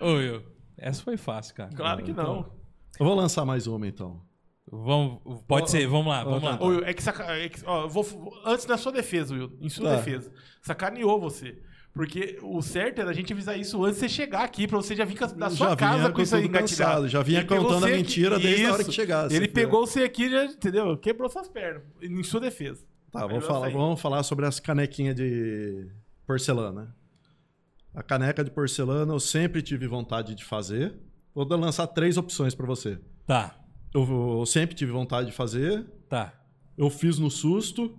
[0.00, 0.42] Ô, eu.
[0.78, 1.70] Essa foi fácil, cara.
[1.76, 2.50] Claro que não.
[2.98, 4.29] Eu vou lançar mais uma então.
[4.72, 6.50] Vamos, pode Ó, ser, vamos lá, vamos tá.
[6.50, 6.58] lá.
[6.62, 7.24] Ô, Will, é que, saca...
[7.36, 8.06] é que ó, vou...
[8.44, 9.96] antes da sua defesa, Will, em sua Tá.
[9.96, 11.58] defesa, sacaneou você.
[11.92, 14.94] Porque o certo era a gente avisar isso antes de você chegar aqui, pra você
[14.94, 17.08] já vir da sua já casa com isso aí cansado, engatilhado.
[17.08, 18.90] já vinha Ele contando a aqui- mentira desde a hora Isso.
[18.90, 19.34] que chegasse.
[19.34, 19.54] Ele filho.
[19.54, 20.96] pegou você aqui, já, entendeu?
[20.96, 21.82] Quebrou suas pernas.
[22.00, 22.86] Em sua defesa.
[23.10, 23.72] Tá, vamos falar, sair.
[23.72, 25.88] vamos falar sobre as canequinhas de
[26.24, 26.94] porcelana.
[27.92, 30.94] A caneca de porcelana eu sempre tive vontade de fazer.
[31.34, 33.00] Vou lançar três opções para você.
[33.26, 33.56] Tá,
[33.92, 36.32] Eu, eu sempre tive vontade de fazer, tá.
[36.78, 37.98] eu fiz no susto,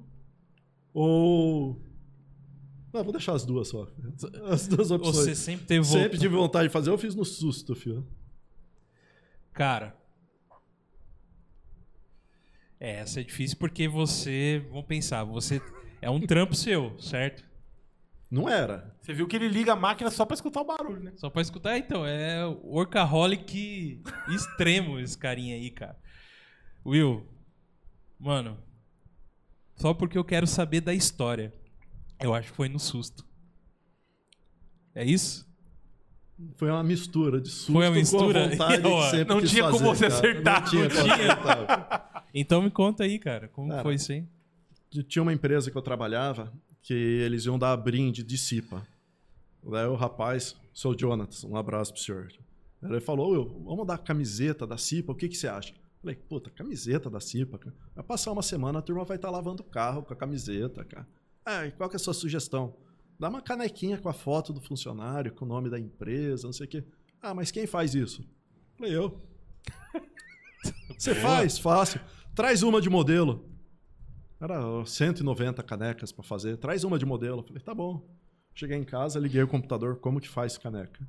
[0.94, 1.82] ou.
[2.94, 3.88] Não, vou deixar as duas só.
[4.50, 5.16] As duas opções.
[5.16, 8.06] Você sempre teve Sempre vontade- tive vontade de fazer, eu fiz no susto, filho.
[9.54, 9.96] Cara.
[12.80, 14.66] É, essa é difícil porque você.
[14.70, 15.62] Vamos pensar, você.
[16.02, 17.44] É um trampo seu, certo?
[18.32, 18.95] Não era.
[19.01, 21.11] Você viu que ele liga a máquina só pra escutar o barulho, né?
[21.17, 25.97] Só pra escutar, então, é workaholic extremo esse carinha aí, cara.
[26.86, 27.27] Will,
[28.17, 28.57] mano,
[29.75, 31.53] só porque eu quero saber da história.
[32.21, 33.25] Eu acho que foi no susto.
[34.95, 35.49] É isso?
[36.55, 38.43] Foi uma mistura de susto Foi uma mistura?
[38.43, 40.15] com vontade que sempre não tinha como fazer, você cara.
[40.15, 41.15] acertar, Não tinha não como tinha.
[41.34, 42.25] acertar.
[42.34, 44.25] Então me conta aí, cara, como Cara, foi isso aí?
[45.07, 46.51] Tinha uma empresa que eu trabalhava
[46.82, 48.86] que eles iam dar brinde de cipa.
[49.63, 52.34] Daí o rapaz, sou o Jonathan, um abraço pro senhor.
[52.82, 55.73] Ele falou, Will, vamos dar camiseta da cipa, o que, que você acha?
[56.01, 57.75] Falei, puta, camiseta da cipa, cara.
[57.93, 61.07] Vai passar uma semana, a turma vai estar lavando o carro com a camiseta, cara.
[61.45, 62.75] Ah, e qual que é a sua sugestão?
[63.19, 66.65] Dá uma canequinha com a foto do funcionário, com o nome da empresa, não sei
[66.65, 66.84] o quê.
[67.21, 68.27] Ah, mas quem faz isso?
[68.75, 69.21] Falei, eu.
[70.97, 71.59] Você faz?
[71.59, 72.01] Fácil.
[72.34, 73.51] Traz uma de modelo.
[74.42, 76.58] Era 190 canecas para fazer.
[76.58, 77.44] Traz uma de modelo.
[77.44, 78.02] Falei, tá bom.
[78.56, 79.98] Cheguei em casa, liguei o computador.
[79.98, 81.08] Como que faz caneca?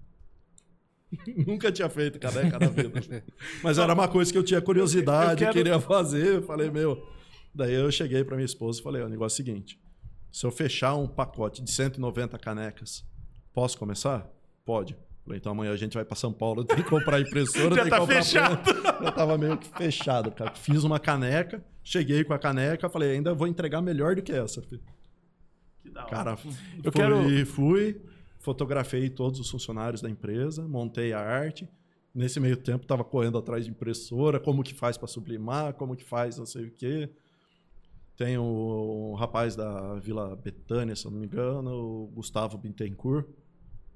[1.47, 3.03] Nunca tinha feito caneca na vida.
[3.62, 6.37] Mas era uma coisa que eu tinha curiosidade, Eu quero- queria fazer.
[6.37, 7.03] Eu falei, meu.
[7.55, 9.80] Daí eu cheguei para minha esposa e falei: o negócio é o seguinte.
[10.30, 13.05] Se eu fechar um pacote de 190 canecas,
[13.53, 14.26] posso começar?
[14.64, 14.97] Pode.
[15.24, 17.91] Falei, então amanhã a gente vai para São Paulo, tem que comprar impressora, Já tem
[17.91, 19.05] tá que comprar fechado.
[19.05, 20.53] Já tava meio que fechado, cara.
[20.55, 24.62] Fiz uma caneca, cheguei com a caneca, falei, ainda vou entregar melhor do que essa,
[24.62, 24.83] filho.
[25.83, 26.11] Que da hora.
[26.11, 26.30] Cara,
[26.83, 27.47] eu fui, quero.
[27.47, 28.03] fui,
[28.39, 31.68] fotografei todos os funcionários da empresa, montei a arte.
[32.14, 36.05] Nesse meio tempo, estava correndo atrás de impressora, como que faz para sublimar, como que
[36.05, 37.11] faz não sei o quê.
[38.16, 43.26] Tem o, um rapaz da Vila Betânia, se eu não me engano, o Gustavo Bittencourt.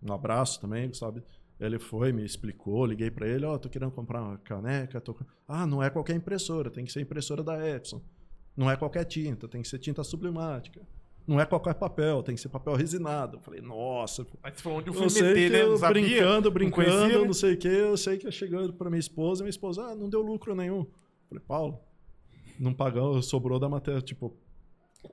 [0.02, 1.22] Um abraço também, Gustavo.
[1.58, 5.00] Ele foi, me explicou, liguei para ele, ó, tô querendo comprar uma caneca.
[5.00, 5.16] Tô...
[5.48, 8.02] Ah, não é qualquer impressora, tem que ser impressora da Epson.
[8.54, 10.80] Não é qualquer tinta, tem que ser tinta sublimática.
[11.26, 13.38] Não é qualquer papel, tem que ser papel resinado.
[13.38, 15.62] Eu falei, nossa, Mas foi onde eu fui eu sei meter, que né?
[15.62, 17.24] eu Não sabia, brincando, não brincando, conhecia, né?
[17.24, 17.68] não sei o que.
[17.68, 20.80] Eu sei que eu chegando para minha esposa, minha esposa, ah, não deu lucro nenhum.
[20.82, 21.80] Eu falei, Paulo,
[22.60, 24.00] não pagamos, sobrou da matéria.
[24.00, 24.36] Tipo,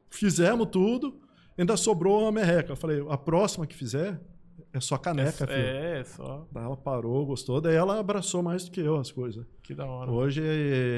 [0.09, 1.19] fizemos tudo,
[1.57, 2.73] ainda sobrou uma merreca.
[2.73, 4.21] Eu falei, a próxima que fizer
[4.73, 5.51] é só caneca, filho.
[5.53, 6.47] É, só.
[6.51, 9.45] Daí ela parou, gostou, daí ela abraçou mais do que eu as coisas.
[9.61, 10.11] Que da hora.
[10.11, 10.41] Hoje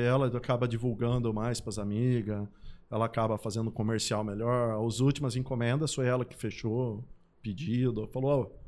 [0.08, 2.48] ela acaba divulgando mais para as amigas,
[2.90, 4.82] ela acaba fazendo um comercial melhor.
[4.86, 7.04] As últimas encomendas foi ela que fechou
[7.42, 8.66] pedido, falou: "Ó,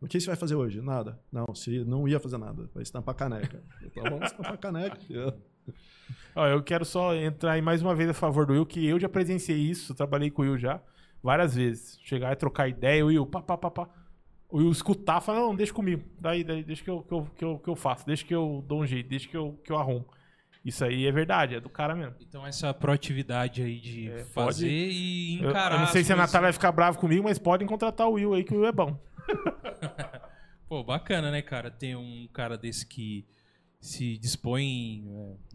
[0.00, 0.80] o que você vai fazer hoje?
[0.80, 1.20] Nada.
[1.30, 3.62] Não, se não ia fazer nada, vai estampar caneca.
[3.82, 4.98] Então vamos estampar caneca.
[6.34, 8.98] Ó, eu quero só entrar aí mais uma vez a favor do Will, que eu
[8.98, 10.80] já presenciei isso, trabalhei com o Will já
[11.22, 11.98] várias vezes.
[12.02, 13.88] Chegar e trocar ideia, o Will, pá, pá, pá, pá.
[14.50, 16.02] O Will escutar, falar, não, deixa comigo.
[16.18, 18.64] Daí, daí deixa que eu, que, eu, que, eu, que eu faço, deixa que eu
[18.66, 20.06] dou um jeito, deixa que eu, que eu arrumo.
[20.64, 22.14] Isso aí é verdade, é do cara mesmo.
[22.20, 25.74] Então essa proatividade aí de É, fazer pode- e Eu, encarar.
[25.76, 26.16] eu não sei se a.
[26.16, 28.72] Natália vai ficar brava comigo, mas podem contratar o Will aí, que o Will é
[28.72, 28.98] bom.
[30.68, 31.70] Pô, bacana, né, cara?
[31.70, 33.26] Ter um cara desse que
[33.80, 35.04] se dispõe.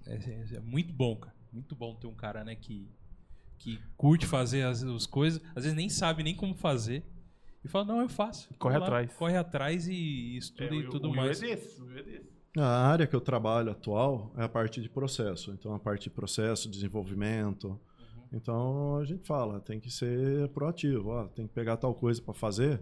[0.06, 1.36] É, é- é muito bom, cara.
[1.52, 2.90] Muito bom ter um cara, né, que,
[3.60, 7.04] que curte fazer as, as coisas, às vezes nem sabe nem como fazer.
[7.64, 8.50] E fala, não, eu faço.
[8.60, 9.14] Corre lá, atrás.
[9.14, 11.42] Corre atrás e estuda É, e o- tudo o mais.
[11.42, 12.34] é desse, o é desse.
[12.58, 15.52] A área que eu trabalho atual é a parte de processo.
[15.52, 17.80] Então, a parte de processo, desenvolvimento.
[18.32, 21.10] Então, a gente fala, tem que ser proativo.
[21.10, 22.82] Ó, tem que pegar tal coisa para fazer.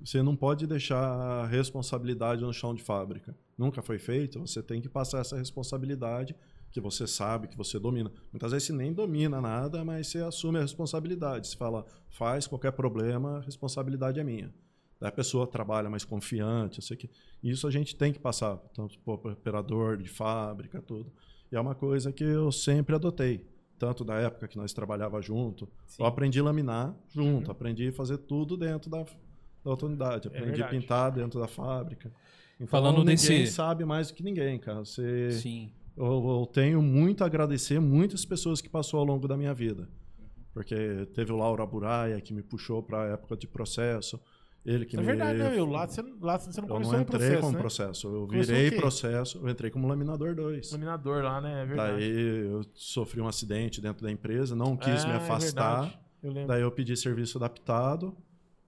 [0.00, 3.36] Você não pode deixar a responsabilidade no chão de fábrica.
[3.58, 6.36] Nunca foi feito, você tem que passar essa responsabilidade
[6.70, 8.10] que você sabe, que você domina.
[8.32, 11.48] Muitas vezes você nem domina nada, mas você assume a responsabilidade.
[11.48, 14.52] Você fala, faz qualquer problema, a responsabilidade é minha.
[15.00, 17.08] Daí a pessoa trabalha mais confiante, eu sei que
[17.42, 21.12] isso a gente tem que passar, tanto para o operador de fábrica, tudo.
[21.52, 23.46] E é uma coisa que eu sempre adotei,
[23.78, 25.68] tanto da época que nós trabalhava junto.
[25.86, 26.02] Sim.
[26.02, 30.48] Eu aprendi a laminar junto, aprendi a fazer tudo dentro da, da outra unidade, aprendi
[30.62, 30.76] a verdade.
[30.80, 32.12] pintar dentro da fábrica.
[32.56, 34.80] Então, Falando ninguém desse- sabe mais do que ninguém, cara.
[34.80, 35.70] Você Sim.
[35.98, 39.88] Eu, eu tenho muito a agradecer muitas pessoas que passou ao longo da minha vida.
[40.54, 44.18] Porque teve o Laura Buraia, que me puxou para a época de processo.
[44.66, 45.06] Ele que É me...
[45.06, 45.66] verdade, né, meu?
[45.66, 47.58] Lá você, lá você não Eu começou não entrei processo, como né?
[47.60, 48.06] processo.
[48.08, 49.38] Eu Começou virei processo.
[49.38, 50.72] Eu entrei como laminador 2.
[50.72, 51.62] Laminador lá, né?
[51.62, 51.92] É verdade.
[51.98, 55.80] Daí eu sofri um acidente dentro da empresa, não quis Ah, me é afastar.
[56.22, 56.40] verdade.
[56.40, 56.46] Eu.
[56.48, 58.16] Daí eu pedi serviço adaptado.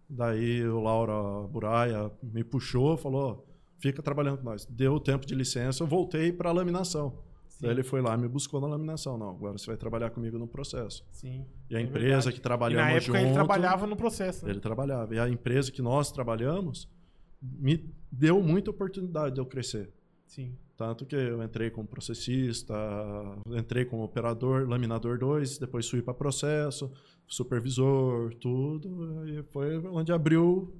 [0.08, 3.46] Daí o Laura Buraia me puxou, falou:
[3.80, 4.64] fica trabalhando com nós.
[4.66, 7.18] Deu o tempo de licença, eu voltei para a laminação.
[7.60, 9.18] Daí ele foi lá e me buscou na laminação.
[9.18, 11.04] Não, agora você vai trabalhar comigo no processo.
[11.12, 11.44] Sim.
[11.68, 12.32] E a É empresa verdade.
[12.32, 14.50] que E trabalhamos na época junto, ele trabalhava no processo, né?
[14.52, 15.14] ele trabalhava.
[15.14, 16.88] E a empresa que nós trabalhamos
[17.42, 19.92] me deu muita oportunidade de eu crescer.
[20.26, 20.56] Sim.
[20.74, 22.74] Tanto que eu entrei como processista,
[23.48, 26.90] entrei como operador, laminador 2, depois fui para processo,
[27.26, 29.28] supervisor, tudo.
[29.28, 30.72] E foi onde abriu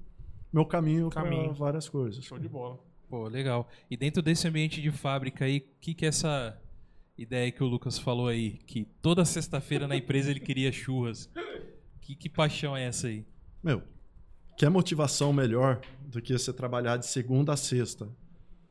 [0.53, 1.45] meu caminho, Caminho.
[1.45, 2.25] para várias coisas.
[2.25, 2.79] Show de bola.
[3.11, 3.69] Pô, legal.
[3.91, 6.57] E dentro desse ambiente de fábrica aí, o que que é essa
[7.19, 8.53] ideia que o Lucas falou aí?
[8.67, 11.29] Que toda sexta-feira na empresa ele queria churras.
[12.01, 13.27] Que, que paixão é essa aí?
[13.61, 13.83] Meu,
[14.57, 18.09] que motivação melhor do que você trabalhar de segunda a sexta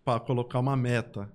[0.05, 1.29] para colocar uma meta?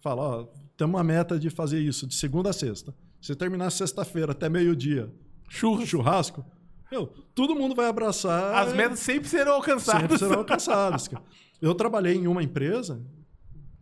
[0.00, 0.44] Fala, ó,
[0.76, 2.92] tem uma meta de fazer isso de segunda a sexta.
[3.20, 5.12] Se terminar sexta-feira até meio-dia,
[5.48, 5.88] Churras.
[5.88, 6.44] churrasco,
[6.90, 8.54] meu, todo mundo vai abraçar.
[8.54, 10.00] As metas sempre serão alcançadas.
[10.02, 11.08] sempre serão alcançadas.
[11.08, 11.24] cara.
[11.66, 13.00] Eu trabalhei em uma empresa,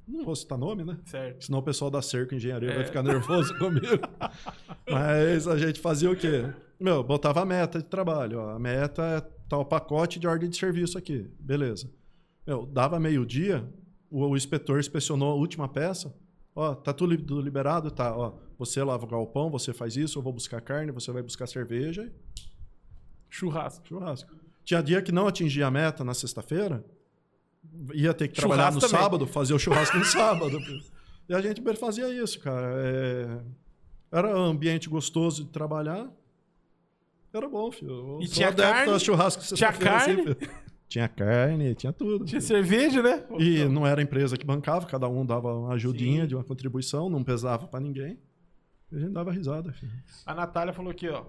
[0.06, 0.98] não vou citar nome, né?
[1.06, 1.44] Certo.
[1.46, 2.74] Senão o pessoal da Cerco Engenharia É.
[2.76, 3.86] vai ficar nervoso comigo.
[4.90, 6.52] Mas a gente fazia o quê?
[6.78, 8.38] Meu, botava a meta de trabalho.
[8.40, 8.50] Ó.
[8.50, 11.30] A meta é tal pacote de ordem de serviço aqui.
[11.38, 11.90] Beleza.
[12.46, 13.66] Meu, dava meio-dia,
[14.10, 16.14] o, o inspetor inspecionou a última peça.
[16.54, 17.90] Ó, tá tudo li- tudo liberado?
[17.90, 18.34] Tá, ó.
[18.58, 22.12] Você lava o galpão, você faz isso, eu vou buscar carne, você vai buscar cerveja
[23.28, 23.86] Churrasco.
[23.88, 24.30] churrasco.
[24.64, 26.84] Tinha dia que não atingia a meta na sexta-feira,
[27.94, 29.02] ia ter que trabalhar Churrasco no também.
[29.04, 30.58] sábado, fazer o churrasco no sábado.
[31.28, 32.68] E a gente fazia isso, cara.
[32.76, 33.38] É,
[34.12, 36.10] Era um ambiente gostoso de trabalhar.
[37.32, 37.90] Era bom, filho.
[37.90, 39.00] Eu E tinha carne?
[39.00, 40.14] churrasco Tinha assim, carne?
[40.22, 40.36] filho.
[40.86, 42.24] Tinha carne, tinha tudo.
[42.24, 43.24] Tinha cerveja, né?
[43.38, 46.28] E não era a empresa que bancava, cada um dava uma ajudinha Sim.
[46.28, 48.18] de uma contribuição, não pesava pra ninguém.
[48.92, 49.90] E a gente dava risada, filho.
[50.24, 51.24] A Natália falou aqui, ó.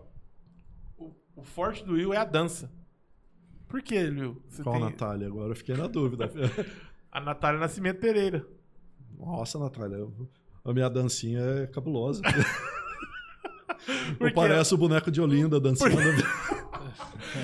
[0.98, 2.70] O, o forte do Will é a dança.
[3.68, 4.42] Por que, Will?
[4.50, 5.28] Você Qual tem- Natália?
[5.28, 6.30] Agora eu fiquei na dúvida.
[7.12, 8.46] A Natália Nascimento Pereira.
[9.18, 10.06] Nossa, Natália,
[10.66, 12.22] a minha dancinha é cabulosa.
[14.34, 15.96] Parece o boneco de Olinda dançando.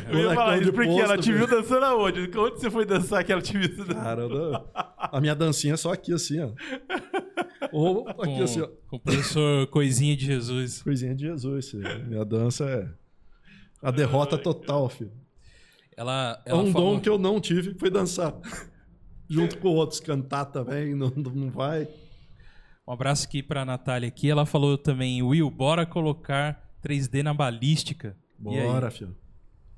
[0.10, 1.84] Eu ia falar isso porque ela te viu dançando.
[1.86, 2.22] aonde?
[2.38, 3.96] Onde você foi dançar que ela te viu dançando?
[3.96, 4.66] Cara, não-
[4.98, 6.52] a minha dancinha é só aqui assim, ó.
[7.72, 8.68] Ou aqui Com, assim, ó.
[8.88, 10.82] com o professor Coisinha de Jesus.
[10.82, 12.06] Coisinha de Jesus, filho.
[12.08, 12.88] Minha dança é
[13.82, 15.12] a derrota total, filho.
[16.02, 16.96] Ela, É ela um falou...
[16.96, 18.34] dom que eu não tive, foi dançar.
[19.30, 21.88] Junto com outros, cantar também, não, não vai.
[22.88, 24.30] Um abraço aqui pra Natália aqui.
[24.30, 28.18] Ela falou também, Will, bora colocar 3D na balística.
[28.38, 29.16] Bora, filho.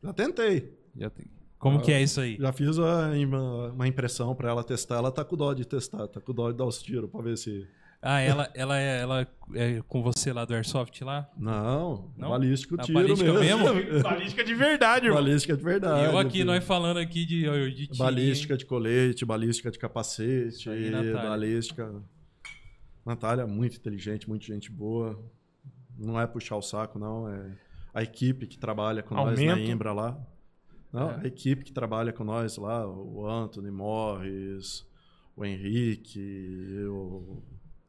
[0.02, 0.74] Já tentei.
[0.96, 1.28] Já tem-
[1.60, 2.38] Como que é isso aí?
[2.40, 4.96] Já fiz a- uma, uma impressão pra ela testar.
[4.96, 7.38] Ela tá com dó de testar, tá com dó de dar os tiros pra ver
[7.38, 7.68] se.
[8.06, 11.30] Ah, ela, ela, é, ela é com você lá do Airsoft lá?
[11.38, 12.30] Não, Não?
[12.32, 13.64] balístico Na tiro balística mesmo.
[14.04, 15.24] Balística de verdade, irmão.
[15.24, 16.02] balística de verdade.
[16.02, 16.46] E eu aqui, filho.
[16.46, 17.44] nós falando aqui de,
[17.74, 21.14] de tiro, Balística de colete, balística de capacete, aí, Natália.
[21.30, 22.04] balística.
[23.06, 25.18] Natália, muito inteligente, muito gente boa.
[25.98, 27.30] Não é puxar o saco, não.
[27.30, 27.52] É
[27.94, 29.70] a equipe que trabalha com nós na Aumento.
[29.72, 30.18] Imbra lá.
[30.92, 31.22] Não, É.
[31.24, 34.86] a equipe que trabalha com nós lá, o Anthony Morris,
[35.36, 36.20] o Henrique,
[36.82, 37.42] eu.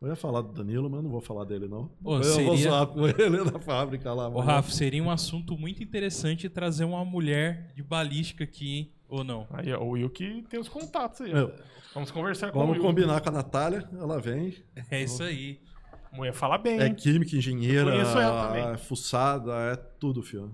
[0.05, 1.91] Eu ia falar do Danilo, mas eu não vou falar dele, não.
[2.05, 4.29] Ô, eu vou seria- zoar com ele na fábrica lá.
[4.29, 8.93] Ô, Rafa, seria um assunto muito interessante trazer uma mulher de balística aqui, hein?
[9.09, 9.47] ou não?
[9.51, 11.33] Aí, o Will que tem os contatos aí.
[11.33, 11.55] Meu,
[11.95, 14.55] Vamos conversar com vamos combinar com a Natália, ela vem.
[14.91, 15.61] É isso aí.
[16.13, 20.53] Mulher fala bem, É química, engenheira, é fuçada, é tudo, filho.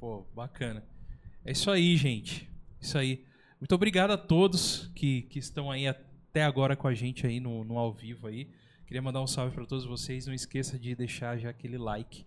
[0.00, 0.84] Pô, bacana.
[1.44, 2.50] É isso aí, gente.
[2.80, 3.24] Isso aí.
[3.60, 5.86] Muito obrigado a todos que, que estão aí
[6.36, 8.50] até agora com a gente aí no, no ao vivo aí.
[8.86, 10.26] Queria mandar um salve para todos vocês.
[10.26, 12.26] Não esqueça de deixar já aquele like,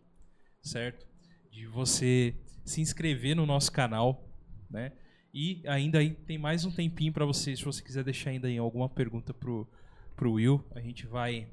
[0.63, 1.05] certo?
[1.51, 2.33] De você
[2.65, 4.27] se inscrever no nosso canal,
[4.67, 4.93] né?
[5.31, 8.57] E ainda aí tem mais um tempinho para você, se você quiser deixar ainda aí
[8.57, 9.69] alguma pergunta pro,
[10.15, 11.47] pro Will, a gente vai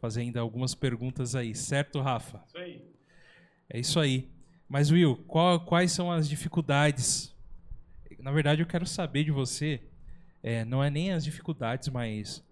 [0.00, 2.42] fazer ainda algumas perguntas aí, certo, Rafa?
[2.48, 2.82] Isso aí.
[3.70, 4.28] É isso aí.
[4.68, 7.32] Mas, Will, qual- quais são as dificuldades?
[8.18, 9.80] Na verdade, eu quero saber de você,
[10.42, 12.42] é, não é nem as dificuldades, mas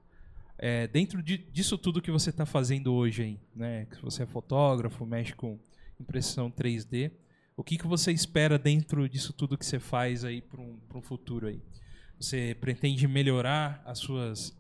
[0.59, 3.87] é, dentro de- disso tudo que você está fazendo hoje aí, né?
[3.87, 5.59] Que você é fotógrafo, mexe com
[5.99, 7.11] impressão 3D,
[7.57, 11.47] o que, que você espera dentro disso tudo que você faz aí para um, futuro
[11.47, 11.61] aí?
[12.19, 14.57] Você pretende melhorar as suas,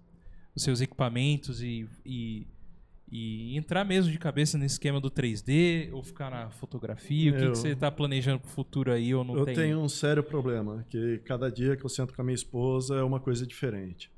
[0.55, 2.47] os seus equipamentos e, e,
[3.13, 7.33] e entrar mesmo de cabeça nesse esquema do 3D ou ficar na fotografia?
[7.33, 9.55] O que, Eu- que você está planejando para o futuro aí ou não eu tem?
[9.55, 13.03] tenho um sério problema, que cada dia que eu sento com a minha esposa é
[13.03, 14.11] uma coisa diferente.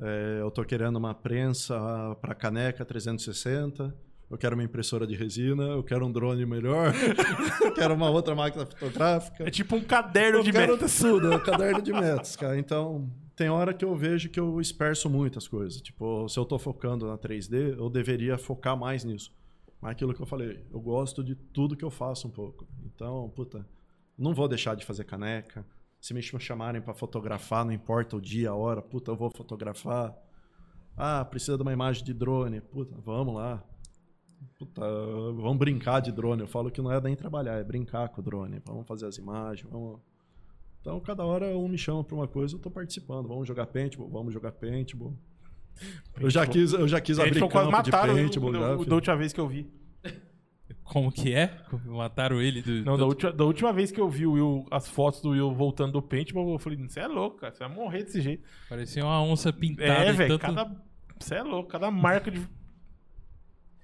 [0.00, 1.78] É, eu tô querendo uma prensa
[2.20, 3.94] para caneca 360,
[4.28, 6.92] eu quero uma impressora de resina, eu quero um drone melhor,
[7.62, 9.46] eu quero uma outra máquina fotográfica.
[9.46, 10.98] É tipo um caderno eu de quero metas.
[10.98, 12.58] tudo, é um caderno de metas, cara.
[12.58, 15.80] Então, tem hora que eu vejo que eu disperso muitas coisas.
[15.80, 19.32] Tipo, se eu tô focando na 3D, eu deveria focar mais nisso.
[19.80, 22.66] Mas aquilo que eu falei, eu gosto de tudo que eu faço um pouco.
[22.84, 23.66] Então, puta,
[24.16, 25.66] não vou deixar de fazer caneca.
[26.00, 30.14] Se me chamarem para fotografar, não importa o dia, a hora, puta, eu vou fotografar.
[30.96, 32.60] Ah, precisa de uma imagem de drone.
[32.60, 33.62] Puta, vamos lá.
[34.58, 34.82] Puta,
[35.34, 36.42] vamos brincar de drone.
[36.42, 38.62] Eu falo que não é nem trabalhar, é brincar com o drone.
[38.64, 39.98] Vamos fazer as imagens, vamos.
[40.84, 43.26] Então, cada hora um me chama para uma coisa, eu tô participando.
[43.26, 45.16] Vamos jogar paintball, vamos jogar paintball.
[46.20, 48.50] Eu já quis, eu já quis abrir foram quase campo de mataram paintball.
[48.50, 49.66] o, já, o, o da última vez que eu vi.
[50.82, 51.56] Como que é?
[51.86, 52.84] Mataram ele do.
[52.84, 55.30] Não, do- da última, da última vez que eu vi o Will, as fotos do
[55.30, 57.54] Will voltando do paintball, eu falei, você é louco, cara.
[57.54, 58.44] Você vai morrer desse jeito.
[58.68, 59.90] Parecia uma onça pintada.
[60.04, 60.38] É, velho.
[60.38, 60.84] tanto- Cada.
[61.18, 62.46] Você é louco, cada marca de.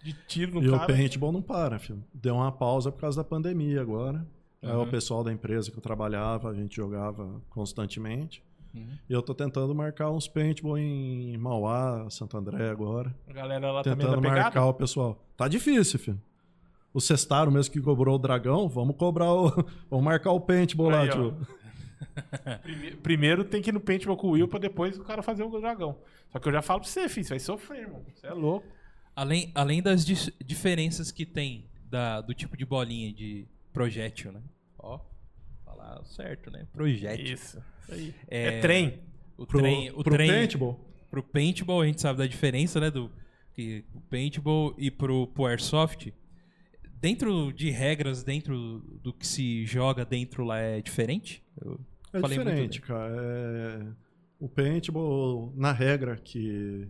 [0.04, 0.86] De tiro no E o cara.
[0.92, 2.04] paintball não para, filho.
[2.12, 4.26] Deu uma pausa por causa da pandemia agora.
[4.62, 4.82] Uhum.
[4.82, 8.42] o pessoal da empresa que eu trabalhava, a gente jogava constantemente.
[8.74, 8.86] Uhum.
[9.08, 13.14] E eu tô tentando marcar uns paintball em Mauá, Santo André agora.
[13.28, 14.42] A galera lá também tentando tá pegada.
[14.42, 15.24] marcar o pessoal.
[15.36, 16.20] Tá difícil, filho.
[16.92, 19.48] O Cestaro mesmo que cobrou o dragão, vamos cobrar o.
[19.90, 21.12] vamos marcar o paintball lá, Aí, ó.
[21.12, 21.36] tio.
[22.62, 25.42] Prime- Primeiro tem que ir no paintball com o Will pra depois o cara fazer
[25.42, 25.96] o dragão.
[26.30, 28.02] Só que eu já falo pra você, filho, você vai sofrer, irmão.
[28.14, 28.66] Você é louco.
[29.16, 34.42] Além, além das diferenças que tem da, do tipo de bolinha de projétil, né?
[34.78, 35.00] Ó,
[35.64, 36.66] falar certo, né?
[36.72, 37.34] Projétil.
[37.34, 37.62] Isso.
[37.82, 38.14] Isso aí.
[38.28, 39.00] É, É, trem.
[39.36, 42.90] O Pro, trem, o pro trem paintball, pro paintball a gente sabe da diferença, né?
[42.90, 43.10] Do
[43.54, 46.12] que o paintball e pro, pro airsoft.
[47.00, 51.42] Dentro de regras, dentro do que se joga dentro lá é diferente?
[51.58, 51.80] Eu
[52.12, 53.16] é falei muito diferente, cara.
[53.16, 53.86] É...
[54.38, 56.86] O paintball, na regra que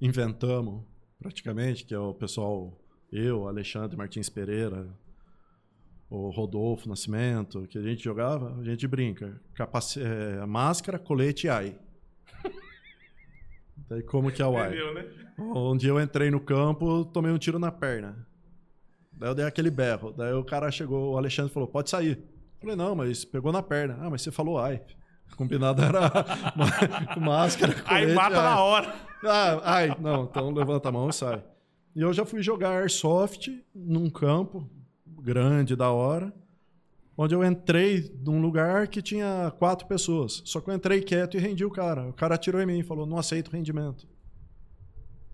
[0.00, 0.84] inventamos,
[1.18, 2.76] praticamente, que é o pessoal,
[3.12, 4.88] eu, Alexandre Martins Pereira,
[6.12, 9.40] o Rodolfo Nascimento, que a gente jogava, a gente brinca.
[9.54, 9.98] Capaci...
[10.02, 11.74] é, máscara, colete e ai.
[13.88, 14.68] Daí como que é o ai?
[14.68, 15.06] Entendeu, né?
[15.38, 18.26] Um dia eu entrei no campo, tomei um tiro na perna.
[19.10, 20.12] Daí eu dei aquele berro.
[20.12, 22.18] Daí o cara chegou, o Alexandre falou: pode sair.
[22.18, 23.96] Eu falei, não, mas pegou na perna.
[23.98, 24.82] Ah, mas você falou ai.
[25.34, 26.12] Combinado era
[27.18, 27.74] máscara.
[27.86, 28.42] Aí colete, mata ai.
[28.42, 28.94] na hora.
[29.24, 31.42] Ah, ai, não, então levanta a mão e sai.
[31.96, 34.68] E eu já fui jogar airsoft num campo
[35.22, 36.32] grande, da hora,
[37.16, 40.42] onde eu entrei num lugar que tinha quatro pessoas.
[40.44, 42.08] Só que eu entrei quieto e rendi o cara.
[42.08, 44.06] O cara atirou em mim e falou: não aceito rendimento.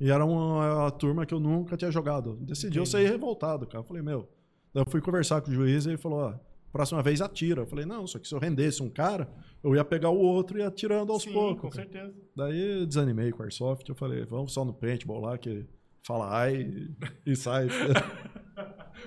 [0.01, 2.37] E era uma, uma turma que eu nunca tinha jogado.
[2.37, 2.91] Decidi eu Entendi.
[2.91, 3.79] sair revoltado, cara.
[3.83, 4.29] Eu falei, meu.
[4.73, 6.35] Daí eu fui conversar com o juiz e ele falou: ó,
[6.71, 7.63] próxima vez atira.
[7.63, 9.29] Eu falei, não, só que se eu rendesse um cara,
[9.63, 11.63] eu ia pegar o outro e ia atirando aos Sim, poucos.
[11.63, 11.83] com cara.
[11.83, 12.15] certeza.
[12.37, 13.89] Daí eu desanimei com o Airsoft.
[13.89, 15.67] Eu falei, vamos só no paintball lá que
[16.03, 16.61] fala ai
[17.27, 17.67] e, e sai.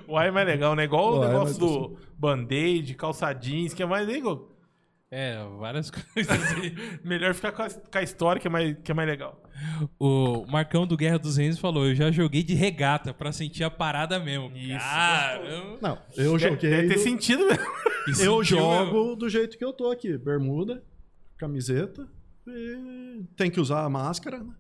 [0.08, 0.84] O ai é mais legal, né?
[0.86, 4.48] Igual o O é negócio mais do band-aid, calça jeans, que é mais legal.
[5.14, 6.38] É, várias coisas.
[7.04, 9.42] Melhor ficar com a, com a história, que é, mais, que é mais legal.
[10.00, 13.70] o Marcão do Guerra dos Reis falou: Eu já joguei de regata pra sentir a
[13.70, 14.56] parada mesmo.
[14.56, 15.78] Isso, Caramba.
[15.82, 16.70] Não, eu Deve- joguei.
[16.70, 17.64] Deve ter do- sentido mesmo.
[18.08, 18.46] Eu sentiu mesmo.
[18.86, 20.82] jogo do jeito que eu tô aqui: bermuda,
[21.38, 22.08] camiseta,
[22.48, 24.54] e tem que usar a máscara, né?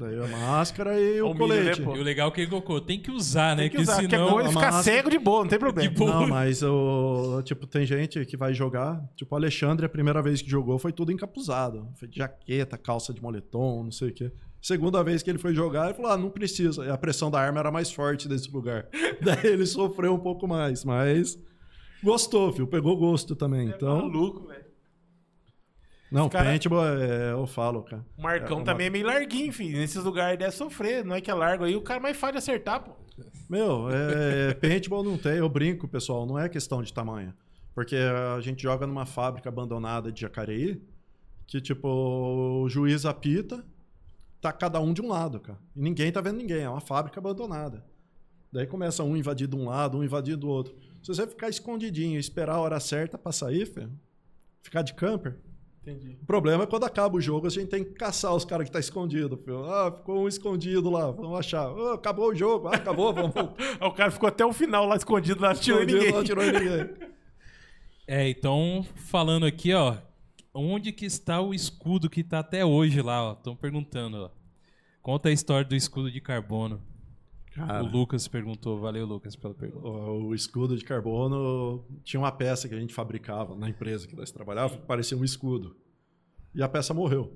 [0.00, 1.82] Daí a máscara e o É o né, colete.
[1.82, 1.96] pô?
[1.96, 3.62] E o legal é que ele colocou: tem que usar, né?
[3.62, 4.00] Tem que Porque usar.
[4.02, 4.30] Qualquer senão.
[4.30, 5.90] coisa, a ficar máscara- cego de boa, não tem problema.
[5.90, 6.10] De boa.
[6.12, 10.40] Não, mas o tipo tem gente que vai jogar, tipo o Alexandre a primeira vez
[10.40, 14.30] que jogou foi tudo encapuzado, foi de jaqueta, calça de moletom, não sei o quê.
[14.60, 16.84] Segunda vez que ele foi jogar, ele falou: "Ah, não precisa".
[16.86, 18.86] E a pressão da arma era mais forte desse lugar.
[19.20, 21.36] Daí ele sofreu um pouco mais, mas
[22.02, 22.66] gostou, viu?
[22.66, 23.68] Pegou gosto também.
[23.68, 24.61] É Então, maluco, velho.
[26.12, 28.04] Não, cara- paintball é, eu falo, cara.
[28.16, 29.78] O Marcão É uma- também é meio larguinho, filho.
[29.78, 31.04] Nesses lugares deve sofrer.
[31.04, 32.92] Não é que é largo aí, o cara mais fácil de acertar, pô.
[33.48, 37.32] Meu, é, paintball não tem, eu brinco, pessoal, não é questão de tamanho.
[37.74, 40.82] Porque a gente joga numa fábrica abandonada de Jacareí,
[41.46, 43.64] que tipo, o juiz apita,
[44.40, 45.58] tá cada um de um lado, cara.
[45.74, 47.84] E ninguém tá vendo ninguém, é uma fábrica abandonada.
[48.52, 50.74] Daí começa um invadir de um lado, um invadir do outro.
[51.02, 53.90] Se você ficar escondidinho e esperar a hora certa pra sair, filho,
[54.62, 55.38] ficar de camper,
[55.82, 56.16] Entendi.
[56.22, 58.72] o problema é quando acaba o jogo, a gente tem que caçar os caras que
[58.72, 59.36] tá escondido.
[59.36, 59.64] Filho.
[59.64, 61.66] Ah, ficou um escondido lá, vamos achar.
[61.66, 63.32] Ah, acabou o jogo, ah, acabou, vamos
[63.80, 66.12] o cara ficou até o final lá escondido, lá, não tirou Escondido, ninguém.
[66.12, 66.90] Não atirou em ninguém.
[68.06, 69.96] É, então, falando aqui, ó,
[70.54, 73.32] onde que está o escudo que tá até hoje lá, ó?
[73.32, 74.30] Estão perguntando, ó.
[75.00, 76.80] Conta a história do escudo de carbono.
[77.54, 79.86] Cara, O Lucas perguntou, valeu Lucas pela pergunta.
[79.86, 84.16] o, o escudo de carbono tinha uma peça que a gente fabricava na empresa que
[84.16, 85.76] nós trabalhávamos, que parecia um escudo.
[86.54, 87.32] E a peça morreu.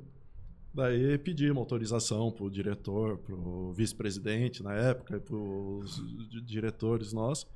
[0.73, 5.97] Daí pedimos autorização pro diretor, pro vice-presidente na época, pros
[6.31, 7.47] di- diretores nossos.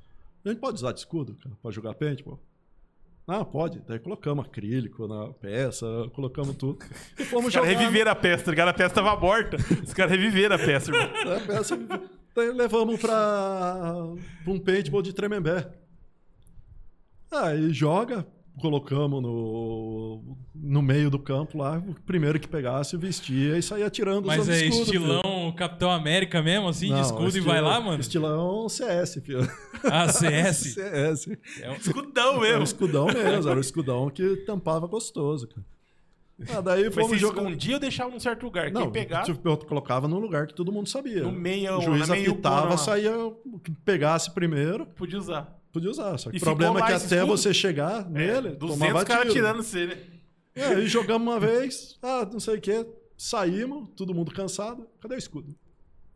[0.43, 2.39] A gente pode usar de escudo cara, pra jogar paintball?
[3.27, 3.79] Ah, pode.
[3.87, 6.79] Daí colocamos acrílico na peça, colocamos tudo.
[7.19, 8.69] E fomos Os caras reviveram a peça, tá ligado?
[8.69, 9.57] A peça tava morta.
[9.83, 11.35] Os caras reviveram a peça, irmão.
[11.35, 11.77] A peça.
[12.35, 13.93] Levamos pra,
[14.43, 15.69] pra um paintball de Tremembé.
[17.31, 18.25] Aí joga,
[18.59, 24.25] colocamos no, no meio do campo lá, o primeiro que pegasse vestia e saía tirando
[24.27, 26.95] Mas os é escudo, estilão Capitão América mesmo, assim, filho.
[26.95, 27.99] de Não, escudo e vai lá, mano?
[28.01, 29.47] Estilão CS, filho.
[29.83, 30.57] Ah, CS.
[30.75, 31.27] CS.
[31.61, 32.63] É um- Escudão mesmo.
[32.63, 35.65] escudão mesmo, era o escudão que tampava gostoso, cara.
[36.49, 37.41] Ah, daí Mas você fomos jogar.
[37.43, 38.71] escondia ou deixava num certo lugar?
[38.71, 41.23] Não, Quem pegar, tipo, colocava num lugar que todo mundo sabia.
[41.23, 44.85] no meio, o juiz meio apitava, cona, saía o que pegasse primeiro.
[44.85, 45.59] Podia usar.
[45.71, 47.27] Podia usar, só que E o problema é que até escudo?
[47.27, 49.97] você chegar nele, É, 200 tomava caras tirando você, né?
[50.53, 52.85] É, aí jogamos uma vez, ah, não sei o que,
[53.17, 55.55] saímos, todo mundo cansado, cadê o escudo?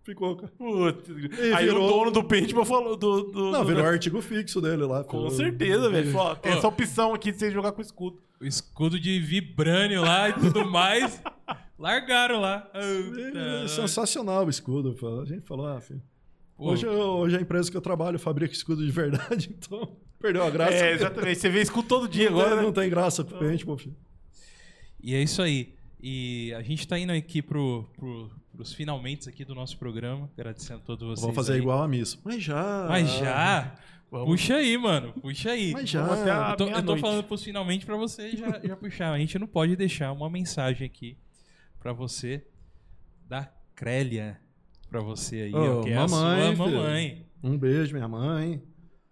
[0.05, 0.51] Ficou, cara.
[0.57, 1.09] Putz.
[1.55, 3.23] Aí virou- o dono do paintball falou do...
[3.23, 5.03] do Não, do- virou artigo fixo dele lá.
[5.03, 6.11] Com Falou- certeza, velho.
[6.11, 8.21] Falou, tem essa opção aqui de você jogar com escudo.
[8.39, 11.19] o escudo de vibrânio lá e tudo mais.
[11.79, 12.69] Largaram lá.
[12.73, 14.95] É, Puta, sensacional o escudo.
[15.21, 16.01] A gente falou, ah, filho.
[16.55, 20.49] pô, Hoje, hoje a empresa que eu trabalho fabrica escudo de verdade, então perdeu a
[20.51, 20.73] graça.
[20.73, 21.39] É, exatamente.
[21.39, 22.75] Você vê escudo todo dia Não tem- agora, não né?
[22.75, 23.95] tem graça com o paintball, filho.
[25.01, 25.73] E é isso aí.
[26.01, 30.29] E a gente tá indo aqui pro, pro, pros finalmente aqui do nosso programa.
[30.37, 31.21] Agradecendo a todos vocês.
[31.21, 31.59] Vamos fazer aí.
[31.59, 32.17] igual a missa.
[32.23, 32.85] Mas já.
[32.89, 33.75] Mas já.
[34.09, 34.29] Vamos.
[34.29, 35.13] Puxa aí, mano.
[35.13, 35.71] Puxa aí.
[35.73, 36.51] Mas já.
[36.51, 39.11] Eu tô, eu tô falando pros finalmente pra você já, já puxar.
[39.11, 41.17] A gente não pode deixar uma mensagem aqui
[41.79, 42.45] pra você
[43.27, 44.39] da Crélia.
[44.89, 46.77] Pra você aí, ó, Ô, que é a mamãe, sua filho.
[46.77, 47.25] mamãe.
[47.43, 48.61] Um beijo, minha mãe.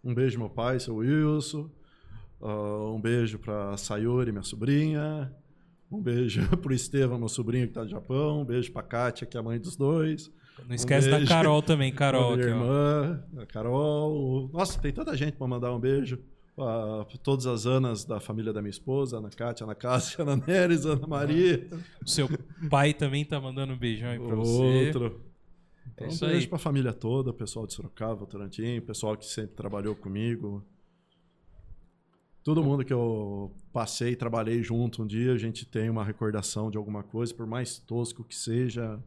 [0.03, 1.69] Um beijo, meu pai, seu Wilson.
[2.41, 5.33] Ah, um beijo pra Sayuri, minha sobrinha.
[5.93, 8.41] Um beijo pro Estevam, meu sobrinho que tá no Japão.
[8.41, 10.31] Um beijo pra Kátia, que é a mãe dos dois.
[10.67, 11.29] Não esquece da beijo.
[11.31, 12.35] Carol também, Carol.
[12.35, 12.55] minha Aqui, ó.
[12.57, 14.49] irmã, a Carol.
[14.53, 16.19] Nossa, tem tanta gente pra mandar um beijo.
[16.55, 20.85] Pra todas as Anas da família da minha esposa, Ana Kátia, Ana Cássia, Ana Neres,
[20.85, 21.67] Ana Maria.
[22.05, 22.29] O seu
[22.69, 24.85] pai também tá mandando um beijão aí pra você.
[24.85, 25.19] Outro.
[25.95, 26.47] Então, É um beijo aí.
[26.47, 30.63] pra família toda, pessoal de Sorocaba, Torantim, o pessoal que sempre trabalhou comigo.
[32.43, 36.69] Todo mundo que eu passei e trabalhei junto um dia, a gente tem uma recordação
[36.69, 38.99] de alguma coisa, por mais tosco que seja,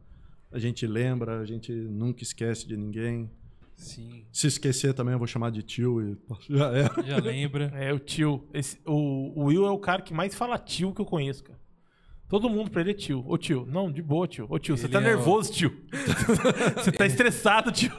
[0.51, 3.29] a gente lembra, a gente nunca esquece de ninguém.
[3.75, 6.17] Sim, Se esquecer também, eu vou chamar de tio e
[6.57, 7.03] já era.
[7.03, 7.65] já lembra.
[7.75, 8.43] É, o tio.
[8.51, 11.59] Esse- o, o Will é o cara que mais fala tio que eu conheço, cara.
[12.27, 13.23] Todo mundo pra ele é tio.
[13.27, 14.47] Ô tio, não, de boa, tio.
[14.49, 15.71] Ô tio, você Ele tá é o- nervoso, tio.
[16.75, 17.91] você tá estressado, tio.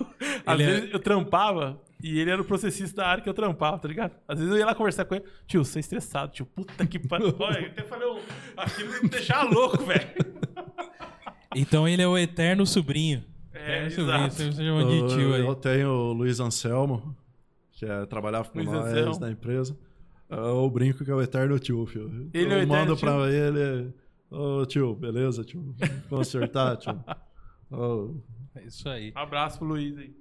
[0.44, 3.34] Às Ele é- vezes eu trampava e ele era o processista da área que eu
[3.34, 4.12] trampava, tá ligado?
[4.26, 5.24] Às vezes eu ia lá conversar com ele.
[5.46, 6.46] Tio, você é estressado, tio.
[6.46, 7.34] Puta que pariu.
[7.40, 8.20] Olha, eu até falei, um-
[8.56, 10.08] aquilo me deixar louco, velho.
[11.56, 13.24] Então ele é o eterno sobrinho.
[13.54, 15.40] É, Eterno sobrinho, você chama de tio aí.
[15.40, 17.16] Eu tenho o Luiz Anselmo,
[17.72, 19.18] que é, trabalhava com Luiz nós Anselmo.
[19.20, 19.76] na empresa.
[20.28, 22.30] Eu brinco que é o eterno tio, filho.
[22.34, 23.00] Ele é o eu eterno mando tio?
[23.08, 23.94] pra ele,
[24.30, 25.74] ô tio, beleza, tio?
[26.10, 27.02] Vamos acertar, tio?
[27.70, 28.14] Ô,
[28.54, 29.12] É isso aí.
[29.16, 30.14] Um abraço pro Luiz aí.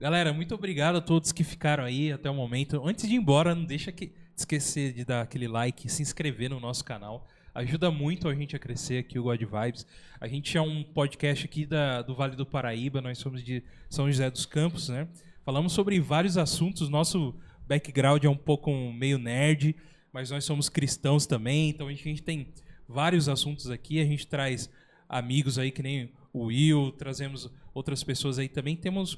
[0.00, 2.82] Galera, muito obrigado a todos que ficaram aí até o momento.
[2.84, 6.58] Antes de ir embora, não deixa que esquecer de dar aquele like se inscrever no
[6.58, 7.28] nosso canal.
[7.54, 9.86] Ajuda muito a gente a crescer aqui, o God Vibes.
[10.20, 14.10] A gente é um podcast aqui da, do Vale do Paraíba, nós somos de São
[14.10, 15.06] José dos Campos, né?
[15.44, 16.88] Falamos sobre vários assuntos.
[16.88, 17.32] Nosso
[17.68, 19.76] background é um pouco meio nerd,
[20.12, 22.48] mas nós somos cristãos também, então a gente tem
[22.88, 24.00] vários assuntos aqui.
[24.00, 24.68] A gente traz
[25.08, 28.74] amigos aí, que nem o Will, trazemos outras pessoas aí também.
[28.74, 29.16] Temos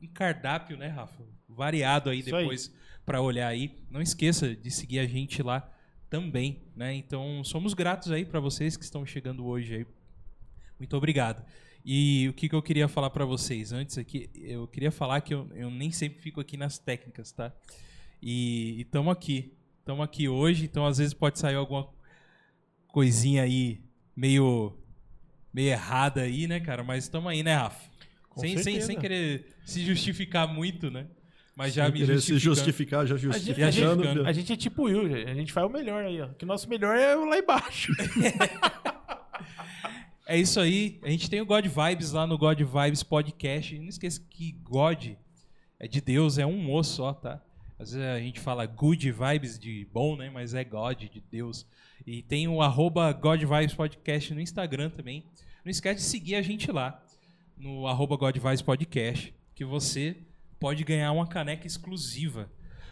[0.00, 1.22] um cardápio, né, Rafa?
[1.48, 3.76] Variado aí Isso depois para olhar aí.
[3.90, 5.70] Não esqueça de seguir a gente lá
[6.10, 6.94] também, né?
[6.94, 9.86] Então, somos gratos aí para vocês que estão chegando hoje aí.
[10.78, 11.44] Muito obrigado.
[11.84, 15.32] E o que, que eu queria falar para vocês antes aqui, eu queria falar que
[15.32, 17.52] eu, eu nem sempre fico aqui nas técnicas, tá?
[18.20, 21.88] E estamos aqui, estamos aqui hoje, então às vezes pode sair alguma
[22.88, 23.80] coisinha aí
[24.14, 24.76] meio
[25.52, 26.84] meio errada aí, né, cara?
[26.84, 27.87] Mas estamos aí, né, Rafa?
[28.38, 31.06] Sem, sem, sem querer se justificar muito, né?
[31.54, 33.06] Mas já me querer se justificando.
[33.06, 33.72] justificar, já A gente, a, justificando.
[33.72, 34.18] justificando.
[34.18, 35.30] gente, a gente é tipo o Will, gente.
[35.30, 36.28] a gente faz o melhor aí, ó.
[36.28, 37.92] Que o nosso melhor é o lá embaixo.
[40.30, 41.00] É isso aí.
[41.02, 43.74] A gente tem o God Vibes lá no God Vibes Podcast.
[43.74, 45.12] E não esqueça que God
[45.80, 47.40] é de Deus, é um moço só, tá?
[47.78, 50.28] Às vezes a gente fala good vibes de bom, né?
[50.28, 51.64] Mas é God, de Deus.
[52.06, 55.24] E tem o arroba God Vibes Podcast no Instagram também.
[55.64, 57.02] Não esquece de seguir a gente lá,
[57.58, 60.16] no arroba God Vibes Podcast, que você
[60.58, 62.50] pode ganhar uma caneca exclusiva.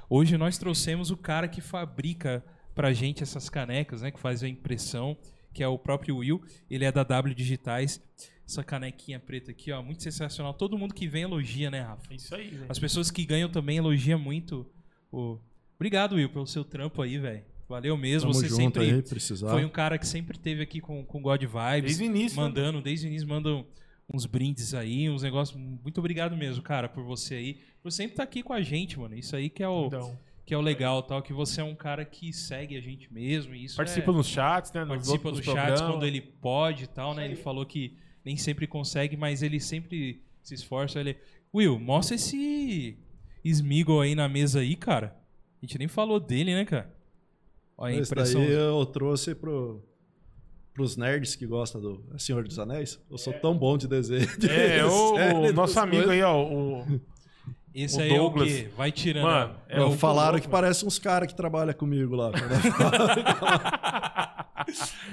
[0.09, 2.45] Hoje nós trouxemos o cara que fabrica
[2.75, 4.11] pra gente essas canecas, né?
[4.11, 5.17] Que faz a impressão,
[5.53, 6.43] que é o próprio Will.
[6.71, 8.01] Ele é da W Digitais.
[8.47, 10.55] Essa canequinha preta aqui, ó, muito sensacional.
[10.55, 12.13] Todo mundo que vem elogia, né, Rafa?
[12.13, 12.67] É isso aí, velho.
[12.69, 14.65] As pessoas que ganham também elogiam muito
[15.11, 15.39] o.
[15.75, 17.43] Obrigado, Will, pelo seu trampo aí, velho.
[17.69, 18.31] Valeu mesmo.
[18.31, 19.51] Tamo Você junto sempre aí, precisar.
[19.51, 21.97] foi um cara que sempre teve aqui com, com God Vibes.
[21.97, 22.41] Desde o início.
[22.41, 22.47] né?
[22.47, 23.67] mandando, desde o início, mandam
[24.13, 25.59] uns brindes aí, uns negócios.
[25.59, 27.61] Muito obrigado mesmo, cara, por você aí.
[27.83, 29.15] Por sempre estar aqui com a gente, mano.
[29.15, 31.23] Isso aí que é o, Então, que é o legal, tal.
[31.23, 33.55] Que você é um cara que segue a gente mesmo.
[33.55, 34.85] E isso participa é, nos chats, né?
[34.85, 35.81] Nos participa dos chats programas.
[35.81, 37.25] quando ele pode e tal, né?
[37.25, 41.01] Ele falou que nem sempre consegue, mas ele sempre se esforça.
[41.01, 41.17] Ele...
[41.55, 42.99] Will, mostra esse
[43.45, 45.17] Smeagol aí na mesa aí, cara.
[45.63, 46.95] A gente nem falou dele, né, cara?
[47.79, 48.41] Olha a Esse impressão.
[48.41, 49.85] daí eu trouxe pro,
[50.77, 53.01] pros nerds que gostam do Senhor dos Anéis.
[53.11, 54.27] Eu sou tão bom de desenho.
[54.39, 56.13] de É, o, o nosso amigo coisas.
[56.15, 56.43] aí, ó.
[56.45, 57.01] O,
[57.75, 58.49] Esse o aí Douglas.
[58.49, 58.71] é o quê?
[58.77, 59.25] Vai tirando.
[59.25, 60.63] Mano, é Eu muito falaram louco, que mano.
[60.63, 62.31] parece uns caras que trabalham comigo lá.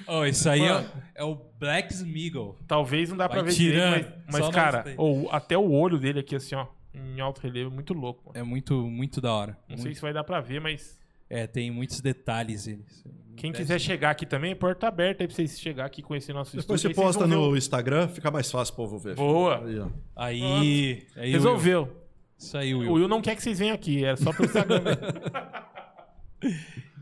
[0.08, 0.90] Ó, esse aí é, Mano.
[1.16, 2.58] é o Black Smeagol.
[2.68, 4.96] Talvez não dá pra Vai ver direito, tirando, mas, mas só cara, nós daí.
[4.98, 8.24] o- até o olho dele aqui, assim, ó, em alto relevo, é muito louco.
[8.28, 8.38] Mano.
[8.40, 9.52] É muito, muito da hora.
[9.70, 10.98] Não Muito- sei se vai dar pra ver, mas
[11.30, 12.68] É, tem muitos detalhes.
[12.68, 13.04] Eles.
[13.36, 16.34] Quem quiser chegar aqui também, a porta aberta aí pra vocês chegar aqui e conhecer
[16.34, 17.04] nosso Depois você estúdio.
[17.04, 19.16] aí vocês posta no Instagram, fica mais fácil o povo ver.
[19.16, 19.64] Boa.
[19.64, 19.88] Aí, ó.
[20.16, 21.08] Aí.
[21.16, 21.32] aí Will.
[21.34, 21.98] Resolveu.
[22.38, 22.92] Isso aí, Will.
[22.92, 24.84] O Will não quer que vocês venham aqui, é só pelo Instagram.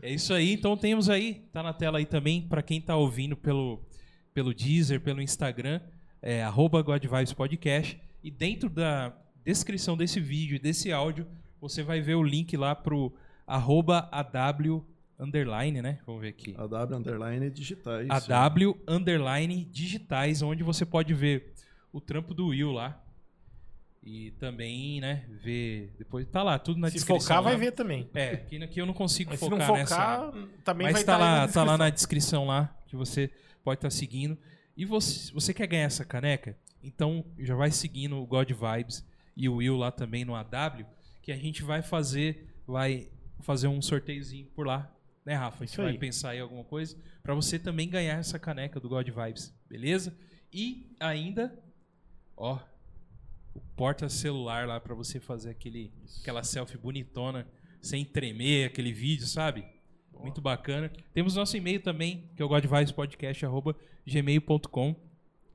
[0.02, 0.52] É isso aí.
[0.52, 3.80] Então temos aí, tá na tela aí também, pra quem tá ouvindo pelo,
[4.34, 5.80] pelo Deezer, pelo Instagram,
[6.20, 6.84] é arroba
[7.36, 8.00] Podcast.
[8.22, 9.12] E dentro da
[9.44, 11.24] descrição desse vídeo e desse áudio,
[11.60, 13.12] você vai ver o link lá pro
[13.46, 14.84] arroba AW
[15.22, 15.98] underline, né?
[16.06, 16.54] Vamos ver aqui.
[16.56, 18.08] AW Underline Digitais.
[18.10, 21.52] AW underline digitais, onde você pode ver
[21.92, 22.98] o trampo do Will lá.
[24.04, 25.94] E também, né, ver.
[25.96, 27.20] Depois tá lá, tudo na se descrição.
[27.20, 27.58] focar, vai lá.
[27.58, 28.10] ver também.
[28.12, 29.94] É, aqui, aqui eu não consigo Mas se focar, não nessa.
[29.94, 30.32] focar,
[30.64, 31.78] também Mas vai tá estar lá, na tá lá descrição.
[31.78, 33.30] na descrição lá, que você
[33.62, 34.36] pode estar seguindo.
[34.76, 36.56] E você, você quer ganhar essa caneca?
[36.82, 40.84] Então já vai seguindo o God Vibes e o Will lá também no AW,
[41.22, 43.08] que a gente vai fazer, vai
[43.40, 44.92] fazer um sorteiozinho por lá,
[45.24, 45.64] né, Rafa?
[45.64, 45.98] Isso vai aí.
[45.98, 50.16] pensar aí alguma coisa para você também ganhar essa caneca do God Vibes, beleza?
[50.52, 51.56] E ainda,
[52.36, 52.58] ó,
[53.54, 57.46] o porta celular lá para você fazer aquele aquela selfie bonitona,
[57.80, 59.64] sem tremer, aquele vídeo, sabe?
[60.12, 60.90] Muito bacana.
[61.12, 64.94] Temos nosso e-mail também, que é o godvibespodcast.gmail.com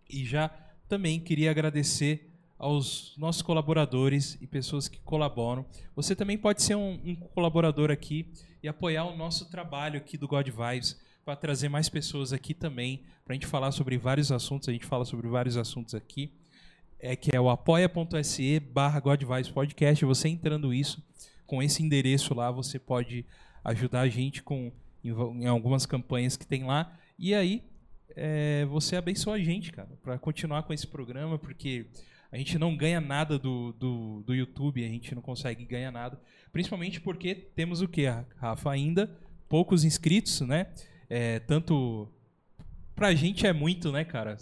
[0.09, 0.49] e já
[0.89, 5.65] também queria agradecer aos nossos colaboradores e pessoas que colaboram.
[5.95, 8.31] Você também pode ser um, um colaborador aqui
[8.61, 13.03] e apoiar o nosso trabalho aqui do God Vibes para trazer mais pessoas aqui também,
[13.25, 14.69] para a gente falar sobre vários assuntos.
[14.69, 16.31] A gente fala sobre vários assuntos aqui.
[16.99, 19.01] É que é o apoia.se barra
[19.53, 20.05] Podcast.
[20.05, 21.03] Você entrando isso,
[21.45, 23.25] com esse endereço lá, você pode
[23.63, 24.71] ajudar a gente com
[25.03, 25.09] em,
[25.43, 26.97] em algumas campanhas que tem lá.
[27.19, 27.63] E aí,
[28.15, 31.85] é, você abençoa a gente, cara, para continuar com esse programa, porque
[32.31, 36.19] a gente não ganha nada do, do, do YouTube, a gente não consegue ganhar nada.
[36.51, 38.05] Principalmente porque temos o que,
[38.37, 38.71] Rafa?
[38.71, 39.17] Ainda
[39.47, 40.67] poucos inscritos, né?
[41.09, 42.07] É, tanto.
[42.95, 44.35] Pra gente é muito, né, cara?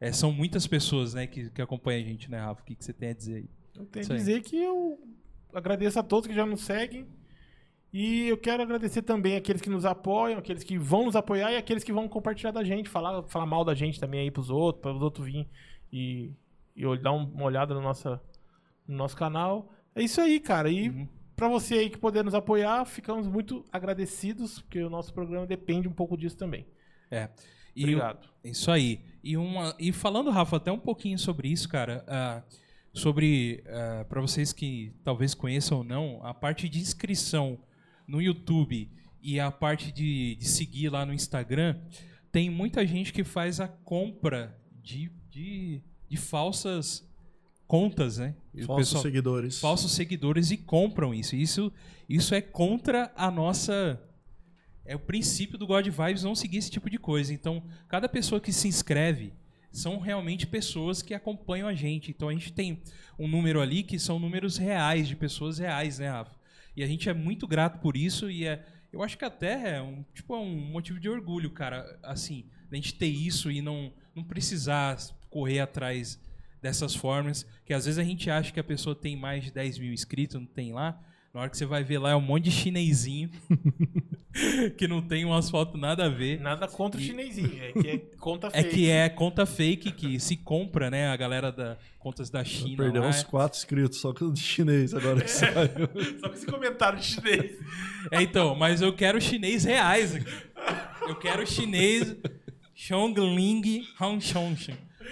[0.00, 2.62] É, são muitas pessoas né, que, que acompanham a gente, né, Rafa?
[2.62, 3.50] O que, que você tem a dizer aí?
[3.76, 4.18] Eu tenho Isso a aí.
[4.18, 4.98] dizer que eu
[5.54, 7.06] agradeço a todos que já nos seguem.
[7.92, 11.56] E eu quero agradecer também aqueles que nos apoiam, aqueles que vão nos apoiar e
[11.56, 14.80] aqueles que vão compartilhar da gente, falar, falar mal da gente também aí pros outros,
[14.80, 15.48] para os outros virem
[15.92, 16.32] e,
[16.76, 18.20] e dar um- uma olhada no, nossa,
[18.86, 19.72] no nosso canal.
[19.94, 20.70] É isso aí, cara.
[20.70, 21.08] E Uhum.
[21.36, 25.88] pra você aí que poder nos apoiar, ficamos muito agradecidos, porque o nosso programa depende
[25.88, 26.66] um pouco disso também.
[27.10, 27.28] É.
[27.74, 28.28] E Obrigado.
[28.44, 29.00] Isso aí.
[29.22, 32.42] E, uma, e falando, Rafa, até um pouquinho sobre isso, cara, ah,
[32.92, 33.62] sobre,
[34.08, 37.58] para vocês que talvez conheçam ou não, a parte de inscrição
[38.06, 38.90] no YouTube
[39.22, 41.78] e a parte de, de seguir lá no Instagram,
[42.32, 47.08] tem muita gente que faz a compra de, de, de falsas
[47.66, 48.34] contas, né?
[48.66, 49.60] Falsos pessoal- seguidores.
[49.60, 51.36] falsos seguidores e compram isso.
[51.36, 51.72] Isso,
[52.08, 54.02] isso é contra a nossa.
[54.84, 57.32] É o princípio do God Vibes não seguir esse tipo de coisa.
[57.32, 59.32] Então, cada pessoa que se inscreve
[59.70, 62.10] são realmente pessoas que acompanham a gente.
[62.10, 62.82] Então, a gente tem
[63.16, 66.34] um número ali que são números reais, de pessoas reais, né, Rafa?
[66.76, 69.82] E a gente é muito grato por isso e é, eu acho que até é
[69.82, 73.92] um, tipo, é um motivo de orgulho, cara, assim, da gente ter isso e não,
[74.14, 74.96] não precisar
[75.30, 76.18] correr atrás
[76.60, 79.78] dessas formas, que às vezes a gente acha que a pessoa tem mais de 10
[79.78, 81.00] mil inscritos, não tem lá.
[81.32, 83.30] Na hora que você vai ver lá é um monte de chinesinho
[84.76, 86.40] que não tem umas fotos nada a ver.
[86.40, 88.74] Nada contra o chinesinho, é que é conta É fake.
[88.74, 91.08] que é conta fake que se compra, né?
[91.08, 92.82] A galera da contas da China.
[92.82, 95.88] Perdeu uns quatro inscritos só com o de chinês agora que saiu.
[96.18, 97.58] Só com esse comentário de chinês.
[98.10, 100.32] É, então, mas eu quero chinês reais aqui.
[101.02, 102.16] Eu quero chinês
[102.74, 104.56] Chongling Hongshong.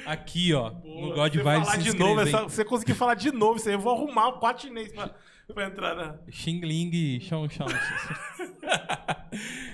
[0.06, 0.70] Aqui, ó.
[0.70, 3.74] no God você Vibes falar de novo, essa, você conseguir falar de novo isso aí,
[3.74, 5.14] eu vou arrumar quatro chinês pra,
[5.52, 6.18] pra entrar na...
[6.30, 7.72] Xingling Chongshong.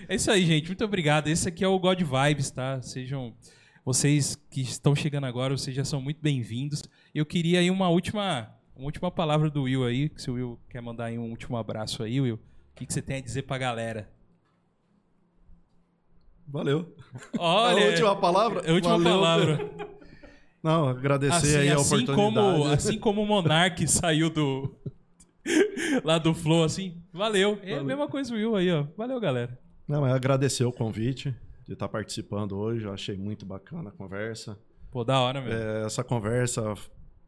[0.08, 0.66] é isso aí, gente.
[0.66, 1.28] Muito obrigado.
[1.28, 2.80] Esse aqui é o God Vibes, tá?
[2.82, 3.34] Sejam
[3.84, 6.82] vocês que estão chegando agora, vocês já são muito bem-vindos.
[7.14, 10.80] Eu queria aí uma última, uma última palavra do Will aí, se o Will quer
[10.80, 12.36] mandar aí um último abraço aí, Will.
[12.36, 14.10] O que, que você tem a dizer pra galera?
[16.46, 16.94] Valeu.
[17.38, 18.70] Olha, a última palavra?
[18.70, 19.12] a última Valeu.
[19.12, 19.70] palavra.
[20.64, 22.14] Não, agradecer Assim, aí a assim oportunidade.
[22.16, 24.74] como, assim como o Monark saiu do
[26.02, 27.58] lá do Flow, assim, valeu.
[27.62, 27.84] É a Valeu.
[27.84, 28.86] mesma coisa o Will aí, ó.
[28.96, 29.58] Valeu, galera.
[29.86, 31.34] Não, é agradecer o convite
[31.66, 32.86] de estar participando hoje.
[32.86, 34.58] Eu achei muito bacana a conversa.
[34.90, 35.52] Pô, da hora, meu.
[35.52, 36.74] É, essa conversa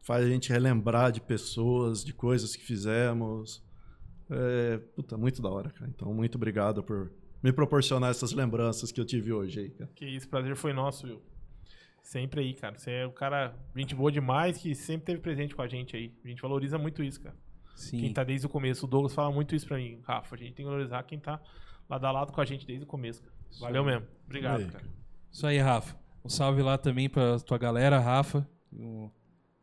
[0.01, 3.63] faz a gente relembrar de pessoas, de coisas que fizemos.
[4.31, 5.91] É, puta, muito da hora, cara.
[5.95, 7.11] Então, muito obrigado por
[7.43, 9.91] me proporcionar essas lembranças que eu tive hoje aí, cara.
[9.93, 11.21] Que isso, prazer foi nosso, viu?
[12.07, 12.77] Sempre aí, cara.
[12.77, 16.13] Você é um cara, gente boa demais, que sempre teve presente com a gente aí.
[16.23, 17.35] A gente valoriza muito isso, cara.
[17.75, 17.99] Sim.
[17.99, 20.33] Quem tá desde o começo, o Douglas fala muito isso pra mim, Rafa.
[20.33, 21.37] A gente tem que valorizar quem tá
[21.89, 23.33] lado a lado com a gente desde o começo, cara.
[23.59, 24.07] Valeu mesmo.
[24.25, 24.85] Obrigado, Aí, cara.
[25.29, 25.97] Isso aí, Rafa.
[26.23, 28.47] Um salve lá também pra tua galera, Rafa.
[28.71, 29.11] Um, um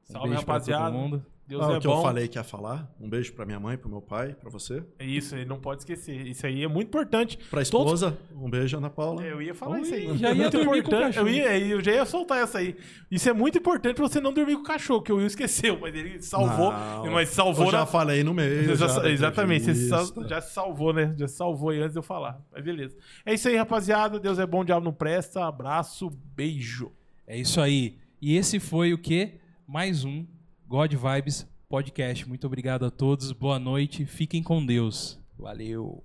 [0.02, 1.26] Salve, pra rapaziada.
[1.46, 1.98] Deus Ah, é o que bom.
[1.98, 2.90] eu falei que ia falar.
[2.98, 4.82] Um beijo pra minha mãe, pro meu pai, pra você.
[4.98, 6.26] É Isso, ele não pode esquecer.
[6.26, 7.36] Isso aí é muito importante.
[7.50, 9.22] Pra esposa, um beijo, Ana Paula.
[9.22, 10.16] Eu ia falar Ui, isso aí.
[10.16, 11.18] já É ia muito dormir com o importante.
[11.18, 11.28] Eu, cachorro.
[11.28, 12.74] ia, eu já ia soltar essa aí.
[13.10, 15.78] Isso é muito importante pra você não dormir com o cachorro, que o Will esqueceu,
[15.78, 16.72] mas ele salvou.
[16.72, 18.74] Não, mas salvou eu já na- falei no meio.
[18.74, 21.14] Já- exatamente, você sal- já se salvou, né?
[21.18, 22.40] Já se salvou aí antes de eu falar.
[22.50, 22.96] Mas beleza.
[23.26, 24.18] É isso aí, rapaziada.
[24.18, 25.44] Deus é bom, diabo não presta.
[25.46, 26.90] Abraço, beijo.
[27.26, 27.98] É isso aí.
[28.20, 29.34] E esse foi o quê?
[29.66, 30.24] Mais um
[30.66, 32.26] God Vibes Podcast.
[32.28, 33.32] Muito obrigado a todos.
[33.32, 34.04] Boa noite.
[34.06, 35.18] Fiquem com Deus.
[35.38, 36.02] Valeu.